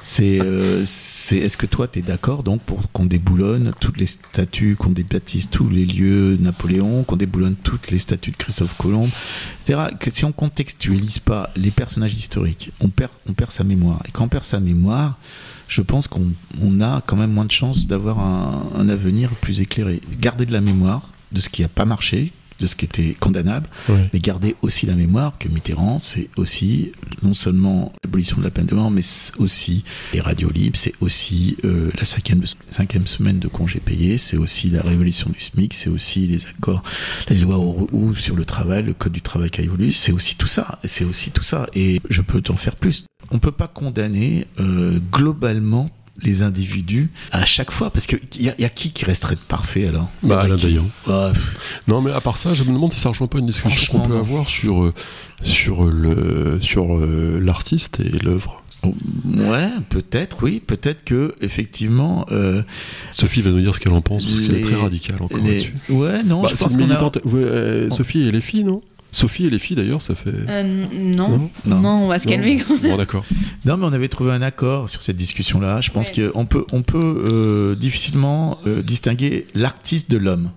[0.04, 1.38] C'est, euh, c'est.
[1.38, 5.68] Est-ce que toi, t'es d'accord donc pour qu'on déboulonne toutes les statues, qu'on débaptise tous
[5.68, 9.10] les lieux Napoléon, qu'on déboulonne toutes les statues de Christophe Colomb,
[9.60, 9.88] etc.
[10.08, 14.02] Si on contextualise pas les personnages historiques, on perd, on perd sa mémoire.
[14.06, 15.18] Et quand on perd sa mémoire,
[15.68, 19.60] je pense qu'on on a quand même moins de chances d'avoir un, un avenir plus
[19.60, 20.00] éclairé.
[20.20, 23.68] Garder de la mémoire de ce qui n'a pas marché, de ce qui était condamnable,
[24.12, 26.92] mais garder aussi la mémoire que Mitterrand, c'est aussi
[27.22, 29.02] non seulement l'abolition de la peine de mort, mais
[29.38, 34.36] aussi les radios libres, c'est aussi euh, la cinquième, cinquième semaine de congés payés, c'est
[34.36, 36.82] aussi la révolution du SMIC, c'est aussi les accords,
[37.28, 40.12] les lois au- ou sur le travail, le code du travail qui a évolué, c'est
[40.12, 43.04] aussi tout ça, et c'est aussi tout ça, et je peux t'en faire plus.
[43.30, 45.90] On peut pas condamner euh, globalement
[46.22, 49.86] les individus à chaque fois, parce que y a, y a qui qui resterait parfait
[49.86, 50.86] alors Bah, Alain Dayan.
[51.88, 54.06] Non, mais à part ça, je me demande si ça rejoint pas une discussion qu'on
[54.06, 54.20] peut non.
[54.20, 54.94] avoir sur, euh,
[55.42, 58.62] sur le sur euh, l'artiste et l'œuvre.
[59.24, 62.24] Ouais, peut-être, oui, peut-être que effectivement.
[62.30, 62.62] Euh,
[63.10, 65.50] Sophie va nous dire ce qu'elle en pense, parce qu'elle est très radicale encore les-
[65.64, 65.74] là-dessus.
[65.88, 67.02] Ouais, non, Bah, je pense qu'on a.
[67.02, 68.82] Ouais, euh, Sophie et les filles, non?
[69.16, 70.28] Sophie et les filles, d'ailleurs, ça fait.
[70.30, 70.62] Euh,
[70.94, 71.50] non.
[71.64, 71.80] Non.
[71.80, 72.58] non, on va se calmer.
[72.58, 72.90] quand même.
[72.92, 73.24] Bon, d'accord.
[73.64, 75.80] Non, mais on avait trouvé un accord sur cette discussion-là.
[75.80, 76.30] Je pense Ouais.
[76.32, 80.50] qu'on peut, on peut euh, difficilement euh, distinguer l'artiste de l'homme.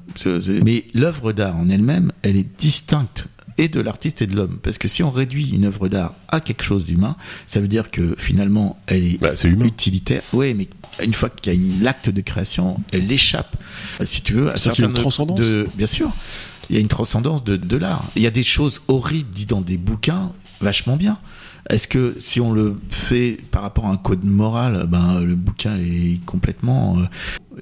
[0.65, 4.59] Mais l'œuvre d'art en elle-même, elle est distincte et de l'artiste et de l'homme.
[4.61, 7.15] Parce que si on réduit une œuvre d'art à quelque chose d'humain,
[7.47, 9.31] ça veut dire que finalement, elle est Bah,
[9.63, 10.21] utilitaire.
[10.33, 10.67] Oui, mais
[11.01, 13.55] une fois qu'il y a l'acte de création, elle échappe,
[14.03, 16.11] si tu veux, à certaines transcendance de, bien sûr.
[16.69, 18.09] Il y a une transcendance de, de l'art.
[18.15, 21.17] Il y a des choses horribles dites dans des bouquins, vachement bien.
[21.69, 25.77] Est-ce que si on le fait par rapport à un code moral, ben le bouquin
[25.77, 26.99] est complètement.
[26.99, 27.05] euh,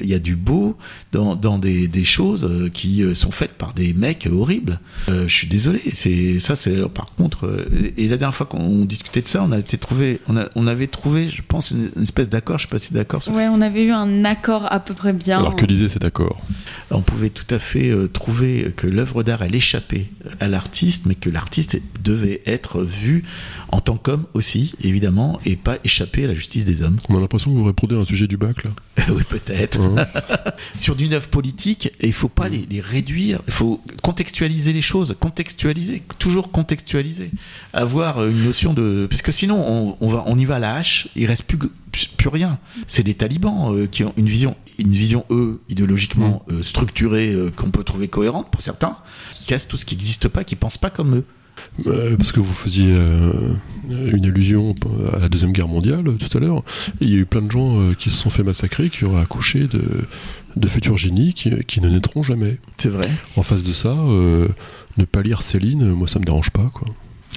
[0.02, 0.78] il y a du beau
[1.12, 4.80] dans, dans des, des choses euh, qui euh, sont faites par des mecs horribles.
[5.10, 5.82] Euh, je suis désolé.
[5.93, 6.56] C'est ça.
[6.56, 7.68] C'est par contre.
[7.98, 10.22] et la dernière fois qu'on discutait de ça, on a été trouvé.
[10.28, 12.58] On, a, on avait trouvé, je pense, une, une espèce d'accord.
[12.58, 13.22] Je sais pas si d'accord.
[13.32, 15.39] Ouais, on avait eu un accord à peu près bien.
[15.39, 16.41] Alors que disait cet accord?
[16.91, 21.16] On pouvait tout à fait euh, trouver que l'œuvre d'art elle échappait à l'artiste, mais
[21.16, 23.24] que l'artiste devait être vu
[23.70, 26.98] en tant qu'homme aussi, évidemment, et pas échapper à la justice des hommes.
[27.10, 28.72] On a l'impression que vous répondez à un sujet du bac, là.
[29.10, 29.80] oui, peut-être.
[29.88, 30.06] Hein
[30.76, 34.82] Sur d'une œuvre politique, et il faut pas les, les réduire, il faut contextualiser les
[34.82, 37.32] choses, contextualiser, toujours contextualiser,
[37.74, 40.76] avoir une notion de, parce que sinon on, on va, on y va à la
[40.76, 41.58] hache, il reste plus
[42.18, 42.60] plus rien.
[42.88, 47.52] C'est les talibans euh, qui ont une vision, une vision eux idéologiquement euh, structurée euh,
[47.52, 48.98] qu'on peut trouver cohérente pour certains,
[49.32, 51.26] qui cassent tout ce qui n'existe pas, qui pensent pas comme eux.
[51.86, 53.53] Euh, parce que vous faisiez euh,
[53.89, 54.74] une allusion
[55.14, 56.64] à la Deuxième Guerre mondiale euh, tout à l'heure.
[57.01, 59.68] Il y a eu plein de gens qui se sont fait massacrer, qui auraient accouché
[59.68, 59.82] de,
[60.55, 62.58] de futurs génies qui, qui ne naîtront jamais.
[62.78, 63.10] C'est vrai.
[63.36, 66.70] En face de ça, ne pas lire Céline, moi ça me dérange pas.
[66.74, 66.88] quoi.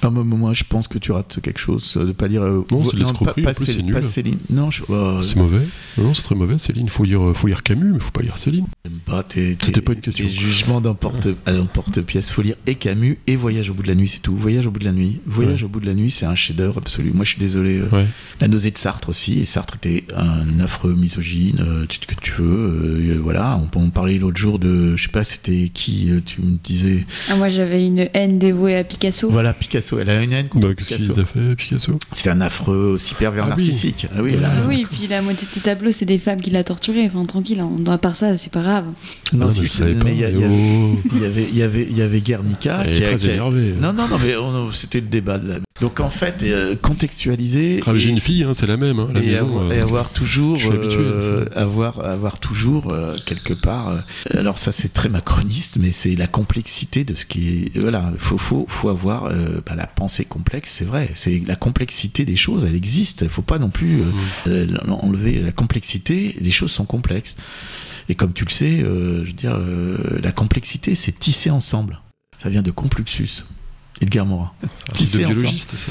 [0.03, 2.42] Ah, moi, moi, je pense que tu rates quelque chose euh, de pas lire.
[2.42, 3.92] euh, Non, c'est pas, pas c'est nul.
[3.92, 4.38] pas Céline.
[4.48, 4.82] Non, je.
[4.90, 5.61] euh, C'est mauvais
[5.98, 6.84] Non, c'est très mauvais, Céline.
[6.86, 8.66] Il faut lire, euh, faut lire Camus, mais faut pas lire Céline.
[8.84, 10.24] J'aime pas tes, tes- C'était pas une question.
[10.24, 12.30] tes jugements d'emporte, à l'emporte-pièce.
[12.32, 14.34] Faut lire et Camus et Voyage au bout de la nuit, c'est tout.
[14.36, 15.20] Voyage au bout de la nuit.
[15.26, 15.66] Voyage Ouais.
[15.66, 17.11] au bout de la nuit, c'est un chef-d'œuvre absolu.
[17.14, 17.78] Moi, je suis désolé.
[17.78, 18.07] euh, Ouais.
[18.40, 19.40] La nausée de Sartre aussi.
[19.40, 23.11] Et Sartre était un affreux misogyne, euh, tout ce que tu veux.
[23.16, 23.61] euh, voilà.
[23.74, 27.07] On parler l'autre jour de, je sais pas, c'était qui, euh, tu me disais.
[27.28, 29.28] Ah, moi, j'avais une haine dévouée à Picasso.
[29.30, 29.89] Voilà, Picasso.
[29.99, 31.12] Elle a une haine contre Bah, qu'est-ce Picasso.
[31.14, 33.64] qu'il a fait, Picasso C'était un affreux aussi pervers Ah oui.
[33.64, 34.07] narcissique.
[34.14, 34.66] Ah oui, elle a Ah.
[34.68, 37.07] Oui, et puis la moitié de ses tableaux, c'est des femmes qui l'a torturé.
[37.07, 37.70] Enfin, tranquille, hein.
[37.91, 38.84] à part ça, c'est pas grave.
[39.32, 40.05] Non, Ah, si, mais je c'est- savais pas.
[40.05, 40.99] mais il y, avait- Oh.
[41.14, 43.16] il y avait, il y avait, il y avait Guernica Elle qui est a- très
[43.16, 43.72] qui a- énervée.
[43.80, 45.55] Non, non, non, mais on- c'était le débat de la.
[45.80, 46.76] Donc en fait, euh,
[47.14, 47.82] contextualiser.
[47.86, 48.99] Ah, J'ai et- une fille, hein, c'est la même.
[48.99, 52.01] hein, la et, maison, avoir, euh, et avoir toujours, je suis habitué à euh, avoir,
[52.05, 53.88] avoir toujours euh, quelque part.
[53.88, 53.99] euh,
[54.38, 57.78] alors ça, c'est très macroniste, mais c'est la complexité de ce qui est.
[57.78, 60.70] Voilà, faut, faut, faut avoir euh, bah, la pensée complexe.
[60.78, 62.64] C'est vrai, c'est la complexité des choses.
[62.64, 63.22] Elle existe.
[63.22, 64.48] Il faut pas non plus euh, Mm.
[64.48, 66.36] euh, enlever la complexité.
[66.40, 67.36] Les choses sont complexes.
[68.08, 72.00] Et comme tu le sais, euh, je veux dire, euh, la complexité, c'est tisser ensemble.
[72.42, 73.44] Ça vient de Compluxus.
[74.01, 74.51] Edgar Morin.
[74.94, 75.34] tisser ensemble.
[75.40, 75.86] biologiste, ça.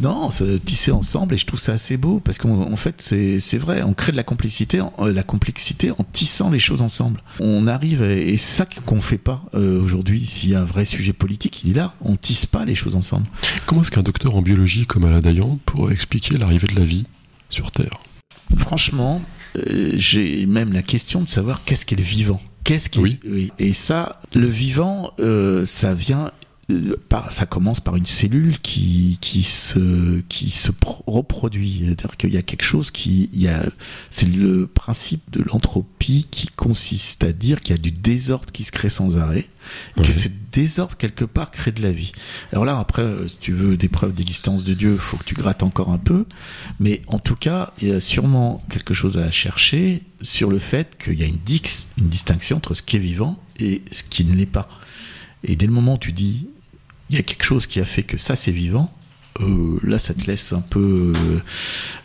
[0.00, 0.28] Non,
[0.64, 3.94] tisser ensemble et je trouve ça assez beau parce qu'en en fait c'est vrai, on
[3.94, 7.22] crée de la complexité, en- euh, la complexité en tissant les choses ensemble.
[7.40, 10.24] On arrive à- et c'est ça qu'on fait pas euh, aujourd'hui.
[10.26, 11.94] S'il y a un vrai sujet politique, il est là.
[12.02, 13.26] On tisse pas les choses ensemble.
[13.66, 17.04] Comment est-ce qu'un docteur en biologie comme Alain Dayan pourrait expliquer l'arrivée de la vie
[17.48, 18.00] sur Terre?
[18.58, 19.22] Franchement,
[19.56, 22.40] euh, j'ai même la question de savoir qu'est-ce qu'est le vivant?
[22.64, 23.50] Qu'est-ce qui Oui.
[23.58, 26.30] Et ça, le vivant, euh, ça vient
[27.28, 31.82] ça commence par une cellule qui, qui se, qui se pro- reproduit.
[31.84, 33.64] C'est-à-dire qu'il y a quelque chose qui, il y a,
[34.10, 38.64] c'est le principe de l'entropie qui consiste à dire qu'il y a du désordre qui
[38.64, 39.48] se crée sans arrêt,
[39.96, 40.04] Ouais.
[40.04, 42.10] que ce désordre quelque part crée de la vie.
[42.52, 45.62] Alors là, après, si tu veux des preuves d'existence de Dieu, faut que tu grattes
[45.62, 46.26] encore un peu,
[46.80, 50.98] mais en tout cas, il y a sûrement quelque chose à chercher sur le fait
[51.00, 51.38] qu'il y a une,
[51.98, 54.68] une distinction entre ce qui est vivant et ce qui ne l'est pas.
[55.44, 56.48] Et dès le moment où tu dis,
[57.12, 58.92] il y a quelque chose qui a fait que ça c'est vivant,
[59.40, 61.38] euh, là ça te laisse un peu, euh,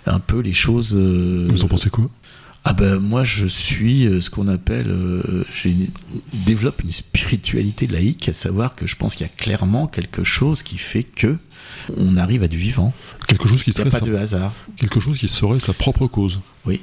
[0.06, 0.96] un peu les choses.
[0.96, 2.10] euh, Vous en pensez quoi?
[2.66, 5.88] Ah ben moi je suis euh, ce qu'on appelle, euh, une-
[6.46, 10.64] développe une spiritualité laïque, à savoir que je pense qu'il y a clairement quelque chose
[10.64, 11.38] qui fait que
[11.96, 12.94] on arrive à du vivant.
[13.28, 14.12] Quelque chose qui Il n'y a serait pas sa...
[14.12, 14.54] de hasard.
[14.76, 16.40] quelque chose qui serait sa propre cause.
[16.66, 16.78] Je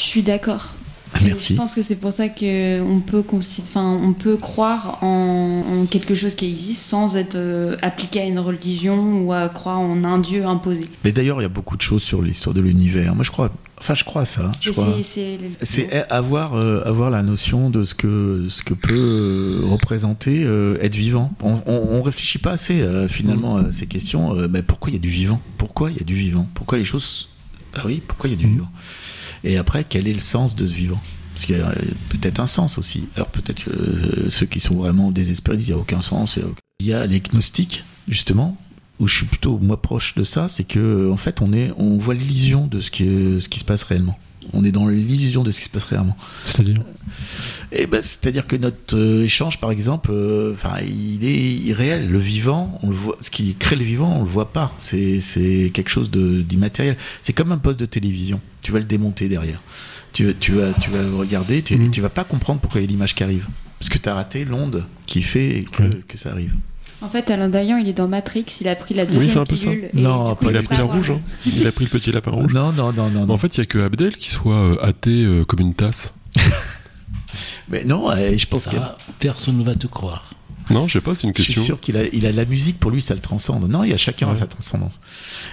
[0.00, 0.74] suis d'accord.
[1.16, 1.52] Ah, Merci.
[1.52, 5.86] Je pense que c'est pour ça que on peut, enfin, on peut croire en, en
[5.86, 10.02] quelque chose qui existe sans être euh, appliqué à une religion ou à croire en
[10.02, 10.80] un dieu imposé.
[11.04, 13.14] Mais d'ailleurs il y a beaucoup de choses sur l'histoire de l'univers.
[13.14, 14.50] Moi je crois, enfin je crois à ça.
[14.60, 14.88] Je Et crois.
[15.62, 20.76] c'est- avoir, euh, avoir la notion de ce que, ce que peut euh, représenter euh,
[20.82, 21.32] être vivant.
[21.44, 24.34] On, on, on réfléchit pas assez euh, finalement à ces questions.
[24.36, 25.40] euh, mais pourquoi il y a du vivant?
[25.58, 26.48] Pourquoi il y a du vivant?
[26.54, 27.28] Pourquoi les choses
[27.76, 28.52] Ah oui, pourquoi il y a du Mhm.
[28.54, 28.68] vivant?
[29.44, 31.00] Et après, quel est le sens de ce vivant?
[31.34, 31.74] Parce qu'il y a euh,
[32.08, 33.08] peut-être un sens aussi.
[33.16, 36.38] Alors peut-être que euh, ceux qui sont vraiment désespérés disent il n'y a aucun sens.
[36.80, 38.56] il y a les gnostiques justement
[39.00, 41.98] où je suis plutôt moi proche de ça, c'est que en fait on est, on
[41.98, 44.16] voit l'illusion de ce qui se passe réellement.
[44.52, 46.16] On est dans l'illusion de ce qui se passe réellement.
[46.46, 46.82] C'est-à-dire
[47.72, 52.08] Et ben, c'est-à-dire que notre euh, échange, par exemple, euh, enfin, il est irréel.
[52.10, 54.72] Le vivant, on le voit, ce qui crée le vivant, on le voit pas.
[54.78, 56.96] C'est, c'est quelque chose de, d'immatériel.
[57.22, 58.40] C'est comme un poste de télévision.
[58.62, 59.62] Tu vas le démonter derrière.
[60.12, 61.90] Tu, tu vas, tu vas regarder, tu, Mhm.
[61.90, 63.48] tu vas pas comprendre pourquoi il y a l'image qui arrive.
[63.80, 65.90] Parce que tu as raté l'onde qui fait que, Ouais.
[66.06, 66.54] que ça arrive.
[67.04, 69.44] En fait, Alain Dayan, il est dans Matrix, il a pris la deuxième c'est un
[69.44, 69.68] peu ça.
[69.92, 71.20] Non, coup, pas Il a pris la rouge, hein.
[71.44, 72.52] Il a pris le petit lapin rouge.
[72.52, 73.34] Non, non, non, non, non.
[73.34, 76.14] En fait, il y a que Abdel qui soit euh, athée euh, comme une tasse.
[77.68, 80.30] Mais non, euh, je pense qu'il y a- Ça, personne ne va te croire.
[80.70, 81.74] Non, je sais pas, c'est une Je suis question.
[81.74, 83.68] sûr qu'il a, il a la musique pour lui, ça le transcende.
[83.70, 84.98] Non, il y a chacun a sa transcendance.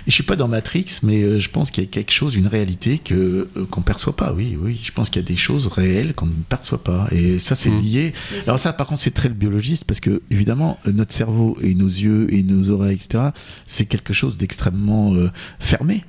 [0.07, 2.35] Et je suis pas dans Matrix, mais euh, je pense qu'il y a quelque chose,
[2.35, 4.31] une réalité que euh, qu'on perçoit pas.
[4.33, 7.07] Oui, oui, je pense qu'il y a des choses réelles qu'on ne perçoit pas.
[7.11, 7.81] Et ça, c'est Mhm.
[7.81, 8.13] lié.
[8.47, 11.73] Alors ça, par contre, c'est très le biologiste parce que évidemment, euh, notre cerveau et
[11.75, 13.25] nos yeux et nos oreilles, etc.,
[13.65, 16.03] c'est quelque chose d'extrêmement euh, fermé.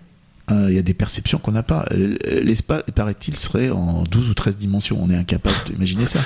[0.48, 1.84] Hein, Il y a des perceptions qu'on n'a pas.
[1.92, 4.98] Euh, L'espace, paraît-il, serait en 12 ou 13 dimensions.
[5.02, 6.20] On est incapable d'imaginer ça.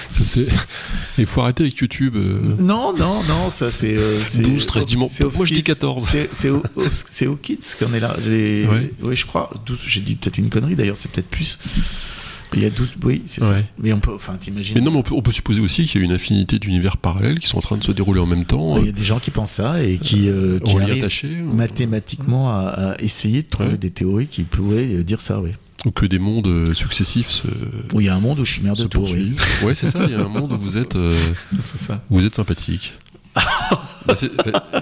[1.18, 2.16] Il faut arrêter avec YouTube.
[2.16, 2.56] euh.
[2.58, 3.96] Non, non, non, ça c'est.
[3.96, 5.10] euh, c'est- 12, 13 dimanches.
[5.12, 5.72] c'est Moi, je dis Hopkins.
[5.74, 6.08] 14.
[6.10, 8.16] C'est- C'est au- au- c'est au Kids qu'on est là.
[8.26, 8.92] Ouais.
[9.02, 9.50] Oui, je crois.
[9.66, 11.58] 12, j'ai dit peut-être une connerie d'ailleurs, c'est peut-être plus.
[12.54, 13.50] Il y a 12, oui, c'est ça.
[13.52, 13.64] Ouais.
[13.78, 14.74] Mais on peut, enfin, t'imagines.
[14.76, 16.96] Mais non, mais on peut, on peut supposer aussi qu'il y a une infinité d'univers
[16.96, 19.02] parallèles qui sont en train de se dérouler en même temps, Il y a des
[19.04, 23.48] gens qui pensent ça et qui, euh, qui arrivent attaché, mathématiquement à, à essayer de
[23.48, 23.78] trouver Ouais.
[23.78, 25.50] des théories qui pourraient euh, dire ça, oui.
[25.84, 27.48] ou que des mondes euh, successifs se,
[27.94, 29.34] Où il y a un monde où je suis merde de tour, oui.
[29.64, 30.00] Ouais, c'est ça.
[30.04, 31.16] Il y a un monde où vous êtes, euh,
[31.64, 32.02] C'est ça.
[32.10, 32.92] vous êtes sympathique.
[34.06, 34.14] Bah,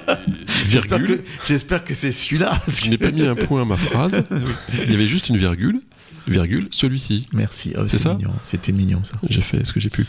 [0.07, 0.21] bah,
[0.69, 1.23] J'espère virgule.
[1.23, 2.61] que, j'espère que c'est celui-là.
[2.69, 4.23] Je n'ai pas mis un point à ma phrase.
[4.85, 5.81] Il y avait juste une virgule.
[6.27, 7.27] Virgule, celui-ci.
[7.33, 7.73] Merci.
[7.77, 8.31] Oh, C'est ça mignon.
[8.41, 9.17] C'était mignon, ça.
[9.29, 10.07] J'ai fait ce que j'ai pu.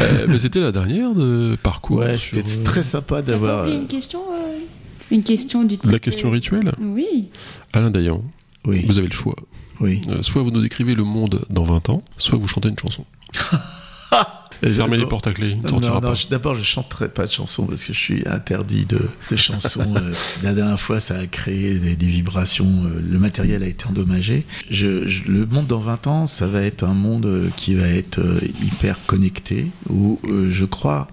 [0.00, 1.98] Euh, mais c'était la dernière de parcours.
[1.98, 3.62] Ouais, sur, c'était euh, très sympa d'avoir.
[3.62, 4.58] oublié euh, une question euh,
[5.10, 5.90] Une question du type.
[5.90, 7.30] La question rituelle Oui.
[7.72, 8.22] Alain Dayan,
[8.66, 9.36] Oui, vous avez le choix.
[9.80, 10.00] oui.
[10.08, 13.04] Euh, soit vous nous décrivez le monde dans 20 ans, soit vous chantez une chanson.
[14.62, 16.14] Fermez les portes à clé, il ne sortira Non, non, pas.
[16.14, 19.00] je- d'abord, je chanterai pas de chansons parce que je suis interdit de,
[19.30, 19.94] de chansons.
[19.96, 22.84] euh, la dernière fois, ça a créé des, des vibrations.
[22.86, 24.46] euh, le matériel a été endommagé.
[24.70, 27.88] Je, je- le monde dans 20 ans, ça va être un monde euh, qui va
[27.88, 29.66] être euh, hyper connecté.
[29.90, 30.18] Où
[30.50, 31.08] je crois.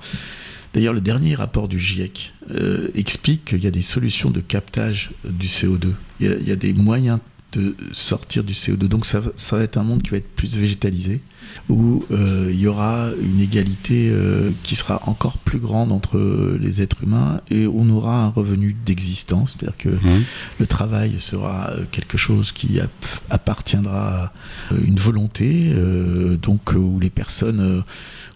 [0.74, 5.12] D'ailleurs, le dernier rapport du GIEC euh, explique qu'il y a des solutions de captage
[5.26, 5.90] du CO2.
[6.22, 7.20] Il y a, il y a des moyens
[7.54, 8.88] de sortir du CO2.
[8.88, 11.22] Donc ça, va- ça va être un monde qui va être plus végétalisé,
[11.70, 16.18] où euh, il y aura une égalité euh, qui sera encore plus grande entre
[16.60, 20.24] les êtres humains et on aura un revenu d'existence, c'est-à-dire que Mhm.
[20.60, 22.90] le travail sera euh, quelque chose qui ap-
[23.30, 24.32] appartiendra
[24.70, 27.82] à euh, une volonté, euh, donc où les personnes euh,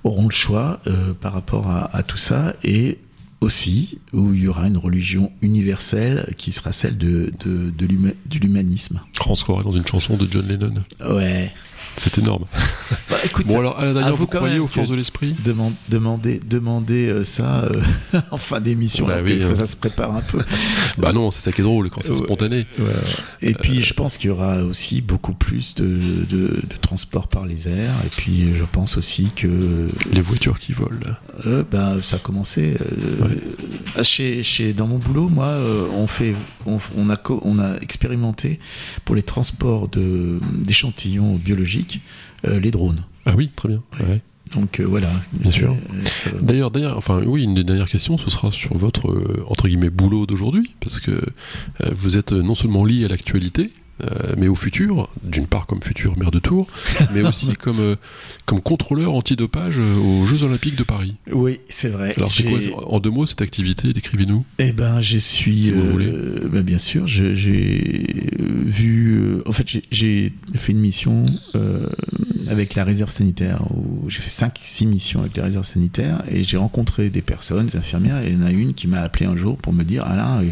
[0.03, 2.97] auront le choix euh, par rapport à, à tout ça et
[3.45, 8.13] aussi où il y aura une religion universelle qui sera celle de, de, de l'huma-
[8.25, 8.99] de l'humanisme.
[9.25, 10.73] On se croirait dans une chanson de John Lennon.
[11.07, 11.53] Ouais,
[11.97, 12.45] C'est énorme.
[13.09, 16.39] Bah, écoute, Bon alors, à la dernière, vous croyez aux forces de l'esprit Demande- demander,
[16.39, 17.81] demander euh, ça euh,
[18.31, 19.55] en fin d'émission, Bah oui, que hein.
[19.55, 20.39] ça se prépare un peu.
[20.97, 22.17] Bah non, c'est ça qui est drôle quand c'est Ouais.
[22.17, 22.65] spontané.
[22.79, 22.85] Ouais.
[23.41, 25.83] Et puis je pense qu'il y aura aussi beaucoup plus de,
[26.29, 27.95] de, de transport par les airs.
[28.05, 30.99] Et puis je pense aussi que Les voitures qui volent.
[31.71, 32.75] ben, ça a commencé.
[33.21, 33.37] Ouais.
[33.97, 35.55] euh, chez, chez, dans mon boulot, moi,
[35.95, 36.33] on, fait,
[36.65, 38.59] on, on, a, on a expérimenté
[39.05, 39.89] pour les transports
[40.53, 41.74] d'échantillons biologiques
[42.45, 43.03] euh, les drones.
[43.25, 43.83] Ah oui, très bien.
[43.99, 44.05] Ouais.
[44.05, 44.21] Ouais.
[44.53, 45.09] Donc euh, voilà.
[45.33, 45.71] Bien sûr.
[45.71, 46.39] Euh.
[46.41, 49.89] D'ailleurs, d'ailleurs, enfin oui, une des dernières questions, ce sera sur votre euh, entre guillemets
[49.89, 53.71] boulot d'aujourd'hui, parce que euh, vous êtes non seulement lié à l'actualité,
[54.03, 56.67] euh, mais au futur, d'une part comme futur maire de Tours,
[57.13, 57.95] mais aussi comme euh,
[58.45, 61.15] comme contrôleur antidopage euh, aux Jeux Olympiques de Paris.
[61.31, 62.13] Oui, c'est vrai.
[62.17, 63.93] Alors c'est quoi en deux mots cette activité?
[63.93, 64.45] Décrivez-nous.
[64.59, 65.63] Eh ben, je suis.
[65.63, 66.11] Si vous euh, voulez.
[66.51, 67.33] ben, bien sûr, j'ai
[68.65, 69.41] vu.
[69.45, 71.25] en fait, j'ai- fait une mission
[72.49, 73.63] avec la réserve sanitaire.
[74.07, 78.21] J'ai fait 5-6 missions avec la réserve sanitaire et j'ai rencontré des personnes, des infirmières.
[78.23, 80.41] Et il y en a une qui m'a appelé un jour pour me dire Alain,
[80.41, 80.51] euh,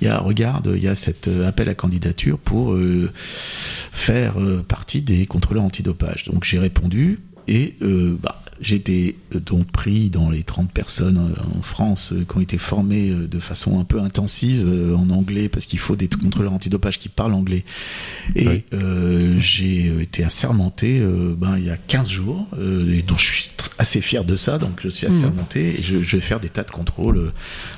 [0.00, 4.34] il y a, regarde, il y a cet euh, appel à candidature pour euh, faire
[4.68, 6.24] partie des contrôleurs antidopage.
[6.24, 7.18] Donc j'ai répondu
[7.48, 12.12] et euh, bah, j'ai été euh, donc pris dans les 30 personnes euh, en France
[12.12, 14.66] euh, qui ont été formées de façon un peu intensive
[14.96, 17.64] en anglais parce qu'il faut des contrôleurs antidopage qui parlent anglais.
[18.36, 18.64] Et Oui.
[18.74, 21.00] euh, j'ai été assermenté
[21.36, 23.48] ben, il y a 15 jours euh, et dont je suis
[23.82, 24.58] assez fier de ça.
[24.58, 25.12] Donc je suis Mhm.
[25.14, 27.32] assermenté et je, je vais faire des tas de contrôles euh,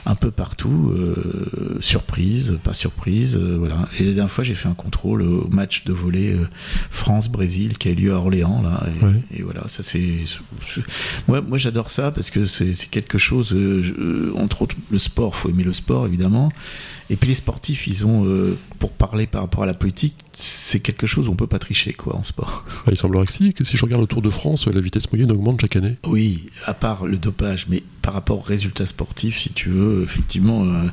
[0.06, 0.92] un peu partout.
[0.96, 3.36] euh, surprise, pas surprise.
[3.36, 3.88] euh, voilà.
[3.98, 6.46] Et la dernière fois, j'ai fait un contrôle au match de volley euh,
[6.90, 8.62] France-Brésil qui a eu lieu à Orléans.
[8.62, 8.84] Là,
[9.32, 10.04] et, et voilà, ça c'est.
[11.28, 13.56] Moi, moi j'adore ça parce que c'est quelque chose.
[14.36, 16.52] entre autres, le sport, faut aimer le sport évidemment.
[17.10, 20.80] Et puis les sportifs, ils ont, euh, pour parler par rapport à la politique, c'est
[20.80, 22.64] quelque chose où on peut pas tricher quoi en sport.
[22.86, 25.10] Ah, il semblerait que si, que si je regarde le Tour de France, la vitesse
[25.12, 25.96] moyenne augmente chaque année.
[26.06, 30.64] Oui, à part le dopage, mais par rapport aux résultats sportifs, si tu veux, effectivement,
[30.64, 30.88] euh,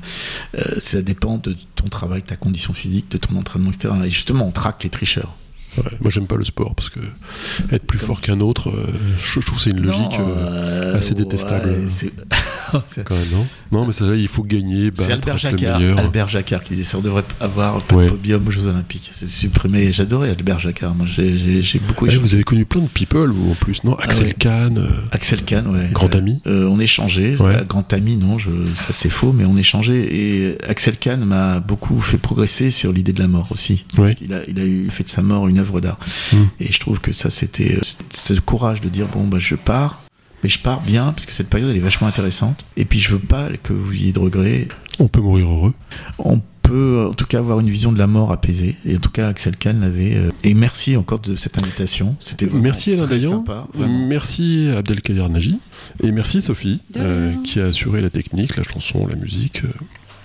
[0.57, 3.93] euh, ça dépend de ton travail, de ta condition physique, de ton entraînement, etc.
[4.05, 5.36] Et justement, on traque les tricheurs.
[5.78, 6.99] Ouais, moi j'aime pas le sport parce que
[7.72, 8.88] être plus fort qu'un autre, euh,
[9.24, 11.69] je, je trouve que c'est une logique Non, euh, assez détestable.
[12.74, 13.47] ouais, quand même, non?
[13.72, 15.82] Non, mais ça, il faut gagner, C'est Albert le Jacquard.
[15.97, 18.05] Albert Jacquard qui disait ça, on devrait avoir pas Ouais.
[18.05, 19.09] de podium aux Jeux Olympiques.
[19.13, 19.91] C'est supprimé.
[19.93, 20.93] J'adorais Albert Jacquard.
[20.95, 23.95] Moi, j'ai- beaucoup vous avez connu plein de people, vous en plus, non?
[23.95, 24.34] Axel.
[24.36, 25.89] Kahn, euh, Axel Kahn, ouais.
[25.93, 26.41] Grand Euh, ami.
[26.47, 27.36] euh, On échangeait.
[27.39, 30.07] Euh, Grand ami, non, je, ça c'est faux, mais on échangeait.
[30.13, 33.86] Et Axel Kahn m'a beaucoup fait progresser sur l'idée de la mort aussi.
[33.95, 35.97] Parce a, il a eu, fait de sa mort une œuvre d'art.
[36.34, 36.38] Mm.
[36.59, 40.03] Et je trouve que ça, c'était euh, le courage de dire bon, bah, je pars.
[40.43, 42.66] Mais je pars bien, parce que cette période, elle est vachement intéressante.
[42.76, 44.68] Et puis, je veux pas que vous ayez de regrets.
[44.97, 45.74] on peut mourir heureux.
[46.18, 48.76] On peut, en tout cas, avoir une vision de la mort apaisée.
[48.84, 50.16] Et en tout cas, Axel Kahn l'avait.
[50.16, 52.16] euh, Et merci encore de cette invitation.
[52.20, 53.68] C'était vraiment Merci Alain très Dayan, sympa.
[53.74, 54.07] vraiment.
[54.07, 55.59] merci Abdelkader Nagy,
[56.01, 59.62] et merci Sophie, euh, qui a assuré la technique, la chanson, la musique.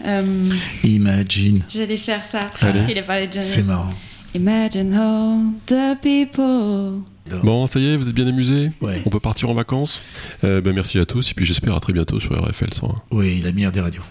[0.07, 0.47] euh.
[0.85, 1.61] Imagine.
[1.69, 2.73] J'allais faire ça Allez.
[2.73, 3.49] parce qu'il a parlé de Janet.
[3.49, 3.91] C'est marrant.
[4.35, 7.03] Imagine all the people.
[7.43, 9.03] Bon, ça y est, vous êtes bien amusés Ouais.
[9.05, 10.01] On peut partir en vacances
[10.45, 13.03] Euh, ben, Merci à tous, et puis j'espère à très bientôt sur RFL 101.
[13.11, 14.03] Oui, la meilleure des radios.